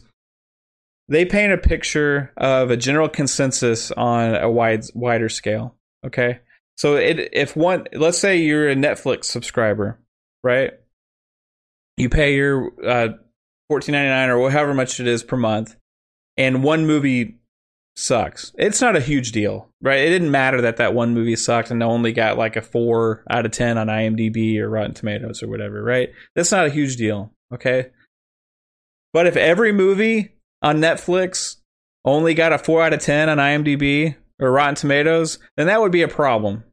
they 1.10 1.26
paint 1.26 1.52
a 1.52 1.58
picture 1.58 2.32
of 2.38 2.72
a 2.72 2.78
general 2.78 3.10
consensus 3.10 3.92
on 3.92 4.36
a 4.36 4.50
wide 4.50 4.86
wider 4.94 5.28
scale. 5.28 5.76
Okay, 6.06 6.40
so 6.78 6.96
it 6.96 7.28
if 7.34 7.58
one 7.58 7.88
let's 7.92 8.18
say 8.18 8.38
you're 8.38 8.70
a 8.70 8.76
Netflix 8.76 9.26
subscriber, 9.26 10.00
right? 10.46 10.72
You 11.98 12.08
pay 12.08 12.36
your 12.36 12.72
uh, 12.88 13.10
fourteen 13.70 13.94
ninety 13.94 14.10
nine 14.10 14.30
or 14.30 14.52
however 14.52 14.74
much 14.74 15.00
it 15.00 15.08
is 15.08 15.24
per 15.24 15.38
month, 15.38 15.76
and 16.36 16.64
one 16.64 16.86
movie 16.86 17.40
sucks. 17.96 18.52
It's 18.58 18.82
not 18.82 18.96
a 18.96 19.02
huge 19.02 19.32
deal, 19.32 19.70
right? 19.82 20.00
It 20.00 20.10
didn't 20.10 20.32
matter 20.32 20.62
that 20.62 20.78
that 20.78 20.94
one 20.94 21.14
movie 21.14 21.36
sucked 21.36 21.70
and 21.70 21.84
only 21.84 22.12
got 22.12 22.38
like 22.38 22.56
a 22.56 22.62
four 22.62 23.24
out 23.30 23.46
of 23.46 23.52
ten 23.52 23.78
on 23.78 23.88
IMDb 23.88 24.58
or 24.58 24.70
Rotten 24.70 24.94
Tomatoes 24.94 25.44
or 25.44 25.48
whatever, 25.48 25.84
right? 25.84 26.10
That's 26.36 26.52
not 26.52 26.66
a 26.66 26.72
huge 26.72 26.96
deal, 26.96 27.32
okay? 27.54 27.92
But 29.14 29.28
if 29.28 29.36
every 29.36 29.72
movie 29.72 30.36
on 30.62 30.78
Netflix 30.78 31.58
only 32.06 32.34
got 32.34 32.54
a 32.54 32.58
four 32.58 32.82
out 32.82 32.94
of 32.94 33.02
ten 33.02 33.30
on 33.30 33.38
IMDb 33.38 34.16
or 34.40 34.52
Rotten 34.52 34.76
Tomatoes, 34.76 35.38
then 35.58 35.68
that 35.68 35.82
would 35.82 35.92
be 35.92 36.02
a 36.02 36.08
problem, 36.08 36.64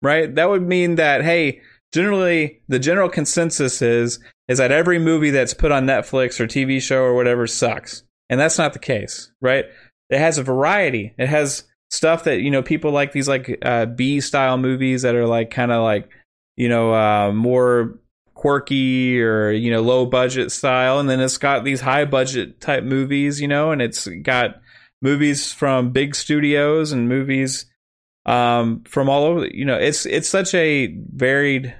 right? 0.00 0.34
That 0.34 0.48
would 0.48 0.62
mean 0.62 0.94
that 0.94 1.24
hey, 1.24 1.60
generally 1.92 2.62
the 2.68 2.78
general 2.78 3.08
consensus 3.08 3.82
is 3.82 4.18
is 4.52 4.58
that 4.58 4.70
every 4.70 4.98
movie 4.98 5.30
that's 5.30 5.54
put 5.54 5.72
on 5.72 5.86
Netflix 5.86 6.38
or 6.38 6.46
TV 6.46 6.80
show 6.80 7.02
or 7.02 7.14
whatever 7.14 7.46
sucks. 7.46 8.02
And 8.28 8.38
that's 8.38 8.58
not 8.58 8.74
the 8.74 8.78
case, 8.78 9.32
right? 9.40 9.64
It 10.10 10.18
has 10.18 10.36
a 10.36 10.42
variety. 10.42 11.14
It 11.16 11.28
has 11.28 11.64
stuff 11.90 12.24
that, 12.24 12.40
you 12.40 12.50
know, 12.50 12.62
people 12.62 12.90
like 12.90 13.12
these 13.12 13.28
like 13.28 13.58
uh, 13.62 13.86
B 13.86 14.20
style 14.20 14.58
movies 14.58 15.02
that 15.02 15.14
are 15.14 15.26
like 15.26 15.50
kind 15.50 15.72
of 15.72 15.82
like, 15.82 16.10
you 16.56 16.68
know, 16.68 16.94
uh, 16.94 17.32
more 17.32 17.98
quirky 18.34 19.22
or, 19.22 19.52
you 19.52 19.70
know, 19.70 19.80
low 19.80 20.04
budget 20.04 20.52
style. 20.52 20.98
And 20.98 21.08
then 21.08 21.18
it's 21.18 21.38
got 21.38 21.64
these 21.64 21.80
high 21.80 22.04
budget 22.04 22.60
type 22.60 22.84
movies, 22.84 23.40
you 23.40 23.48
know, 23.48 23.72
and 23.72 23.80
it's 23.80 24.06
got 24.06 24.60
movies 25.00 25.50
from 25.50 25.92
big 25.92 26.14
studios 26.14 26.92
and 26.92 27.08
movies 27.08 27.64
um, 28.26 28.84
from 28.84 29.08
all 29.08 29.24
over, 29.24 29.46
you 29.46 29.64
know, 29.64 29.78
it's, 29.78 30.04
it's 30.04 30.28
such 30.28 30.54
a 30.54 30.94
varied 31.10 31.74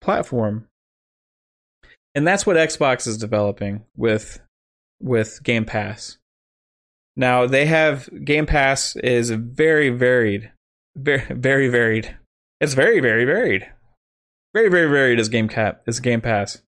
platform. 0.00 0.66
And 2.14 2.26
that's 2.26 2.44
what 2.44 2.56
Xbox 2.56 3.06
is 3.06 3.16
developing 3.16 3.84
with 3.96 4.40
with 5.00 5.42
Game 5.42 5.64
Pass. 5.64 6.18
Now 7.16 7.46
they 7.46 7.66
have 7.66 8.08
Game 8.24 8.46
Pass 8.46 8.96
is 8.96 9.30
very 9.30 9.90
varied, 9.90 10.50
very 10.96 11.24
very 11.30 11.68
varied. 11.68 12.16
It's 12.60 12.74
very 12.74 13.00
very 13.00 13.24
varied, 13.24 13.66
very 14.54 14.68
very 14.68 14.88
varied 14.88 15.18
as 15.18 15.28
Game 15.28 15.48
Cap 15.48 15.82
is 15.86 16.00
Game 16.00 16.20
Pass. 16.20 16.62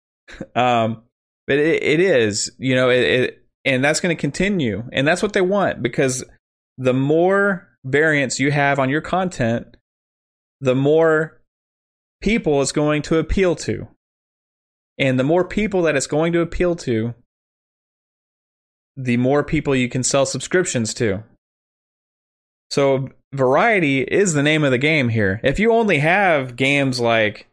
um, 0.54 1.02
but 1.46 1.58
it, 1.58 1.82
it 1.82 2.00
is 2.00 2.52
you 2.58 2.74
know 2.74 2.90
it, 2.90 3.02
it 3.02 3.44
and 3.64 3.84
that's 3.84 4.00
going 4.00 4.16
to 4.16 4.20
continue, 4.20 4.84
and 4.92 5.06
that's 5.06 5.22
what 5.22 5.32
they 5.32 5.40
want 5.40 5.82
because 5.82 6.24
the 6.78 6.94
more 6.94 7.68
variants 7.84 8.40
you 8.40 8.50
have 8.50 8.78
on 8.78 8.90
your 8.90 9.00
content, 9.00 9.76
the 10.60 10.74
more 10.74 11.40
people 12.20 12.62
it's 12.62 12.72
going 12.72 13.02
to 13.02 13.18
appeal 13.18 13.54
to. 13.56 13.88
And 15.00 15.18
the 15.18 15.24
more 15.24 15.44
people 15.44 15.82
that 15.82 15.96
it's 15.96 16.06
going 16.06 16.34
to 16.34 16.42
appeal 16.42 16.76
to, 16.76 17.14
the 18.96 19.16
more 19.16 19.42
people 19.42 19.74
you 19.74 19.88
can 19.88 20.02
sell 20.02 20.26
subscriptions 20.26 20.92
to. 20.94 21.24
So 22.70 23.08
variety 23.32 24.02
is 24.02 24.34
the 24.34 24.42
name 24.42 24.62
of 24.62 24.70
the 24.70 24.78
game 24.78 25.08
here. 25.08 25.40
If 25.42 25.58
you 25.58 25.72
only 25.72 25.98
have 25.98 26.54
games 26.54 27.00
like 27.00 27.48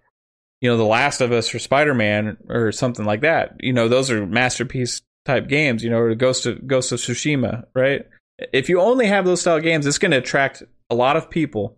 you 0.62 0.70
know 0.70 0.78
The 0.78 0.84
Last 0.84 1.22
of 1.22 1.32
Us 1.32 1.56
or 1.56 1.60
Spider-Man 1.60 2.38
or 2.50 2.72
something 2.74 3.06
like 3.06 3.22
that, 3.22 3.56
you 3.62 3.72
know 3.72 3.88
those 3.88 4.12
are 4.12 4.28
masterpiece 4.28 5.02
type 5.26 5.48
games, 5.48 5.84
you 5.84 5.90
know, 5.90 6.00
or 6.00 6.14
Ghost 6.16 6.46
of 6.46 6.68
Ghost 6.68 6.92
of 6.92 7.00
Tsushima, 7.00 7.66
right? 7.74 8.06
If 8.52 8.68
you 8.68 8.82
only 8.82 9.08
have 9.08 9.26
those 9.26 9.42
style 9.42 9.60
games, 9.62 9.86
it's 9.86 9.98
going 9.98 10.12
to 10.12 10.18
attract 10.18 10.64
a 10.90 10.96
lot 10.96 11.16
of 11.18 11.30
people 11.30 11.78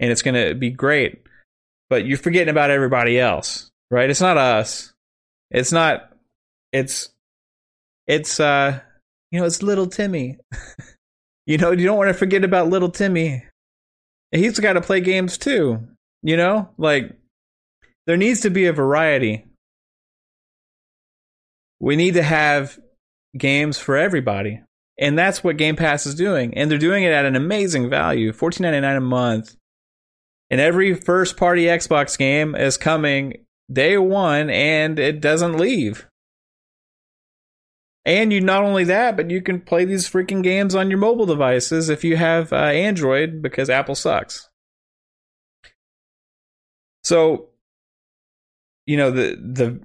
and 0.00 0.10
it's 0.10 0.22
going 0.22 0.34
to 0.34 0.54
be 0.54 0.70
great. 0.70 1.22
But 1.90 2.06
you're 2.06 2.18
forgetting 2.18 2.50
about 2.50 2.70
everybody 2.70 3.18
else, 3.18 3.68
right? 3.90 4.08
It's 4.08 4.20
not 4.20 4.36
us. 4.36 4.92
It's 5.50 5.72
not 5.72 6.12
it's 6.72 7.10
it's 8.06 8.40
uh 8.40 8.80
you 9.30 9.40
know, 9.40 9.46
it's 9.46 9.62
little 9.62 9.86
Timmy. 9.86 10.38
you 11.46 11.58
know, 11.58 11.72
you 11.72 11.86
don't 11.86 11.98
want 11.98 12.08
to 12.08 12.14
forget 12.14 12.44
about 12.44 12.68
little 12.68 12.90
Timmy. 12.90 13.44
He's 14.32 14.58
got 14.58 14.74
to 14.74 14.80
play 14.80 15.00
games 15.00 15.38
too. 15.38 15.86
You 16.22 16.36
know, 16.36 16.70
like 16.78 17.16
there 18.06 18.16
needs 18.16 18.40
to 18.40 18.50
be 18.50 18.66
a 18.66 18.72
variety. 18.72 19.44
We 21.80 21.96
need 21.96 22.14
to 22.14 22.22
have 22.22 22.78
games 23.36 23.78
for 23.78 23.96
everybody. 23.96 24.60
And 24.98 25.16
that's 25.16 25.44
what 25.44 25.56
Game 25.56 25.76
Pass 25.76 26.06
is 26.06 26.16
doing. 26.16 26.54
And 26.54 26.70
they're 26.70 26.78
doing 26.78 27.04
it 27.04 27.12
at 27.12 27.24
an 27.24 27.36
amazing 27.36 27.88
value, 27.88 28.32
$14.99 28.32 28.96
a 28.96 29.00
month. 29.00 29.54
And 30.50 30.60
every 30.60 30.94
first 30.94 31.36
party 31.36 31.64
Xbox 31.64 32.18
game 32.18 32.56
is 32.56 32.76
coming 32.76 33.44
day 33.70 33.98
one 33.98 34.50
and 34.50 34.98
it 34.98 35.20
doesn't 35.20 35.56
leave. 35.56 36.08
And 38.04 38.32
you 38.32 38.40
not 38.40 38.64
only 38.64 38.84
that, 38.84 39.16
but 39.16 39.30
you 39.30 39.42
can 39.42 39.60
play 39.60 39.84
these 39.84 40.08
freaking 40.08 40.42
games 40.42 40.74
on 40.74 40.88
your 40.88 40.98
mobile 40.98 41.26
devices 41.26 41.90
if 41.90 42.04
you 42.04 42.16
have 42.16 42.52
uh, 42.52 42.56
Android 42.56 43.42
because 43.42 43.68
Apple 43.68 43.94
sucks. 43.94 44.48
So, 47.04 47.48
you 48.86 48.96
know, 48.96 49.10
the 49.10 49.36
the 49.36 49.80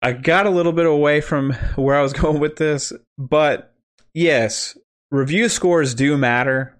I 0.00 0.12
got 0.12 0.46
a 0.46 0.50
little 0.50 0.72
bit 0.72 0.86
away 0.86 1.20
from 1.20 1.52
where 1.76 1.96
I 1.96 2.02
was 2.02 2.12
going 2.14 2.40
with 2.40 2.56
this, 2.56 2.92
but 3.18 3.74
yes, 4.14 4.76
review 5.10 5.48
scores 5.48 5.94
do 5.94 6.16
matter 6.16 6.78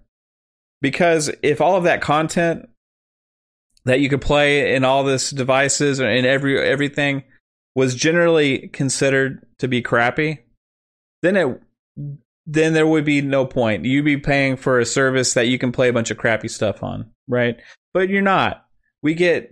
because 0.81 1.29
if 1.43 1.61
all 1.61 1.75
of 1.75 1.83
that 1.83 2.01
content 2.01 2.69
that 3.89 3.99
you 3.99 4.09
could 4.09 4.21
play 4.21 4.75
in 4.75 4.83
all 4.83 5.03
this 5.03 5.31
devices 5.31 5.99
and 5.99 6.25
every 6.25 6.59
everything 6.59 7.23
was 7.75 7.95
generally 7.95 8.67
considered 8.69 9.45
to 9.59 9.67
be 9.67 9.81
crappy, 9.81 10.39
then 11.21 11.35
it 11.35 11.61
then 12.45 12.73
there 12.73 12.87
would 12.87 13.05
be 13.05 13.21
no 13.21 13.45
point. 13.45 13.85
You'd 13.85 14.05
be 14.05 14.17
paying 14.17 14.57
for 14.57 14.79
a 14.79 14.85
service 14.85 15.33
that 15.35 15.47
you 15.47 15.59
can 15.59 15.71
play 15.71 15.89
a 15.89 15.93
bunch 15.93 16.09
of 16.09 16.17
crappy 16.17 16.47
stuff 16.47 16.81
on, 16.81 17.11
right? 17.27 17.57
But 17.93 18.09
you're 18.09 18.21
not. 18.23 18.65
We 19.03 19.13
get 19.13 19.51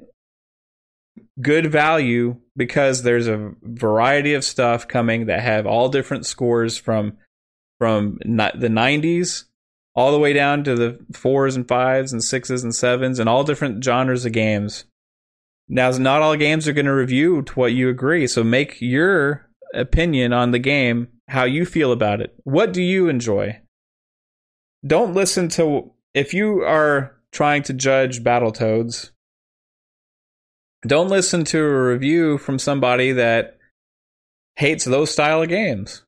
good 1.40 1.72
value 1.72 2.38
because 2.56 3.04
there's 3.04 3.28
a 3.28 3.54
variety 3.62 4.34
of 4.34 4.44
stuff 4.44 4.88
coming 4.88 5.28
that 5.28 5.42
have 5.42 5.68
all 5.68 5.90
different 5.90 6.26
scores 6.26 6.78
from 6.78 7.18
from 7.80 8.18
the 8.24 8.70
90s 8.70 9.44
all 9.98 10.14
the 10.14 10.20
way 10.20 10.32
down 10.32 10.64
to 10.64 10.76
the 10.76 11.06
fours 11.12 11.58
and 11.58 11.68
fives 11.68 12.14
and 12.14 12.24
sixes 12.24 12.64
and 12.64 12.74
sevens 12.74 13.20
and 13.20 13.28
all 13.28 13.44
different 13.44 13.84
genres 13.84 14.26
of 14.26 14.32
games 14.32 14.86
now, 15.70 15.90
not 15.92 16.22
all 16.22 16.36
games 16.38 16.68
are 16.68 16.74
going 16.74 16.86
to 16.86 16.94
review 16.94 17.42
to 17.42 17.54
what 17.54 17.74
you 17.74 17.90
agree, 17.90 18.26
so 18.28 18.44
make 18.44 18.80
your 18.80 19.50
opinion 19.74 20.32
on 20.32 20.52
the 20.52 20.60
game 20.60 21.10
how 21.28 21.44
you 21.44 21.66
feel 21.66 21.92
about 21.92 22.22
it. 22.22 22.34
What 22.44 22.72
do 22.72 22.82
you 22.82 23.10
enjoy? 23.10 23.60
Don't 24.86 25.14
listen 25.14 25.50
to 25.50 25.92
if 26.14 26.34
you 26.34 26.62
are 26.62 27.18
trying 27.34 27.64
to 27.64 27.74
judge 27.74 28.24
Battletoads. 28.24 29.12
Don't 30.84 31.10
listen 31.10 31.44
to 31.46 31.60
a 31.60 31.88
review 31.90 32.38
from 32.38 32.60
somebody 32.60 33.12
that 33.12 33.58
hates 34.56 34.86
those 34.86 35.12
style 35.12 35.42
of 35.42 35.50
games. 35.50 36.04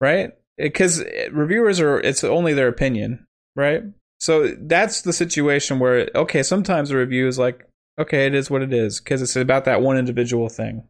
Right? 0.00 0.32
Because 0.56 1.02
reviewers 1.30 1.80
are 1.80 1.98
it's 2.00 2.24
only 2.24 2.52
their 2.52 2.68
opinion, 2.68 3.26
right? 3.56 3.82
So 4.20 4.54
that's 4.60 5.02
the 5.02 5.12
situation 5.12 5.78
where 5.78 6.08
okay, 6.14 6.42
sometimes 6.42 6.90
a 6.90 6.96
review 6.96 7.26
is 7.26 7.38
like, 7.38 7.68
okay, 7.98 8.26
it 8.26 8.34
is 8.34 8.50
what 8.50 8.62
it 8.62 8.72
is 8.72 9.00
because 9.00 9.22
it's 9.22 9.36
about 9.36 9.64
that 9.64 9.82
one 9.82 9.98
individual 9.98 10.48
thing, 10.48 10.84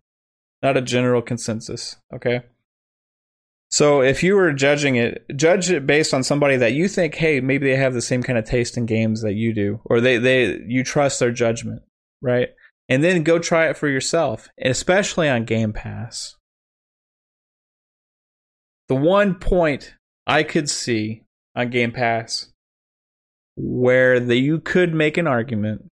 not 0.62 0.76
a 0.76 0.82
general 0.82 1.22
consensus. 1.22 1.96
Okay. 2.14 2.42
So 3.70 4.02
if 4.02 4.22
you 4.22 4.36
were 4.36 4.52
judging 4.52 4.96
it, 4.96 5.24
judge 5.34 5.70
it 5.70 5.86
based 5.86 6.12
on 6.12 6.22
somebody 6.22 6.56
that 6.58 6.74
you 6.74 6.88
think, 6.88 7.14
hey, 7.14 7.40
maybe 7.40 7.70
they 7.70 7.76
have 7.76 7.94
the 7.94 8.02
same 8.02 8.22
kind 8.22 8.38
of 8.38 8.44
taste 8.44 8.76
in 8.76 8.84
games 8.84 9.22
that 9.22 9.32
you 9.32 9.54
do, 9.54 9.80
or 9.86 10.00
they 10.00 10.18
they 10.18 10.60
you 10.66 10.84
trust 10.84 11.20
their 11.20 11.32
judgment, 11.32 11.80
right? 12.20 12.50
And 12.90 13.02
then 13.02 13.22
go 13.22 13.38
try 13.38 13.68
it 13.68 13.78
for 13.78 13.88
yourself, 13.88 14.50
especially 14.62 15.26
on 15.26 15.46
Game 15.46 15.72
Pass. 15.72 16.36
The 18.92 18.96
one 18.96 19.36
point 19.36 19.94
I 20.26 20.42
could 20.42 20.68
see 20.68 21.22
on 21.56 21.70
Game 21.70 21.92
Pass 21.92 22.52
where 23.56 24.20
the, 24.20 24.36
you 24.36 24.60
could 24.60 24.92
make 24.92 25.16
an 25.16 25.26
argument 25.26 25.88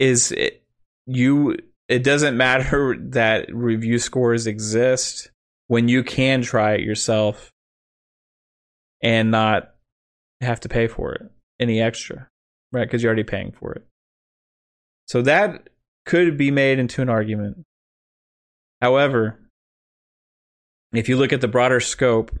is 0.00 0.32
it, 0.32 0.64
you 1.06 1.56
it 1.88 2.02
doesn't 2.02 2.36
matter 2.36 2.96
that 3.10 3.54
review 3.54 4.00
scores 4.00 4.48
exist 4.48 5.30
when 5.68 5.86
you 5.86 6.02
can 6.02 6.42
try 6.42 6.72
it 6.72 6.80
yourself 6.80 7.52
and 9.00 9.30
not 9.30 9.72
have 10.40 10.58
to 10.58 10.68
pay 10.68 10.88
for 10.88 11.12
it 11.12 11.22
any 11.60 11.80
extra 11.80 12.26
right? 12.72 12.82
Because 12.82 13.00
you're 13.00 13.10
already 13.10 13.22
paying 13.22 13.52
for 13.52 13.74
it. 13.74 13.86
So 15.06 15.22
that 15.22 15.68
could 16.04 16.36
be 16.36 16.50
made 16.50 16.80
into 16.80 17.00
an 17.00 17.08
argument. 17.08 17.64
However 18.82 19.39
if 20.92 21.08
you 21.08 21.16
look 21.16 21.32
at 21.32 21.40
the 21.40 21.48
broader 21.48 21.80
scope 21.80 22.36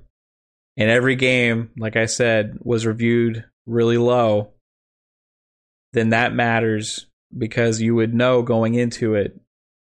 and 0.76 0.90
every 0.90 1.16
game, 1.16 1.70
like 1.78 1.96
I 1.96 2.06
said, 2.06 2.58
was 2.62 2.86
reviewed 2.86 3.44
really 3.66 3.98
low, 3.98 4.52
then 5.92 6.10
that 6.10 6.34
matters 6.34 7.06
because 7.36 7.80
you 7.80 7.94
would 7.94 8.14
know 8.14 8.42
going 8.42 8.74
into 8.74 9.14
it 9.14 9.38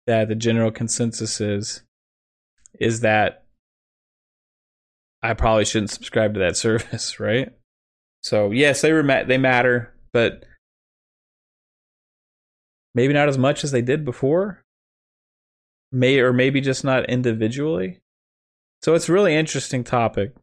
that 0.07 0.27
the 0.27 0.35
general 0.35 0.71
consensus 0.71 1.39
is 1.39 1.83
is 2.79 3.01
that 3.01 3.45
I 5.21 5.33
probably 5.33 5.65
shouldn't 5.65 5.91
subscribe 5.91 6.33
to 6.33 6.39
that 6.39 6.57
service, 6.57 7.19
right? 7.19 7.53
So 8.21 8.51
yes, 8.51 8.81
they 8.81 8.91
were 8.91 9.03
they 9.03 9.37
matter, 9.37 9.93
but 10.11 10.43
maybe 12.93 13.13
not 13.13 13.29
as 13.29 13.37
much 13.37 13.63
as 13.63 13.71
they 13.71 13.81
did 13.81 14.03
before. 14.03 14.63
May 15.91 16.19
or 16.19 16.33
maybe 16.33 16.61
just 16.61 16.83
not 16.83 17.09
individually. 17.09 17.99
So 18.81 18.93
it's 18.93 19.09
a 19.09 19.13
really 19.13 19.35
interesting 19.35 19.83
topic. 19.83 20.33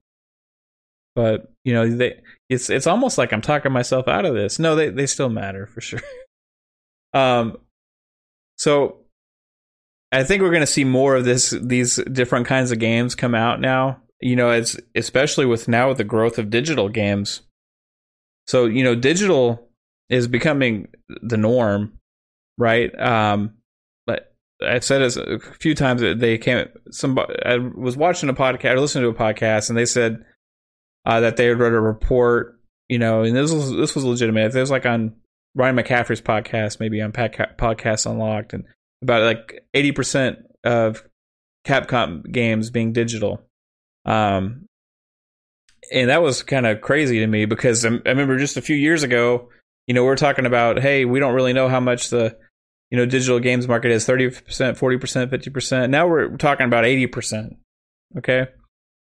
But 1.14 1.50
you 1.64 1.72
know 1.72 1.88
they 1.88 2.20
it's 2.50 2.68
it's 2.68 2.86
almost 2.86 3.16
like 3.16 3.32
i'm 3.32 3.40
talking 3.40 3.72
myself 3.72 4.06
out 4.06 4.26
of 4.26 4.34
this. 4.34 4.58
No 4.58 4.76
they 4.76 4.90
they 4.90 5.06
still 5.06 5.30
matter 5.30 5.66
for 5.66 5.80
sure. 5.80 6.00
Um 7.14 7.56
so 8.58 8.98
i 10.12 10.22
think 10.22 10.42
we're 10.42 10.50
going 10.50 10.60
to 10.60 10.66
see 10.66 10.84
more 10.84 11.14
of 11.16 11.24
this 11.24 11.54
these 11.62 11.96
different 12.12 12.46
kinds 12.46 12.72
of 12.72 12.78
games 12.78 13.14
come 13.14 13.34
out 13.34 13.58
now. 13.60 14.02
You 14.20 14.36
know 14.36 14.50
it's 14.50 14.76
especially 14.94 15.46
with 15.46 15.66
now 15.66 15.88
with 15.88 15.96
the 15.96 16.04
growth 16.04 16.38
of 16.38 16.50
digital 16.50 16.90
games. 16.90 17.40
So 18.46 18.66
you 18.66 18.84
know 18.84 18.94
digital 18.94 19.70
is 20.10 20.28
becoming 20.28 20.88
the 21.22 21.38
norm 21.38 21.98
right? 22.58 22.98
Um 23.00 23.55
i've 24.62 24.84
said 24.84 24.98
this 24.98 25.16
a 25.16 25.38
few 25.60 25.74
times 25.74 26.00
that 26.00 26.18
they 26.18 26.38
came 26.38 26.66
Some 26.90 27.18
i 27.44 27.56
was 27.58 27.96
watching 27.96 28.28
a 28.28 28.34
podcast 28.34 28.74
or 28.74 28.80
listening 28.80 29.04
to 29.04 29.10
a 29.10 29.32
podcast 29.32 29.68
and 29.68 29.76
they 29.76 29.86
said 29.86 30.24
uh, 31.06 31.20
that 31.20 31.36
they 31.36 31.46
had 31.46 31.58
read 31.58 31.72
a 31.72 31.80
report, 31.80 32.58
you 32.88 32.98
know, 32.98 33.22
and 33.22 33.34
this 33.34 33.52
was 33.52 33.70
this 33.70 33.94
was 33.94 34.04
legitimate. 34.04 34.54
It 34.54 34.60
was 34.60 34.72
like 34.72 34.84
on 34.84 35.14
Ryan 35.54 35.76
McCaffrey's 35.76 36.20
podcast, 36.20 36.80
maybe 36.80 37.00
on 37.00 37.12
Podcast 37.12 38.10
Unlocked, 38.10 38.52
and 38.52 38.64
about 39.02 39.22
like 39.22 39.64
eighty 39.72 39.92
percent 39.92 40.38
of 40.64 41.04
Capcom 41.64 42.30
games 42.30 42.70
being 42.70 42.92
digital. 42.92 43.40
Um, 44.04 44.66
and 45.92 46.10
that 46.10 46.22
was 46.22 46.42
kind 46.42 46.66
of 46.66 46.80
crazy 46.80 47.20
to 47.20 47.26
me 47.26 47.44
because 47.44 47.84
I, 47.84 47.90
I 47.90 48.08
remember 48.08 48.36
just 48.38 48.56
a 48.56 48.62
few 48.62 48.76
years 48.76 49.04
ago, 49.04 49.48
you 49.86 49.94
know, 49.94 50.02
we 50.02 50.10
are 50.10 50.16
talking 50.16 50.46
about, 50.46 50.80
hey, 50.80 51.04
we 51.04 51.20
don't 51.20 51.34
really 51.34 51.52
know 51.52 51.68
how 51.68 51.80
much 51.80 52.10
the 52.10 52.36
you 52.90 52.96
know 52.96 53.06
digital 53.06 53.40
games 53.40 53.66
market 53.68 53.90
is 53.90 54.06
30%, 54.06 54.42
40%, 54.44 55.26
50%. 55.28 55.90
Now 55.90 56.06
we're 56.06 56.36
talking 56.36 56.66
about 56.66 56.84
80%. 56.84 57.56
Okay? 58.18 58.46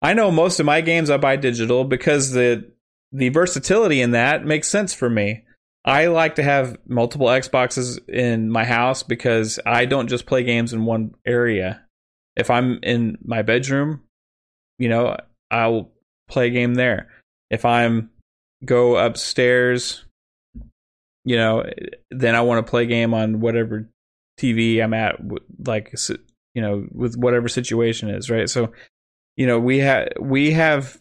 I 0.03 0.15
know 0.15 0.31
most 0.31 0.61
of 0.61 0.67
my 0.67 0.81
games 0.81 1.11
I 1.11 1.17
buy 1.17 1.37
digital 1.37 1.85
because 1.85 2.33
the 2.33 2.71
the 3.13 3.29
versatility 3.31 4.01
in 4.01 4.13
that 4.13 4.45
makes 4.45 4.69
sense 4.69 4.95
for 4.95 5.11
me. 5.11 5.45
I 5.85 6.07
like 6.07 6.35
to 6.37 6.43
have 6.43 6.77
multiple 6.87 7.27
Xboxes 7.27 8.07
in 8.09 8.51
my 8.51 8.65
house 8.65 9.03
because 9.03 9.59
I 9.65 9.87
don't 9.87 10.09
just 10.09 10.27
play 10.27 10.45
games 10.45 10.73
in 10.73 10.85
one 10.85 11.15
area. 11.27 11.85
If 12.37 12.51
I'm 12.51 12.79
in 12.83 13.19
my 13.25 13.43
bedroom, 13.43 14.03
you 14.79 14.89
know, 14.89 15.17
I'll 15.51 15.91
play 16.29 16.49
a 16.49 16.51
game 16.51 16.75
there. 16.75 17.09
If 17.51 17.65
I'm 17.65 18.11
go 18.65 18.97
upstairs, 18.97 20.05
you 21.25 21.37
know, 21.37 21.65
then 22.11 22.35
I 22.35 22.41
want 22.41 22.65
to 22.65 22.71
play 22.71 22.85
a 22.85 22.87
game 22.87 23.15
on 23.15 23.41
whatever 23.41 23.89
TV 24.39 24.83
I'm 24.83 24.95
at, 24.95 25.17
like 25.67 25.95
you 26.55 26.63
know, 26.63 26.87
with 26.93 27.17
whatever 27.17 27.49
situation 27.49 28.11
is, 28.11 28.31
right? 28.31 28.49
So, 28.49 28.73
you 29.37 29.47
know, 29.47 29.59
we 29.59 29.79
have 29.79 30.09
we 30.21 30.53
have, 30.53 30.99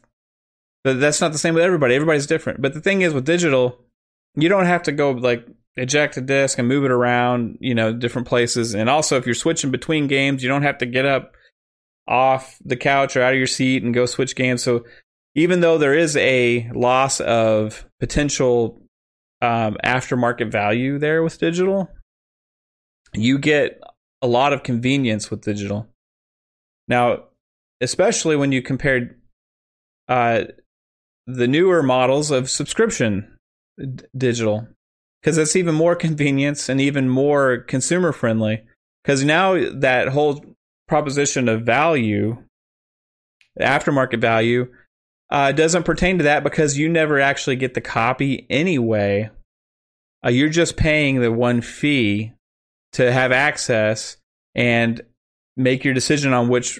but 0.83 0.99
that's 0.99 1.21
not 1.21 1.31
the 1.31 1.37
same 1.37 1.55
with 1.55 1.63
everybody. 1.63 1.95
Everybody's 1.95 2.27
different. 2.27 2.61
But 2.61 2.73
the 2.73 2.81
thing 2.81 3.01
is, 3.01 3.13
with 3.13 3.25
digital, 3.25 3.79
you 4.35 4.49
don't 4.49 4.65
have 4.65 4.83
to 4.83 4.91
go 4.91 5.11
like 5.11 5.47
eject 5.75 6.17
a 6.17 6.21
disc 6.21 6.57
and 6.59 6.67
move 6.67 6.83
it 6.85 6.91
around, 6.91 7.57
you 7.61 7.73
know, 7.73 7.93
different 7.93 8.27
places. 8.27 8.75
And 8.75 8.89
also, 8.89 9.17
if 9.17 9.25
you're 9.25 9.35
switching 9.35 9.71
between 9.71 10.07
games, 10.07 10.43
you 10.43 10.49
don't 10.49 10.63
have 10.63 10.77
to 10.79 10.85
get 10.85 11.05
up 11.05 11.35
off 12.07 12.57
the 12.65 12.75
couch 12.75 13.15
or 13.15 13.21
out 13.21 13.33
of 13.33 13.37
your 13.37 13.47
seat 13.47 13.83
and 13.83 13.93
go 13.93 14.05
switch 14.05 14.35
games. 14.35 14.63
So 14.63 14.83
even 15.35 15.61
though 15.61 15.77
there 15.77 15.93
is 15.93 16.17
a 16.17 16.69
loss 16.73 17.19
of 17.21 17.85
potential 17.99 18.81
um, 19.41 19.77
aftermarket 19.83 20.51
value 20.51 20.97
there 20.97 21.23
with 21.23 21.39
digital, 21.39 21.89
you 23.13 23.37
get 23.37 23.81
a 24.21 24.27
lot 24.27 24.53
of 24.53 24.63
convenience 24.63 25.31
with 25.31 25.41
digital. 25.41 25.87
Now, 26.87 27.25
especially 27.81 28.35
when 28.35 28.51
you 28.51 28.61
compare 28.61 29.15
uh, 30.07 30.43
the 31.27 31.47
newer 31.47 31.83
models 31.83 32.31
of 32.31 32.49
subscription 32.49 33.37
d- 33.77 34.03
digital, 34.17 34.67
because 35.21 35.37
it's 35.37 35.55
even 35.55 35.75
more 35.75 35.95
convenience 35.95 36.69
and 36.69 36.81
even 36.81 37.09
more 37.09 37.59
consumer 37.59 38.11
friendly. 38.11 38.63
Because 39.03 39.23
now 39.23 39.57
that 39.71 40.09
whole 40.09 40.43
proposition 40.87 41.47
of 41.47 41.61
value, 41.61 42.43
aftermarket 43.59 44.19
value, 44.19 44.71
uh, 45.29 45.51
doesn't 45.51 45.83
pertain 45.83 46.17
to 46.17 46.23
that 46.23 46.43
because 46.43 46.77
you 46.77 46.89
never 46.89 47.19
actually 47.19 47.55
get 47.55 47.73
the 47.73 47.81
copy 47.81 48.45
anyway. 48.49 49.29
Uh, 50.25 50.29
you're 50.29 50.49
just 50.49 50.75
paying 50.75 51.21
the 51.21 51.31
one 51.31 51.61
fee 51.61 52.33
to 52.93 53.11
have 53.11 53.31
access 53.31 54.17
and 54.55 55.01
make 55.55 55.83
your 55.83 55.93
decision 55.93 56.33
on 56.33 56.47
which 56.49 56.79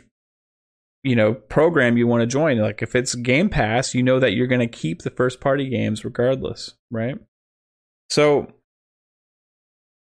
you 1.03 1.15
know 1.15 1.33
program 1.33 1.97
you 1.97 2.07
want 2.07 2.21
to 2.21 2.27
join 2.27 2.57
like 2.57 2.81
if 2.81 2.93
it's 2.93 3.15
game 3.15 3.47
pass 3.47 3.95
you 3.95 4.03
know 4.03 4.19
that 4.19 4.33
you're 4.33 4.47
going 4.47 4.59
to 4.59 4.67
keep 4.67 5.01
the 5.03 5.09
first 5.09 5.39
party 5.39 5.69
games 5.69 6.03
regardless 6.03 6.73
right 6.91 7.17
so 8.09 8.51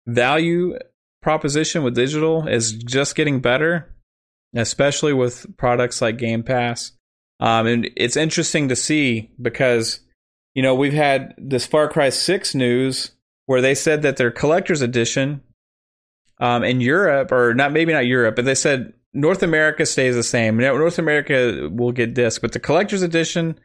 value 0.07 0.79
proposition 1.27 1.83
with 1.83 1.94
digital 1.94 2.46
is 2.46 2.72
just 2.72 3.16
getting 3.16 3.40
better, 3.40 3.92
especially 4.55 5.12
with 5.12 5.44
products 5.57 6.01
like 6.01 6.18
Game 6.18 6.42
Pass. 6.42 6.92
Um, 7.40 7.66
and 7.66 7.90
it's 7.96 8.16
interesting 8.16 8.68
to 8.68 8.77
see 8.77 9.31
because, 9.40 10.01
you 10.55 10.62
know, 10.62 10.75
we've 10.75 10.92
had 10.92 11.35
this 11.37 11.66
Far 11.66 11.88
Cry 11.88 12.09
6 12.09 12.55
news 12.55 13.12
where 13.46 13.61
they 13.61 13.75
said 13.75 14.03
that 14.03 14.16
their 14.16 14.31
collector's 14.31 14.83
edition 14.83 15.42
um, 16.38 16.64
in 16.64 16.81
Europe, 16.81 17.33
or 17.33 17.55
not 17.55 17.72
maybe 17.72 17.92
not 17.92 18.07
Europe, 18.07 18.37
but 18.37 18.44
they 18.44 18.55
said 18.55 18.92
North 19.12 19.42
America 19.42 19.87
stays 19.87 20.14
the 20.14 20.22
same. 20.22 20.59
North 20.59 20.99
America 20.99 21.68
will 21.72 21.92
get 21.92 22.14
disc, 22.14 22.40
but 22.40 22.53
the 22.53 22.61
collector's 22.61 23.03
edition 23.03 23.59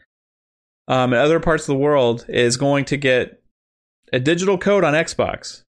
um, 0.87 1.13
in 1.13 1.19
other 1.19 1.39
parts 1.39 1.63
of 1.63 1.67
the 1.67 1.79
world 1.81 2.25
is 2.29 2.57
going 2.57 2.85
to 2.85 2.97
get 2.97 3.41
a 4.13 4.19
digital 4.19 4.57
code 4.57 4.83
on 4.83 4.93
Xbox 4.93 5.63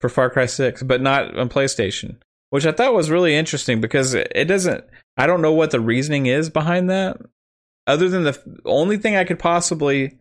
for 0.00 0.08
Far 0.08 0.30
Cry 0.30 0.46
6, 0.46 0.82
but 0.82 1.00
not 1.00 1.36
on 1.38 1.48
PlayStation, 1.48 2.16
which 2.52 2.66
I 2.66 2.72
thought 2.72 2.92
was 2.92 3.08
really 3.08 3.34
interesting 3.34 3.80
because 3.80 4.12
it 4.12 4.44
doesn't, 4.44 4.84
I 5.16 5.26
don't 5.26 5.40
know 5.40 5.54
what 5.54 5.70
the 5.70 5.80
reasoning 5.80 6.26
is 6.26 6.50
behind 6.50 6.90
that. 6.90 7.16
Other 7.86 8.10
than 8.10 8.24
the 8.24 8.38
only 8.66 8.98
thing 8.98 9.16
I 9.16 9.24
could 9.24 9.38
possibly 9.38 10.18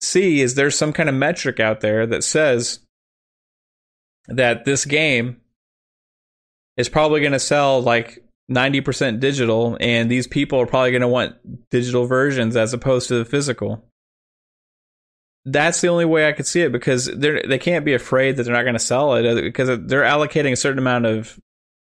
see 0.00 0.40
is 0.40 0.54
there's 0.54 0.78
some 0.78 0.94
kind 0.94 1.10
of 1.10 1.14
metric 1.14 1.60
out 1.60 1.82
there 1.82 2.06
that 2.06 2.24
says 2.24 2.78
that 4.28 4.64
this 4.64 4.86
game 4.86 5.42
is 6.78 6.88
probably 6.88 7.20
going 7.20 7.32
to 7.32 7.38
sell 7.38 7.82
like 7.82 8.24
90% 8.50 9.20
digital 9.20 9.76
and 9.78 10.10
these 10.10 10.26
people 10.26 10.58
are 10.58 10.66
probably 10.66 10.92
going 10.92 11.02
to 11.02 11.08
want 11.08 11.34
digital 11.70 12.06
versions 12.06 12.56
as 12.56 12.72
opposed 12.72 13.08
to 13.08 13.18
the 13.18 13.26
physical 13.26 13.84
that's 15.44 15.80
the 15.80 15.88
only 15.88 16.04
way 16.04 16.28
I 16.28 16.32
could 16.32 16.46
see 16.46 16.62
it 16.62 16.72
because 16.72 17.06
they 17.06 17.42
they 17.46 17.58
can't 17.58 17.84
be 17.84 17.94
afraid 17.94 18.36
that 18.36 18.44
they're 18.44 18.54
not 18.54 18.62
going 18.62 18.74
to 18.74 18.78
sell 18.78 19.14
it 19.14 19.42
because 19.42 19.68
they're 19.86 20.04
allocating 20.04 20.52
a 20.52 20.56
certain 20.56 20.78
amount 20.78 21.06
of 21.06 21.38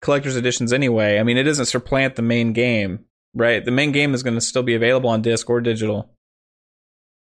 collector's 0.02 0.36
editions 0.36 0.72
anyway. 0.72 1.18
I 1.18 1.22
mean, 1.22 1.36
it 1.36 1.44
doesn't 1.44 1.66
supplant 1.66 2.16
the 2.16 2.22
main 2.22 2.52
game, 2.52 3.04
right? 3.34 3.64
The 3.64 3.70
main 3.70 3.92
game 3.92 4.14
is 4.14 4.22
going 4.22 4.34
to 4.34 4.40
still 4.40 4.62
be 4.62 4.74
available 4.74 5.10
on 5.10 5.22
disc 5.22 5.50
or 5.50 5.60
digital. 5.60 6.14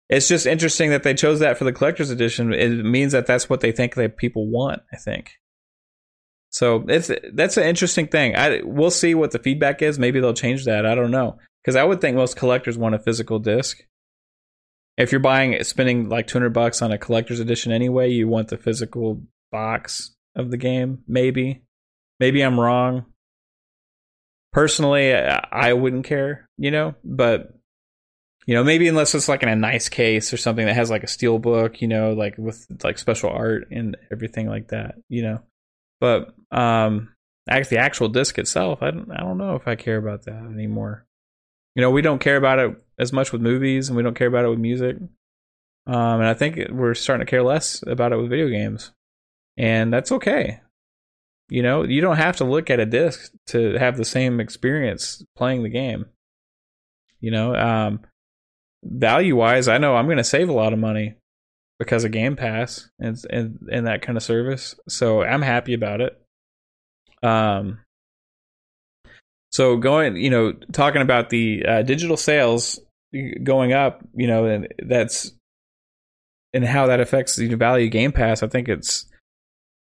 It's 0.09 0.29
just 0.29 0.46
interesting 0.46 0.90
that 0.90 1.02
they 1.02 1.14
chose 1.14 1.40
that 1.40 1.59
for 1.59 1.64
the 1.64 1.72
collector's 1.72 2.11
edition. 2.11 2.52
It 2.52 2.68
means 2.85 3.12
that 3.12 3.26
that's 3.26 3.50
what 3.50 3.61
they 3.61 3.72
think 3.72 3.94
that 3.96 4.16
people 4.16 4.48
want. 4.48 4.83
I 4.92 4.96
think. 4.96 5.33
So 6.48 6.85
it's 6.88 7.11
that's 7.35 7.59
an 7.59 7.64
interesting 7.64 8.07
thing. 8.07 8.37
I 8.37 8.62
we'll 8.64 8.90
see 8.90 9.14
what 9.14 9.33
the 9.33 9.38
feedback 9.38 9.83
is. 9.83 9.98
Maybe 9.98 10.20
they'll 10.20 10.33
change 10.33 10.64
that. 10.64 10.87
I 10.87 10.94
don't 10.94 11.11
know 11.11 11.38
because 11.62 11.76
I 11.76 11.85
would 11.85 12.00
think 12.00 12.16
most 12.16 12.37
collectors 12.37 12.79
want 12.79 12.94
a 12.94 12.98
physical 12.98 13.38
disc 13.38 13.83
if 14.96 15.12
you're 15.12 15.20
buying 15.20 15.62
spending 15.64 16.09
like 16.09 16.26
200 16.26 16.50
bucks 16.50 16.82
on 16.82 16.92
a 16.92 16.98
collector's 16.98 17.40
edition 17.40 17.72
anyway 17.72 18.11
you 18.11 18.28
want 18.28 18.48
the 18.48 18.59
physical 18.59 19.22
box 19.52 20.14
of 20.35 20.50
the 20.50 20.56
game? 20.56 21.02
Maybe. 21.06 21.62
Maybe 22.20 22.42
i'm 22.42 22.59
wrong. 22.59 23.06
Personally 24.52 25.14
i 25.14 25.72
wouldn't 25.72 26.06
care 26.06 26.48
you 26.56 26.70
know? 26.70 26.94
But 27.04 27.52
you 28.46 28.54
know 28.54 28.64
maybe 28.64 28.88
unless 28.88 29.14
it's 29.14 29.28
like 29.28 29.42
in 29.42 29.48
a 29.48 29.56
nice 29.56 29.88
case 29.88 30.32
or 30.32 30.37
something 30.37 30.66
that 30.66 30.76
has 30.76 30.90
like 30.90 31.02
a 31.02 31.09
steel 31.09 31.38
book 31.38 31.80
you 31.80 31.88
know 31.88 32.12
like 32.12 32.37
with 32.38 32.66
like 32.85 32.98
special 32.98 33.30
art 33.30 33.68
and 33.70 33.96
everything 34.12 34.48
like 34.48 34.68
that 34.68 34.96
you 35.09 35.22
know? 35.22 35.40
But 36.00 36.35
um 36.52 37.12
actually 37.48 37.76
the 37.76 37.82
actual 37.82 38.09
disc 38.09 38.38
itself 38.38 38.82
i 38.82 38.90
don't 38.90 39.11
i 39.11 39.20
don't 39.20 39.38
know 39.38 39.54
if 39.54 39.68
i 39.68 39.76
care 39.76 39.96
about 39.96 40.24
that 40.24 40.50
anymore 40.52 41.06
you 41.76 41.82
know 41.82 41.90
we 41.90 42.02
don't 42.02 42.18
care 42.18 42.36
about 42.36 42.58
it 42.58 42.74
as 42.98 43.12
much 43.12 43.30
with 43.30 43.42
movies 43.42 43.88
and 43.88 43.96
we 43.96 44.02
don't 44.02 44.16
care 44.16 44.26
about 44.26 44.44
it 44.44 44.48
with 44.48 44.58
music. 44.58 44.96
Um, 45.86 46.20
and 46.20 46.27
I 46.27 46.35
think 46.35 46.58
we're 46.70 46.94
starting 46.94 47.24
to 47.24 47.31
care 47.31 47.44
less 47.44 47.85
about 47.87 48.12
it 48.12 48.16
with 48.16 48.31
video 48.31 48.48
games. 48.48 48.92
And 49.56 49.92
that's 49.92 50.10
okay. 50.10 50.60
You 51.48 51.62
know, 51.62 51.85
you 51.85 52.00
don't 52.00 52.16
have 52.16 52.37
to 52.38 52.44
look 52.44 52.70
at 52.70 52.81
a 52.81 52.87
disc 52.87 53.31
to 53.48 53.79
have 53.79 53.96
the 53.96 54.04
same 54.04 54.40
experience 54.40 55.22
playing 55.37 55.62
the 55.62 55.68
game. 55.68 56.06
You 57.20 57.31
know, 57.31 57.54
um, 57.54 58.00
value 58.83 59.37
wise, 59.37 59.68
I 59.68 59.79
know 59.79 59.96
I'm 59.96 60.06
going 60.06 60.16
to 60.16 60.24
save 60.24 60.48
a 60.48 60.52
lot 60.52 60.72
of 60.72 60.79
money 60.79 61.14
because 61.79 62.04
of 62.04 62.10
Game 62.10 62.37
Pass 62.37 62.88
and, 62.98 63.16
and 63.31 63.58
and 63.70 63.87
that 63.87 64.02
kind 64.02 64.16
of 64.16 64.24
service. 64.24 64.74
So 64.88 65.22
I'm 65.22 65.42
happy 65.42 65.74
about 65.74 66.00
it. 66.00 66.20
Um, 67.22 67.79
so 69.57 69.79
going, 69.79 70.17
you 70.17 70.29
know, 70.29 70.52
talking 70.73 71.00
about 71.00 71.31
the 71.31 71.65
uh, 71.67 71.81
digital 71.81 72.19
sales 72.19 72.79
going 73.42 73.73
up, 73.73 74.07
you 74.15 74.27
know, 74.27 74.44
and 74.44 74.69
that's 74.87 75.33
and 76.52 76.63
how 76.63 76.88
that 76.88 77.00
affects 77.00 77.37
the 77.37 77.54
value 77.54 77.87
of 77.87 77.90
Game 77.90 78.13
Pass. 78.13 78.42
I 78.42 78.48
think 78.48 78.69
it's 78.69 79.07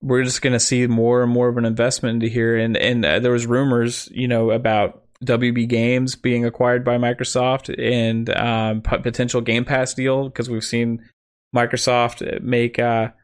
we're 0.02 0.22
just 0.22 0.42
going 0.42 0.52
to 0.52 0.60
see 0.60 0.86
more 0.86 1.22
and 1.22 1.32
more 1.32 1.48
of 1.48 1.56
an 1.56 1.64
investment 1.64 2.16
into 2.16 2.28
here. 2.28 2.58
And 2.58 2.76
and 2.76 3.06
uh, 3.06 3.20
there 3.20 3.32
was 3.32 3.46
rumors, 3.46 4.06
you 4.12 4.28
know, 4.28 4.50
about 4.50 5.02
WB 5.24 5.66
Games 5.66 6.14
being 6.14 6.44
acquired 6.44 6.84
by 6.84 6.98
Microsoft 6.98 7.74
and 7.82 8.28
um, 8.36 8.82
potential 8.82 9.40
Game 9.40 9.64
Pass 9.64 9.94
deal 9.94 10.28
because 10.28 10.50
we've 10.50 10.62
seen 10.62 11.08
Microsoft 11.56 12.42
make 12.42 12.78
a 12.78 13.14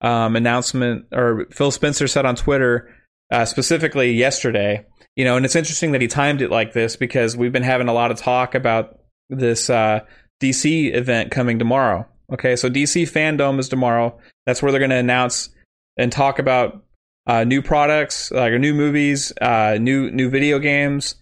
um, 0.00 0.36
announcement 0.36 1.06
or 1.10 1.48
Phil 1.50 1.72
Spencer 1.72 2.06
said 2.06 2.24
on 2.24 2.36
Twitter 2.36 2.94
uh, 3.32 3.44
specifically 3.44 4.12
yesterday. 4.12 4.86
You 5.18 5.24
know, 5.24 5.36
and 5.36 5.44
it's 5.44 5.56
interesting 5.56 5.92
that 5.92 6.00
he 6.00 6.08
timed 6.08 6.40
it 6.40 6.50
like 6.50 6.72
this 6.72 6.96
because 6.96 7.36
we've 7.36 7.52
been 7.52 7.62
having 7.62 7.88
a 7.88 7.92
lot 7.92 8.10
of 8.10 8.16
talk 8.16 8.54
about 8.54 8.98
this 9.28 9.68
uh, 9.68 10.00
DC 10.40 10.94
event 10.94 11.30
coming 11.30 11.58
tomorrow, 11.58 12.06
Okay, 12.30 12.56
so 12.56 12.68
DC 12.68 13.10
Fandom 13.10 13.58
is 13.58 13.68
tomorrow. 13.68 14.18
That's 14.44 14.62
where 14.62 14.70
they're 14.70 14.80
going 14.80 14.90
to 14.90 14.96
announce 14.96 15.48
and 15.96 16.12
talk 16.12 16.38
about 16.38 16.84
uh, 17.26 17.44
new 17.44 17.62
products, 17.62 18.30
like 18.30 18.52
new 18.52 18.74
movies, 18.74 19.32
uh, 19.40 19.78
new 19.80 20.10
new 20.10 20.28
video 20.28 20.58
games. 20.58 21.14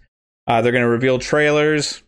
Uh, 0.48 0.62
they're 0.62 0.72
going 0.72 0.82
to 0.82 0.88
reveal 0.88 1.18
trailers. 1.18 2.02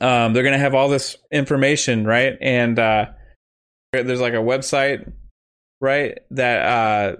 Um, 0.00 0.32
they're 0.32 0.42
going 0.42 0.54
to 0.54 0.58
have 0.58 0.74
all 0.74 0.88
this 0.88 1.16
information, 1.30 2.06
right? 2.06 2.36
And 2.40 2.78
uh, 2.78 3.06
there's 3.92 4.20
like 4.20 4.34
a 4.34 4.36
website, 4.36 5.12
right? 5.80 6.18
That 6.30 6.66
uh, 6.66 7.16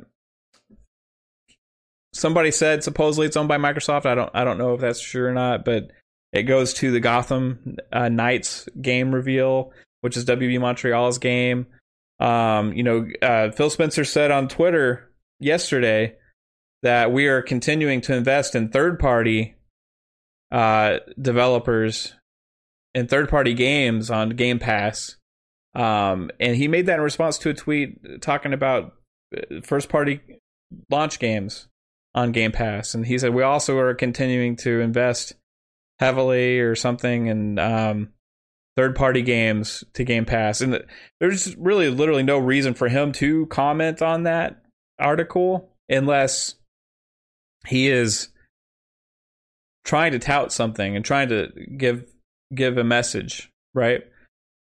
somebody 2.19 2.51
said 2.51 2.83
supposedly 2.83 3.27
it's 3.27 3.37
owned 3.37 3.49
by 3.49 3.59
Microsoft. 3.59 4.07
I 4.07 4.14
don't 4.14 4.31
I 4.35 4.45
don't 4.45 4.59
know 4.59 4.75
if 4.75 4.81
that's 4.81 5.01
true 5.01 5.27
or 5.27 5.33
not, 5.33 5.64
but 5.64 5.91
it 6.33 6.43
goes 6.43 6.75
to 6.75 6.91
the 6.91 7.01
Gotham 7.01 7.77
uh, 7.93 8.09
Knights 8.09 8.69
game 8.81 9.14
reveal, 9.14 9.73
which 10.01 10.16
is 10.16 10.25
WB 10.25 10.61
Montreal's 10.61 11.19
game. 11.19 11.66
Um, 12.21 12.73
you 12.73 12.83
know, 12.83 13.07
uh, 13.23 13.51
Phil 13.53 13.71
Spencer 13.71 14.05
said 14.05 14.31
on 14.31 14.49
Twitter 14.49 15.11
yesterday 15.39 16.16
that 16.83 17.12
we 17.12 17.29
are 17.29 17.43
continuing 17.43 18.01
to 18.03 18.14
invest 18.14 18.55
in 18.55 18.69
third 18.69 18.99
party 18.99 19.57
uh, 20.51 20.99
developers 21.21 22.14
and 22.95 23.09
third 23.09 23.29
party 23.29 23.55
games 23.55 24.11
on 24.11 24.31
Game 24.31 24.59
Pass. 24.59 25.16
Um, 25.75 26.31
and 26.41 26.57
he 26.57 26.66
made 26.66 26.87
that 26.87 26.97
in 26.97 27.01
response 27.03 27.39
to 27.39 27.51
a 27.51 27.55
tweet 27.55 28.21
talking 28.21 28.53
about 28.53 28.97
uh, 29.37 29.61
first 29.62 29.89
party 29.89 30.21
launch 30.91 31.19
games 31.19 31.69
on 32.19 32.33
Game 32.33 32.53
Pass. 32.53 32.95
And 32.95 33.07
he 33.07 33.19
said, 33.19 33.33
We 33.33 33.43
also 33.43 33.79
are 33.79 33.95
continuing 33.95 34.57
to 34.57 34.81
invest 34.81 35.35
heavily 36.01 36.59
or 36.59 36.75
something 36.75 37.29
in 37.29 37.59
um, 37.59 38.11
third 38.77 38.97
party 38.97 39.23
games 39.23 39.85
to 39.95 40.05
Game 40.05 40.25
Pass. 40.25 40.61
And 40.61 40.85
there's 41.21 41.57
really 41.57 41.91
literally 41.91 42.25
no 42.25 42.39
reason 42.39 42.75
for 42.75 42.89
him 42.89 43.12
to 43.12 43.47
comment 43.47 44.03
on 44.03 44.25
that 44.25 44.62
article 44.99 45.71
unless 45.89 46.57
he 47.66 47.89
is 47.89 48.29
trying 49.85 50.12
to 50.12 50.19
tout 50.19 50.53
something 50.53 50.97
and 50.97 51.05
trying 51.05 51.29
to 51.29 51.49
give 51.77 52.05
give 52.53 52.79
a 52.79 52.85
message, 52.85 53.51
right? 53.75 54.03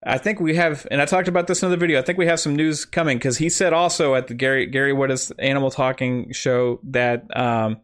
I 0.04 0.16
think 0.16 0.40
we 0.40 0.54
have, 0.54 0.86
and 0.90 1.02
I 1.02 1.04
talked 1.04 1.28
about 1.28 1.46
this 1.46 1.62
in 1.62 1.70
the 1.70 1.76
video. 1.76 1.98
I 1.98 2.02
think 2.02 2.18
we 2.18 2.26
have 2.26 2.40
some 2.40 2.56
news 2.56 2.84
coming 2.86 3.18
because 3.18 3.36
he 3.36 3.50
said 3.50 3.72
also 3.72 4.14
at 4.14 4.28
the 4.28 4.34
Gary 4.34 4.66
Gary 4.66 4.94
Whitta's 4.94 5.30
Animal 5.38 5.70
Talking 5.70 6.32
show 6.32 6.80
that 6.84 7.24
um, 7.36 7.80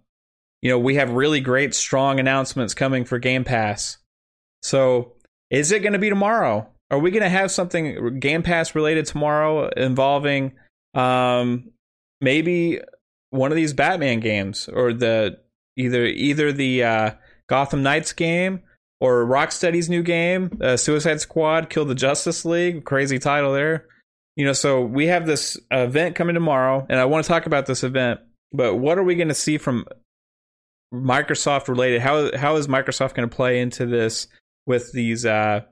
you 0.63 0.71
know 0.71 0.79
we 0.79 0.95
have 0.95 1.11
really 1.11 1.41
great, 1.41 1.75
strong 1.75 2.19
announcements 2.19 2.73
coming 2.73 3.05
for 3.05 3.19
Game 3.19 3.45
Pass. 3.45 3.99
So, 4.63 5.13
is 5.51 5.73
it 5.73 5.81
going 5.81 5.93
to 5.93 5.99
be 5.99 6.09
tomorrow? 6.09 6.67
Are 6.91 6.99
we 6.99 7.11
going 7.11 7.23
to 7.23 7.29
have 7.29 7.51
something 7.51 8.19
Game 8.19 8.43
Pass 8.43 8.75
related 8.75 9.05
tomorrow 9.07 9.69
involving 9.69 10.53
um, 10.95 11.71
maybe 12.23 12.81
one 13.31 13.53
of 13.53 13.57
these 13.57 13.75
Batman 13.75 14.21
games 14.21 14.69
or 14.73 14.95
the 14.95 15.39
either 15.77 16.07
either 16.07 16.51
the 16.51 16.83
uh, 16.83 17.11
Gotham 17.47 17.83
Knights 17.83 18.15
game 18.15 18.63
or 19.01 19.27
Rocksteady's 19.27 19.89
new 19.91 20.03
game, 20.03 20.59
uh, 20.61 20.77
Suicide 20.77 21.21
Squad, 21.21 21.71
Kill 21.71 21.85
the 21.85 21.95
Justice 21.95 22.45
League. 22.45 22.85
Crazy 22.85 23.19
title 23.19 23.53
there. 23.53 23.87
You 24.37 24.45
know, 24.45 24.53
so 24.53 24.83
we 24.83 25.07
have 25.07 25.27
this 25.27 25.59
event 25.71 26.15
coming 26.15 26.35
tomorrow, 26.35 26.87
and 26.89 27.01
I 27.01 27.07
want 27.07 27.25
to 27.25 27.29
talk 27.29 27.47
about 27.47 27.67
this 27.67 27.83
event. 27.83 28.21
But 28.53 28.77
what 28.77 28.99
are 28.99 29.03
we 29.03 29.15
going 29.15 29.29
to 29.29 29.35
see 29.35 29.59
from 29.59 29.87
Microsoft 30.93 31.69
related? 31.69 32.01
How 32.03 32.37
how 32.37 32.57
is 32.57 32.69
Microsoft 32.69 33.15
going 33.15 33.29
to 33.29 33.35
play 33.35 33.61
into 33.61 33.87
this 33.87 34.29
with 34.67 34.93
these 34.93 35.25
uh, 35.25 35.63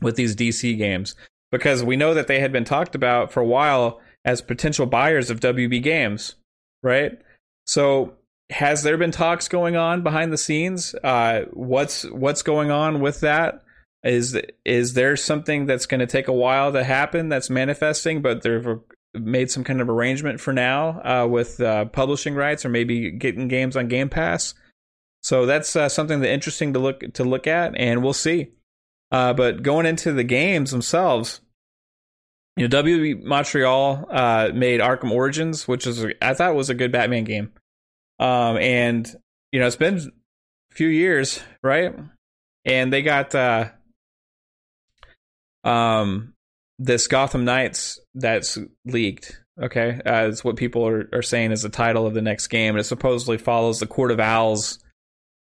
with 0.00 0.16
these 0.16 0.34
DC 0.34 0.76
games? 0.78 1.14
Because 1.52 1.82
we 1.82 1.96
know 1.96 2.14
that 2.14 2.26
they 2.26 2.40
had 2.40 2.52
been 2.52 2.64
talked 2.64 2.94
about 2.94 3.32
for 3.32 3.40
a 3.40 3.46
while 3.46 4.00
as 4.24 4.42
potential 4.42 4.86
buyers 4.86 5.30
of 5.30 5.40
WB 5.40 5.82
games, 5.82 6.34
right? 6.82 7.18
So 7.66 8.14
has 8.50 8.82
there 8.82 8.96
been 8.96 9.10
talks 9.10 9.48
going 9.48 9.76
on 9.76 10.02
behind 10.02 10.32
the 10.32 10.38
scenes? 10.38 10.94
Uh, 10.94 11.42
what's 11.52 12.04
what's 12.04 12.42
going 12.42 12.70
on 12.70 13.00
with 13.00 13.20
that? 13.20 13.62
Is 14.04 14.40
is 14.64 14.94
there 14.94 15.16
something 15.16 15.66
that's 15.66 15.86
going 15.86 16.00
to 16.00 16.06
take 16.06 16.28
a 16.28 16.32
while 16.32 16.72
to 16.72 16.84
happen 16.84 17.28
that's 17.28 17.50
manifesting, 17.50 18.22
but 18.22 18.42
they've 18.42 18.66
made 19.14 19.50
some 19.50 19.64
kind 19.64 19.80
of 19.80 19.88
arrangement 19.88 20.40
for 20.40 20.52
now 20.52 21.00
uh, 21.02 21.26
with 21.26 21.60
uh, 21.60 21.86
publishing 21.86 22.34
rights 22.34 22.64
or 22.64 22.68
maybe 22.68 23.10
getting 23.10 23.48
games 23.48 23.76
on 23.76 23.88
Game 23.88 24.08
Pass? 24.08 24.54
So 25.22 25.46
that's 25.46 25.74
uh, 25.76 25.88
something 25.88 26.20
that 26.20 26.30
interesting 26.30 26.72
to 26.72 26.78
look 26.78 27.00
to 27.14 27.24
look 27.24 27.46
at, 27.46 27.76
and 27.76 28.02
we'll 28.02 28.12
see. 28.12 28.52
Uh, 29.10 29.32
but 29.32 29.62
going 29.62 29.86
into 29.86 30.12
the 30.12 30.24
games 30.24 30.70
themselves, 30.70 31.40
you 32.56 32.66
know, 32.66 32.82
WB 32.82 33.24
Montreal 33.24 34.06
uh, 34.10 34.50
made 34.54 34.80
Arkham 34.80 35.10
Origins, 35.10 35.66
which 35.66 35.86
is 35.86 36.06
I 36.22 36.34
thought 36.34 36.54
was 36.54 36.70
a 36.70 36.74
good 36.74 36.92
Batman 36.92 37.24
game. 37.24 37.52
Um, 38.18 38.56
and 38.58 39.10
you 39.52 39.60
know, 39.60 39.66
it's 39.66 39.76
been 39.76 39.96
a 39.96 40.74
few 40.74 40.88
years, 40.88 41.40
right? 41.62 41.94
And 42.64 42.92
they 42.92 43.02
got 43.02 43.34
uh, 43.34 43.70
um, 45.64 46.34
this 46.78 47.06
Gotham 47.06 47.44
Knights 47.44 48.00
that's 48.14 48.58
leaked. 48.84 49.40
Okay, 49.60 50.00
uh, 50.06 50.28
it's 50.28 50.44
what 50.44 50.56
people 50.56 50.86
are, 50.86 51.08
are 51.12 51.22
saying 51.22 51.50
is 51.50 51.62
the 51.62 51.68
title 51.68 52.06
of 52.06 52.14
the 52.14 52.22
next 52.22 52.46
game, 52.46 52.74
and 52.74 52.80
it 52.80 52.84
supposedly 52.84 53.38
follows 53.38 53.80
the 53.80 53.88
Court 53.88 54.12
of 54.12 54.20
Owls, 54.20 54.78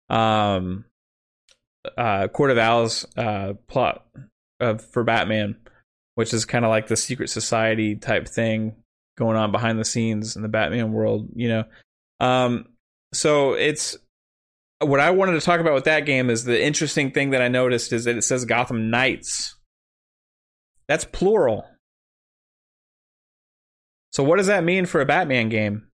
um, 0.09 0.86
uh, 1.97 2.30
Court 2.30 2.51
of 2.51 2.57
Owls 2.57 3.05
uh, 3.17 3.53
plot 3.67 4.05
of 4.61 4.82
for 4.82 5.03
Batman, 5.03 5.57
which 6.15 6.34
is 6.34 6.45
kind 6.45 6.63
of 6.63 6.69
like 6.69 6.88
the 6.88 6.95
secret 6.95 7.30
society 7.30 7.97
type 7.97 8.28
thing 8.28 8.76
going 9.17 9.36
on 9.36 9.51
behind 9.51 9.80
the 9.80 9.86
scenes 9.86 10.38
in 10.38 10.43
the 10.43 10.47
Batman 10.47 10.93
world. 10.93 11.28
You 11.36 11.49
know, 11.49 11.63
um, 12.26 12.65
so 13.13 13.53
it's 13.53 13.97
what 14.80 14.99
I 14.99 15.11
wanted 15.11 15.34
to 15.34 15.41
talk 15.41 15.59
about 15.59 15.73
with 15.73 15.86
that 15.86 16.05
game 16.05 16.30
is 16.30 16.43
the 16.43 16.61
interesting 16.61 17.11
thing 17.11 17.32
that 17.32 17.41
I 17.41 17.47
noticed 17.47 17.93
is 17.93 18.05
that 18.05 18.17
it 18.17 18.23
says 18.23 18.45
Gotham 18.45 18.89
Knights. 18.89 19.55
That's 20.88 21.05
plural. 21.05 21.65
So 24.11 24.23
what 24.23 24.38
does 24.38 24.47
that 24.47 24.63
mean 24.63 24.86
for 24.86 25.01
a 25.01 25.05
Batman 25.05 25.49
game? 25.49 25.88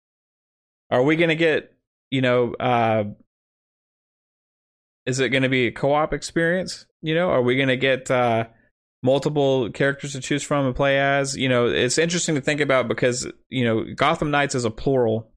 Are 0.90 1.04
we 1.04 1.16
going 1.16 1.30
to 1.30 1.36
get, 1.36 1.74
you 2.10 2.22
know, 2.22 2.54
uh 2.60 3.06
is 5.08 5.20
it 5.20 5.30
going 5.30 5.44
to 5.44 5.50
be 5.50 5.68
a 5.68 5.72
co-op 5.72 6.14
experience? 6.14 6.86
You 7.02 7.16
know, 7.16 7.30
are 7.30 7.42
we 7.42 7.56
going 7.56 7.70
to 7.70 7.78
get 7.78 8.12
uh 8.12 8.46
multiple 9.04 9.72
characters 9.72 10.14
to 10.14 10.20
choose 10.20 10.44
from 10.44 10.66
and 10.66 10.76
play 10.76 11.00
as? 11.00 11.36
You 11.36 11.50
know, 11.50 11.68
it's 11.68 11.98
interesting 11.98 12.36
to 12.36 12.42
think 12.42 12.62
about 12.62 12.88
because, 12.88 13.28
you 13.50 13.64
know, 13.64 13.86
Gotham 13.96 14.32
Knights 14.32 14.56
is 14.56 14.66
a 14.66 14.72
plural 14.72 15.31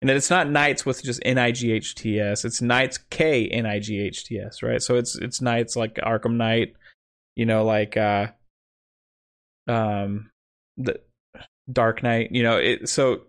and 0.00 0.08
that 0.08 0.16
it's 0.16 0.30
not 0.30 0.50
knights 0.50 0.84
with 0.84 1.02
just 1.02 1.20
N 1.24 1.38
I 1.38 1.52
G 1.52 1.72
H 1.72 1.94
T 1.94 2.18
S. 2.18 2.44
It's 2.44 2.62
knights 2.62 2.98
K 3.10 3.48
N 3.48 3.66
I 3.66 3.78
G 3.78 4.00
H 4.00 4.24
T 4.24 4.38
S, 4.38 4.62
right? 4.62 4.82
So 4.82 4.96
it's 4.96 5.16
it's 5.16 5.40
knights 5.40 5.76
like 5.76 5.94
Arkham 5.96 6.36
Knight, 6.36 6.74
you 7.34 7.46
know, 7.46 7.64
like 7.64 7.96
uh, 7.96 8.28
um, 9.66 10.30
the 10.76 11.00
Dark 11.70 12.02
Knight, 12.02 12.32
you 12.32 12.42
know. 12.42 12.56
It 12.56 12.88
so 12.88 13.22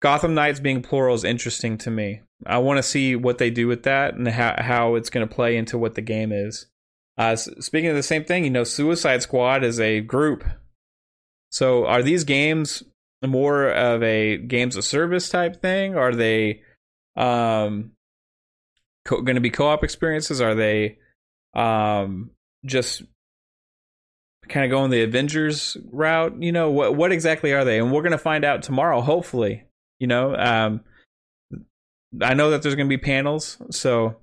Gotham 0.00 0.34
Knights 0.34 0.60
being 0.60 0.82
plural 0.82 1.14
is 1.14 1.24
interesting 1.24 1.78
to 1.78 1.90
me. 1.90 2.20
I 2.46 2.58
want 2.58 2.78
to 2.78 2.82
see 2.82 3.16
what 3.16 3.38
they 3.38 3.50
do 3.50 3.66
with 3.66 3.84
that 3.84 4.14
and 4.14 4.28
how 4.28 4.54
how 4.58 4.94
it's 4.96 5.10
going 5.10 5.26
to 5.26 5.34
play 5.34 5.56
into 5.56 5.78
what 5.78 5.94
the 5.94 6.02
game 6.02 6.32
is. 6.32 6.66
Uh, 7.16 7.36
speaking 7.36 7.90
of 7.90 7.96
the 7.96 8.02
same 8.02 8.24
thing, 8.24 8.44
you 8.44 8.50
know, 8.50 8.64
Suicide 8.64 9.22
Squad 9.22 9.62
is 9.62 9.78
a 9.78 10.00
group. 10.00 10.44
So 11.50 11.86
are 11.86 12.02
these 12.02 12.24
games 12.24 12.82
more 13.28 13.68
of 13.68 14.02
a 14.02 14.36
games 14.38 14.76
of 14.76 14.84
service 14.84 15.28
type 15.28 15.60
thing? 15.60 15.96
Are 15.96 16.14
they 16.14 16.62
um 17.16 17.92
co- 19.04 19.22
going 19.22 19.36
to 19.36 19.40
be 19.40 19.50
co-op 19.50 19.84
experiences? 19.84 20.40
Are 20.40 20.54
they 20.54 20.98
um 21.54 22.30
just 22.64 23.02
kind 24.48 24.64
of 24.64 24.70
going 24.70 24.90
the 24.90 25.02
Avengers 25.02 25.76
route? 25.90 26.40
You 26.42 26.52
know, 26.52 26.70
what 26.70 26.94
what 26.94 27.12
exactly 27.12 27.52
are 27.52 27.64
they? 27.64 27.78
And 27.78 27.92
we're 27.92 28.02
going 28.02 28.12
to 28.12 28.18
find 28.18 28.44
out 28.44 28.62
tomorrow 28.62 29.00
hopefully. 29.00 29.64
You 29.98 30.06
know, 30.06 30.34
um 30.34 30.80
I 32.22 32.34
know 32.34 32.50
that 32.50 32.62
there's 32.62 32.76
going 32.76 32.88
to 32.88 32.96
be 32.96 33.02
panels, 33.02 33.58
so 33.70 34.16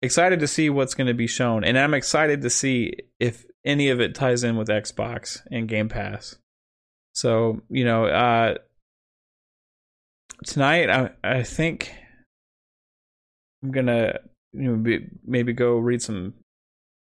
excited 0.00 0.40
to 0.40 0.46
see 0.46 0.70
what's 0.70 0.94
going 0.94 1.06
to 1.06 1.14
be 1.14 1.26
shown 1.26 1.64
and 1.64 1.78
I'm 1.78 1.94
excited 1.94 2.42
to 2.42 2.50
see 2.50 2.92
if 3.18 3.46
any 3.64 3.88
of 3.90 4.00
it 4.00 4.14
ties 4.14 4.44
in 4.44 4.56
with 4.56 4.68
Xbox 4.68 5.40
and 5.50 5.68
Game 5.68 5.88
Pass. 5.88 6.36
So 7.16 7.62
you 7.70 7.86
know, 7.86 8.04
uh, 8.04 8.56
tonight 10.44 10.90
I 10.90 11.10
I 11.24 11.42
think 11.44 11.90
I'm 13.62 13.72
gonna 13.72 14.18
you 14.52 14.70
know 14.70 14.76
be, 14.76 15.08
maybe 15.24 15.54
go 15.54 15.78
read 15.78 16.02
some 16.02 16.34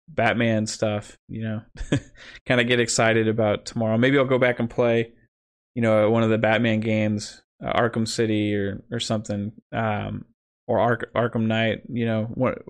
Batman 0.09 0.67
stuff. 0.67 1.19
You 1.29 1.43
know, 1.43 1.63
kind 2.49 2.63
of 2.63 2.67
get 2.67 2.81
excited 2.81 3.29
about 3.29 3.67
tomorrow. 3.67 3.99
Maybe 3.99 4.17
I'll 4.17 4.25
go 4.25 4.39
back 4.39 4.59
and 4.59 4.71
play, 4.71 5.13
you 5.75 5.83
know, 5.83 6.11
one 6.11 6.23
of 6.23 6.31
the 6.31 6.39
Batman 6.39 6.81
games, 6.81 7.43
uh, 7.63 7.79
Arkham 7.79 8.09
City 8.09 8.55
or 8.55 8.83
or 8.91 9.01
something, 9.01 9.53
um, 9.71 10.25
or 10.67 10.79
Ark- 10.79 11.13
Arkham 11.15 11.47
Knight. 11.47 11.83
You 11.91 12.07
know, 12.07 12.25
what 12.33 12.63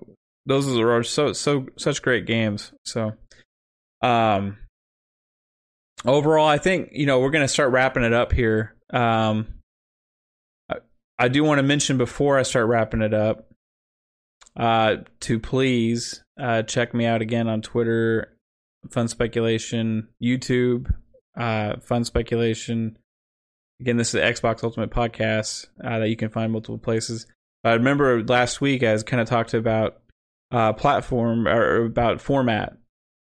those 0.45 0.67
are 0.67 1.01
so 1.03 1.31
so 1.31 1.67
such 1.77 2.01
great 2.01 2.25
games. 2.25 2.73
So, 2.83 3.13
um, 4.01 4.57
overall, 6.05 6.47
I 6.47 6.57
think 6.57 6.89
you 6.91 7.05
know 7.05 7.19
we're 7.19 7.31
gonna 7.31 7.47
start 7.47 7.71
wrapping 7.71 8.03
it 8.03 8.13
up 8.13 8.31
here. 8.31 8.75
Um, 8.91 9.47
I, 10.69 10.77
I 11.17 11.27
do 11.27 11.43
want 11.43 11.59
to 11.59 11.63
mention 11.63 11.97
before 11.97 12.37
I 12.37 12.43
start 12.43 12.67
wrapping 12.67 13.01
it 13.01 13.13
up, 13.13 13.51
uh, 14.55 14.97
to 15.21 15.39
please 15.39 16.23
uh, 16.39 16.63
check 16.63 16.93
me 16.93 17.05
out 17.05 17.21
again 17.21 17.47
on 17.47 17.61
Twitter, 17.61 18.37
Fun 18.89 19.07
Speculation, 19.07 20.09
YouTube, 20.21 20.93
uh, 21.37 21.79
Fun 21.79 22.03
Speculation. 22.03 22.97
Again, 23.79 23.97
this 23.97 24.09
is 24.09 24.13
the 24.13 24.19
Xbox 24.19 24.63
Ultimate 24.63 24.91
Podcast 24.91 25.67
uh, 25.83 25.99
that 25.99 26.09
you 26.09 26.15
can 26.15 26.29
find 26.29 26.51
multiple 26.51 26.77
places. 26.77 27.25
I 27.63 27.73
remember 27.73 28.23
last 28.23 28.61
week 28.61 28.83
I 28.83 28.93
was 28.93 29.03
kind 29.03 29.21
of 29.21 29.27
talked 29.27 29.53
about 29.53 30.01
uh, 30.51 30.73
platform 30.73 31.47
or 31.47 31.85
about 31.85 32.21
format, 32.21 32.77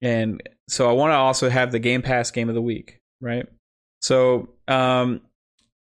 and 0.01 0.41
so 0.67 0.89
I 0.89 0.93
want 0.93 1.11
to 1.11 1.15
also 1.15 1.49
have 1.49 1.71
the 1.71 1.79
Game 1.79 2.01
Pass 2.01 2.31
Game 2.31 2.49
of 2.49 2.55
the 2.55 2.61
Week, 2.61 2.99
right? 3.21 3.45
So 4.01 4.49
um, 4.67 5.21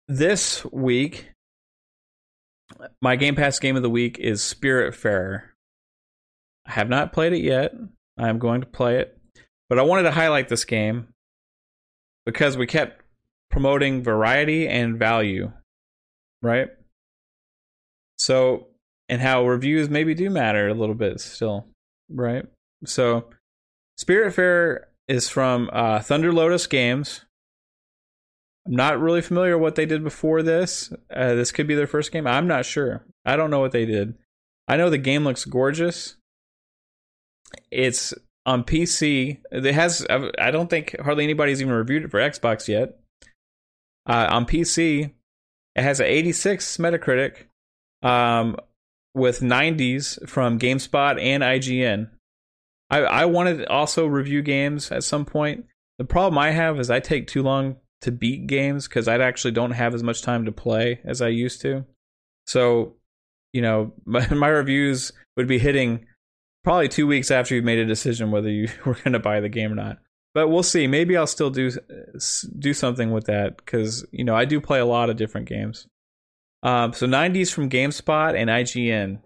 this 0.08 0.66
week, 0.66 1.30
my 3.02 3.16
Game 3.16 3.36
Pass 3.36 3.60
Game 3.60 3.76
of 3.76 3.84
the 3.84 3.90
Week 3.90 4.20
is 4.20 4.42
Spiritfarer. 4.42 5.44
I 6.66 6.72
have 6.72 6.90
not 6.90 7.14
played 7.14 7.34
it 7.34 7.42
yet. 7.42 7.74
I 8.18 8.30
am 8.30 8.40
going 8.40 8.62
to 8.62 8.68
play 8.68 8.98
it, 9.00 9.18
but 9.70 9.80
I 9.80 9.84
wanted 9.84 10.04
to 10.04 10.12
highlight 10.12 10.50
this 10.50 10.66
game 10.66 11.08
because 12.26 12.58
we 12.58 12.68
kept 12.68 13.02
promoting 13.50 14.04
variety 14.04 14.68
and 14.68 14.98
value, 14.98 15.52
right? 16.42 16.70
So, 18.18 18.68
and 19.10 19.22
how 19.22 19.46
reviews 19.46 19.90
maybe 19.90 20.14
do 20.14 20.30
matter 20.30 20.68
a 20.68 20.74
little 20.74 20.96
bit 20.96 21.20
still, 21.20 21.68
right? 22.10 22.46
So, 22.86 23.26
Spiritfarer 24.04 24.86
is 25.08 25.30
from 25.30 25.70
uh, 25.72 26.00
Thunder 26.00 26.32
Lotus 26.32 26.68
Games. 26.68 27.22
I'm 28.66 28.76
not 28.76 29.00
really 29.00 29.22
familiar 29.22 29.58
with 29.58 29.62
what 29.62 29.76
they 29.76 29.86
did 29.86 30.04
before 30.04 30.42
this. 30.42 30.94
Uh, 31.14 31.36
this 31.36 31.52
could 31.52 31.68
be 31.68 31.76
their 31.76 31.88
first 31.88 32.12
game. 32.12 32.26
I'm 32.26 32.48
not 32.48 32.66
sure. 32.66 33.06
I 33.26 33.36
don't 33.36 33.52
know 33.52 33.60
what 33.60 33.72
they 33.72 33.86
did. 33.86 34.16
I 34.68 34.78
know 34.78 34.90
the 34.90 34.98
game 34.98 35.26
looks 35.26 35.44
gorgeous. 35.44 36.16
It's 37.72 38.14
on 38.46 38.64
PC. 38.64 39.40
It 39.52 39.66
has. 39.74 40.06
I 40.10 40.52
don't 40.52 40.70
think 40.70 40.96
hardly 41.00 41.26
anybody's 41.26 41.62
even 41.62 41.74
reviewed 41.74 42.06
it 42.06 42.12
for 42.12 42.20
Xbox 42.20 42.68
yet. 42.68 42.98
Uh, 44.06 44.28
on 44.30 44.46
PC, 44.46 45.12
it 45.76 45.82
has 45.82 46.00
an 46.00 46.08
86 46.08 46.78
Metacritic, 46.78 47.46
um, 48.02 48.58
with 49.14 49.40
90s 49.40 50.28
from 50.28 50.60
GameSpot 50.60 51.22
and 51.22 51.44
IGN. 51.44 52.10
I, 52.90 53.00
I 53.00 53.26
wanted 53.26 53.58
to 53.58 53.70
also 53.70 54.06
review 54.06 54.42
games 54.42 54.92
at 54.92 55.04
some 55.04 55.26
point. 55.26 55.66
The 55.98 56.06
problem 56.06 56.38
I 56.38 56.52
have 56.52 56.80
is 56.80 56.90
I 56.90 57.00
take 57.00 57.28
too 57.28 57.44
long 57.44 57.78
to 58.02 58.12
beat 58.12 58.48
games 58.48 58.88
because 58.88 59.08
I 59.08 59.18
actually 59.18 59.52
don't 59.52 59.72
have 59.72 59.94
as 59.94 60.04
much 60.04 60.22
time 60.22 60.46
to 60.46 60.52
play 60.52 61.00
as 61.06 61.22
I 61.22 61.30
used 61.30 61.62
to. 61.62 61.86
So, 62.46 62.96
you 63.54 63.62
know, 63.62 63.94
my, 64.06 64.28
my 64.34 64.48
reviews 64.48 65.12
would 65.38 65.48
be 65.48 65.60
hitting 65.60 66.06
probably 66.64 66.88
two 66.88 67.08
weeks 67.08 67.32
after 67.32 67.56
you've 67.56 67.66
made 67.66 67.80
a 67.80 67.86
decision 67.86 68.32
whether 68.32 68.50
you 68.50 68.70
were 68.86 68.96
going 68.96 69.14
to 69.14 69.20
buy 69.20 69.40
the 69.40 69.50
game 69.50 69.72
or 69.72 69.76
not. 69.76 69.98
But 70.34 70.48
we'll 70.48 70.64
see. 70.64 70.88
Maybe 70.88 71.16
I'll 71.16 71.28
still 71.28 71.52
do 71.52 71.72
do 72.58 72.74
something 72.74 73.12
with 73.12 73.26
that 73.26 73.58
because 73.58 74.04
you 74.12 74.24
know 74.24 74.36
I 74.36 74.46
do 74.46 74.60
play 74.60 74.80
a 74.80 74.86
lot 74.86 75.12
of 75.12 75.16
different 75.16 75.48
games. 75.48 75.88
Um, 76.64 76.94
so 76.94 77.06
90s 77.06 77.54
from 77.54 77.70
GameSpot 77.70 78.36
and 78.36 78.50
IGN. 78.50 79.20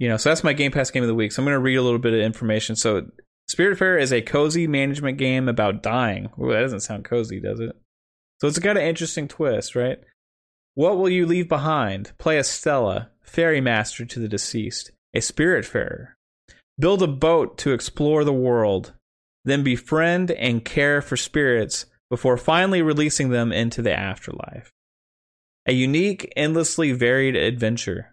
You 0.00 0.08
know, 0.08 0.16
so 0.16 0.30
that's 0.30 0.42
my 0.42 0.54
Game 0.54 0.72
Pass 0.72 0.90
game 0.90 1.04
of 1.04 1.08
the 1.08 1.14
week. 1.14 1.30
So 1.30 1.40
I'm 1.40 1.44
going 1.44 1.54
to 1.54 1.60
read 1.60 1.76
a 1.76 1.82
little 1.82 1.98
bit 1.98 2.14
of 2.14 2.20
information. 2.20 2.74
So 2.74 3.06
Spiritfarer 3.50 4.00
is 4.00 4.12
a 4.12 4.22
cozy 4.22 4.66
management 4.66 5.18
game 5.18 5.46
about 5.46 5.82
dying. 5.82 6.30
Ooh, 6.40 6.50
that 6.50 6.62
doesn't 6.62 6.80
sound 6.80 7.04
cozy, 7.04 7.38
does 7.38 7.60
it? 7.60 7.76
So 8.40 8.48
it's 8.48 8.58
got 8.58 8.78
an 8.78 8.84
interesting 8.84 9.28
twist, 9.28 9.76
right? 9.76 10.00
What 10.74 10.96
will 10.96 11.10
you 11.10 11.26
leave 11.26 11.50
behind? 11.50 12.12
Play 12.16 12.38
a 12.38 12.44
Stella, 12.44 13.10
ferrymaster 13.22 14.06
to 14.06 14.18
the 14.18 14.28
deceased, 14.28 14.90
a 15.14 15.18
Spiritfarer. 15.18 16.12
Build 16.78 17.02
a 17.02 17.06
boat 17.06 17.58
to 17.58 17.72
explore 17.72 18.24
the 18.24 18.32
world, 18.32 18.94
then 19.44 19.62
befriend 19.62 20.30
and 20.30 20.64
care 20.64 21.02
for 21.02 21.18
spirits 21.18 21.84
before 22.08 22.38
finally 22.38 22.80
releasing 22.80 23.28
them 23.28 23.52
into 23.52 23.82
the 23.82 23.92
afterlife. 23.92 24.70
A 25.66 25.72
unique, 25.72 26.32
endlessly 26.36 26.92
varied 26.92 27.36
adventure. 27.36 28.09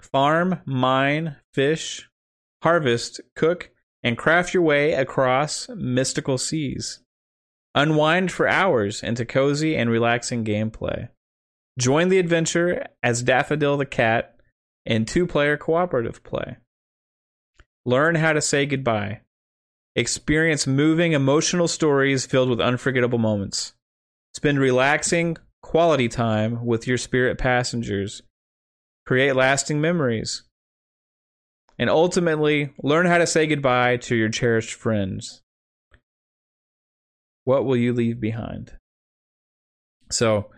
Farm, 0.00 0.60
mine, 0.64 1.36
fish, 1.52 2.08
harvest, 2.62 3.20
cook, 3.34 3.70
and 4.02 4.16
craft 4.16 4.54
your 4.54 4.62
way 4.62 4.92
across 4.92 5.68
mystical 5.70 6.38
seas. 6.38 7.00
Unwind 7.74 8.32
for 8.32 8.48
hours 8.48 9.02
into 9.02 9.24
cozy 9.24 9.76
and 9.76 9.90
relaxing 9.90 10.44
gameplay. 10.44 11.08
Join 11.78 12.08
the 12.08 12.18
adventure 12.18 12.86
as 13.02 13.22
Daffodil 13.22 13.76
the 13.76 13.86
Cat 13.86 14.36
in 14.84 15.04
two 15.04 15.26
player 15.26 15.56
cooperative 15.56 16.22
play. 16.24 16.56
Learn 17.84 18.16
how 18.16 18.32
to 18.32 18.40
say 18.40 18.66
goodbye. 18.66 19.20
Experience 19.94 20.66
moving, 20.66 21.12
emotional 21.12 21.68
stories 21.68 22.26
filled 22.26 22.50
with 22.50 22.60
unforgettable 22.60 23.18
moments. 23.18 23.74
Spend 24.34 24.58
relaxing, 24.58 25.36
quality 25.62 26.08
time 26.08 26.64
with 26.64 26.86
your 26.86 26.98
spirit 26.98 27.38
passengers. 27.38 28.22
Create 29.08 29.34
lasting 29.34 29.80
memories 29.80 30.42
and 31.78 31.88
ultimately 31.88 32.74
learn 32.82 33.06
how 33.06 33.16
to 33.16 33.26
say 33.26 33.46
goodbye 33.46 33.96
to 33.96 34.14
your 34.14 34.28
cherished 34.28 34.74
friends. 34.74 35.40
What 37.44 37.64
will 37.64 37.78
you 37.78 37.94
leave 37.94 38.20
behind? 38.20 38.74
So, 40.10 40.50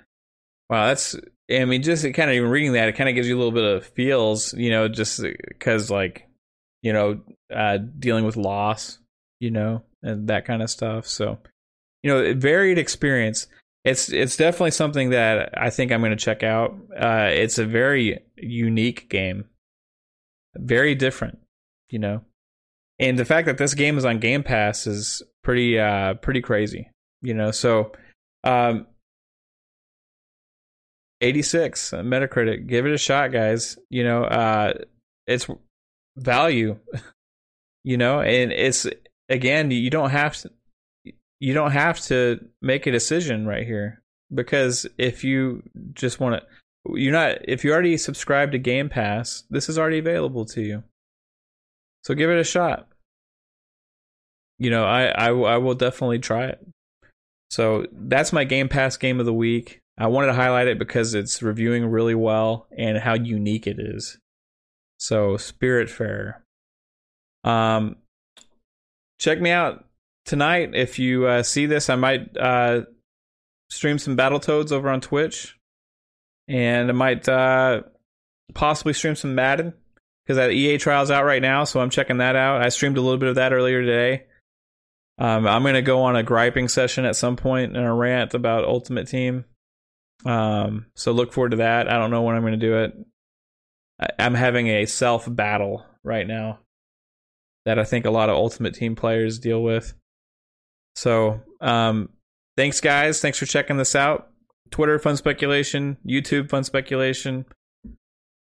wow, 0.68 0.88
that's, 0.88 1.14
I 1.48 1.64
mean, 1.64 1.84
just 1.84 2.02
kind 2.02 2.28
of 2.28 2.34
even 2.34 2.50
reading 2.50 2.72
that, 2.72 2.88
it 2.88 2.96
kind 2.96 3.08
of 3.08 3.14
gives 3.14 3.28
you 3.28 3.36
a 3.36 3.38
little 3.38 3.52
bit 3.52 3.62
of 3.62 3.86
feels, 3.86 4.52
you 4.52 4.70
know, 4.70 4.88
just 4.88 5.22
because, 5.46 5.88
like, 5.88 6.26
you 6.82 6.92
know, 6.92 7.20
uh, 7.54 7.78
dealing 8.00 8.24
with 8.24 8.36
loss, 8.36 8.98
you 9.38 9.52
know, 9.52 9.84
and 10.02 10.26
that 10.26 10.44
kind 10.44 10.60
of 10.60 10.70
stuff. 10.70 11.06
So, 11.06 11.38
you 12.02 12.12
know, 12.12 12.34
varied 12.34 12.78
experience. 12.78 13.46
It's 13.84 14.12
it's 14.12 14.36
definitely 14.36 14.72
something 14.72 15.10
that 15.10 15.58
I 15.58 15.70
think 15.70 15.90
I'm 15.90 16.00
going 16.00 16.10
to 16.10 16.16
check 16.16 16.42
out. 16.42 16.76
Uh, 16.94 17.28
it's 17.30 17.58
a 17.58 17.64
very 17.64 18.20
unique 18.36 19.08
game 19.08 19.46
very 20.56 20.94
different, 20.94 21.38
you 21.90 21.98
know. 21.98 22.22
And 22.98 23.18
the 23.18 23.24
fact 23.24 23.46
that 23.46 23.58
this 23.58 23.74
game 23.74 23.96
is 23.96 24.04
on 24.04 24.18
Game 24.18 24.42
Pass 24.42 24.86
is 24.86 25.22
pretty 25.42 25.78
uh 25.78 26.14
pretty 26.14 26.40
crazy, 26.40 26.90
you 27.22 27.34
know. 27.34 27.50
So 27.50 27.92
um 28.44 28.86
86 31.22 31.90
Metacritic, 31.92 32.66
give 32.66 32.86
it 32.86 32.92
a 32.92 32.98
shot 32.98 33.32
guys, 33.32 33.78
you 33.88 34.04
know. 34.04 34.24
Uh 34.24 34.74
it's 35.26 35.46
value, 36.16 36.78
you 37.84 37.96
know, 37.96 38.20
and 38.20 38.52
it's 38.52 38.86
again, 39.28 39.70
you 39.70 39.90
don't 39.90 40.10
have 40.10 40.36
to 40.38 40.50
you 41.40 41.54
don't 41.54 41.72
have 41.72 42.00
to 42.02 42.38
make 42.60 42.86
a 42.86 42.92
decision 42.92 43.46
right 43.46 43.66
here 43.66 44.02
because 44.32 44.86
if 44.98 45.24
you 45.24 45.62
just 45.94 46.20
want 46.20 46.40
to 46.40 46.46
you're 46.94 47.12
not 47.12 47.38
if 47.48 47.64
you 47.64 47.72
already 47.72 47.96
subscribed 47.96 48.52
to 48.52 48.58
Game 48.58 48.88
Pass, 48.88 49.44
this 49.50 49.68
is 49.68 49.78
already 49.78 49.98
available 49.98 50.44
to 50.46 50.62
you. 50.62 50.82
So 52.04 52.14
give 52.14 52.30
it 52.30 52.38
a 52.38 52.44
shot. 52.44 52.88
You 54.58 54.70
know, 54.70 54.84
I 54.84 55.06
I, 55.06 55.28
I 55.28 55.56
will 55.56 55.74
definitely 55.74 56.18
try 56.20 56.46
it. 56.46 56.66
So 57.50 57.86
that's 57.92 58.32
my 58.32 58.44
Game 58.44 58.68
Pass 58.68 58.96
game 58.96 59.18
of 59.18 59.26
the 59.26 59.34
week. 59.34 59.80
I 59.98 60.06
wanted 60.06 60.28
to 60.28 60.34
highlight 60.34 60.68
it 60.68 60.78
because 60.78 61.14
it's 61.14 61.42
reviewing 61.42 61.86
really 61.86 62.14
well 62.14 62.66
and 62.76 62.98
how 62.98 63.14
unique 63.14 63.66
it 63.66 63.78
is. 63.78 64.18
So 64.98 65.34
Spiritfarer. 65.34 66.36
Um, 67.44 67.96
check 69.18 69.40
me 69.40 69.50
out 69.50 69.84
tonight 70.30 70.70
if 70.74 70.98
you 71.00 71.26
uh, 71.26 71.42
see 71.42 71.66
this. 71.66 71.90
I 71.90 71.96
might 71.96 72.36
uh, 72.36 72.82
stream 73.68 73.98
some 73.98 74.16
Battletoads 74.16 74.70
over 74.70 74.88
on 74.88 75.00
Twitch 75.00 75.58
and 76.46 76.88
I 76.88 76.92
might 76.92 77.28
uh, 77.28 77.82
possibly 78.54 78.92
stream 78.92 79.16
some 79.16 79.34
Madden 79.34 79.74
because 80.24 80.36
that 80.36 80.52
EA 80.52 80.78
trial's 80.78 81.10
out 81.10 81.24
right 81.24 81.42
now, 81.42 81.64
so 81.64 81.80
I'm 81.80 81.90
checking 81.90 82.18
that 82.18 82.36
out. 82.36 82.64
I 82.64 82.68
streamed 82.68 82.96
a 82.96 83.00
little 83.00 83.18
bit 83.18 83.28
of 83.28 83.34
that 83.34 83.52
earlier 83.52 83.82
today. 83.82 84.26
Um, 85.18 85.46
I'm 85.46 85.64
gonna 85.64 85.82
go 85.82 86.02
on 86.02 86.14
a 86.14 86.22
griping 86.22 86.68
session 86.68 87.04
at 87.04 87.16
some 87.16 87.36
point 87.36 87.76
and 87.76 87.84
a 87.84 87.92
rant 87.92 88.32
about 88.32 88.64
Ultimate 88.64 89.08
Team. 89.08 89.44
Um, 90.24 90.86
so 90.94 91.10
look 91.10 91.32
forward 91.32 91.50
to 91.50 91.56
that. 91.58 91.88
I 91.88 91.98
don't 91.98 92.12
know 92.12 92.22
when 92.22 92.36
I'm 92.36 92.42
gonna 92.42 92.56
do 92.56 92.78
it. 92.78 92.94
I, 94.00 94.08
I'm 94.18 94.34
having 94.34 94.68
a 94.68 94.86
self 94.86 95.26
battle 95.28 95.84
right 96.04 96.26
now 96.26 96.60
that 97.64 97.78
I 97.80 97.84
think 97.84 98.06
a 98.06 98.10
lot 98.10 98.30
of 98.30 98.36
Ultimate 98.36 98.74
Team 98.74 98.94
players 98.94 99.40
deal 99.40 99.62
with. 99.62 99.94
So, 100.96 101.40
um, 101.60 102.10
thanks 102.56 102.80
guys. 102.80 103.20
Thanks 103.20 103.38
for 103.38 103.46
checking 103.46 103.76
this 103.76 103.94
out. 103.94 104.30
Twitter 104.70 104.98
Fun 104.98 105.16
Speculation, 105.16 105.96
YouTube 106.06 106.48
Fun 106.48 106.64
Speculation. 106.64 107.44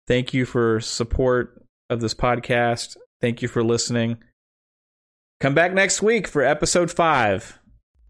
Thank 0.07 0.33
you 0.33 0.45
for 0.45 0.79
support 0.79 1.63
of 1.89 2.01
this 2.01 2.13
podcast. 2.13 2.97
Thank 3.21 3.41
you 3.41 3.47
for 3.47 3.63
listening. 3.63 4.17
Come 5.39 5.53
back 5.53 5.73
next 5.73 6.01
week 6.01 6.27
for 6.27 6.41
episode 6.41 6.91
five. 6.91 7.59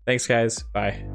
Thanks, 0.05 0.25
guys. 0.25 0.63
Bye. 0.73 1.05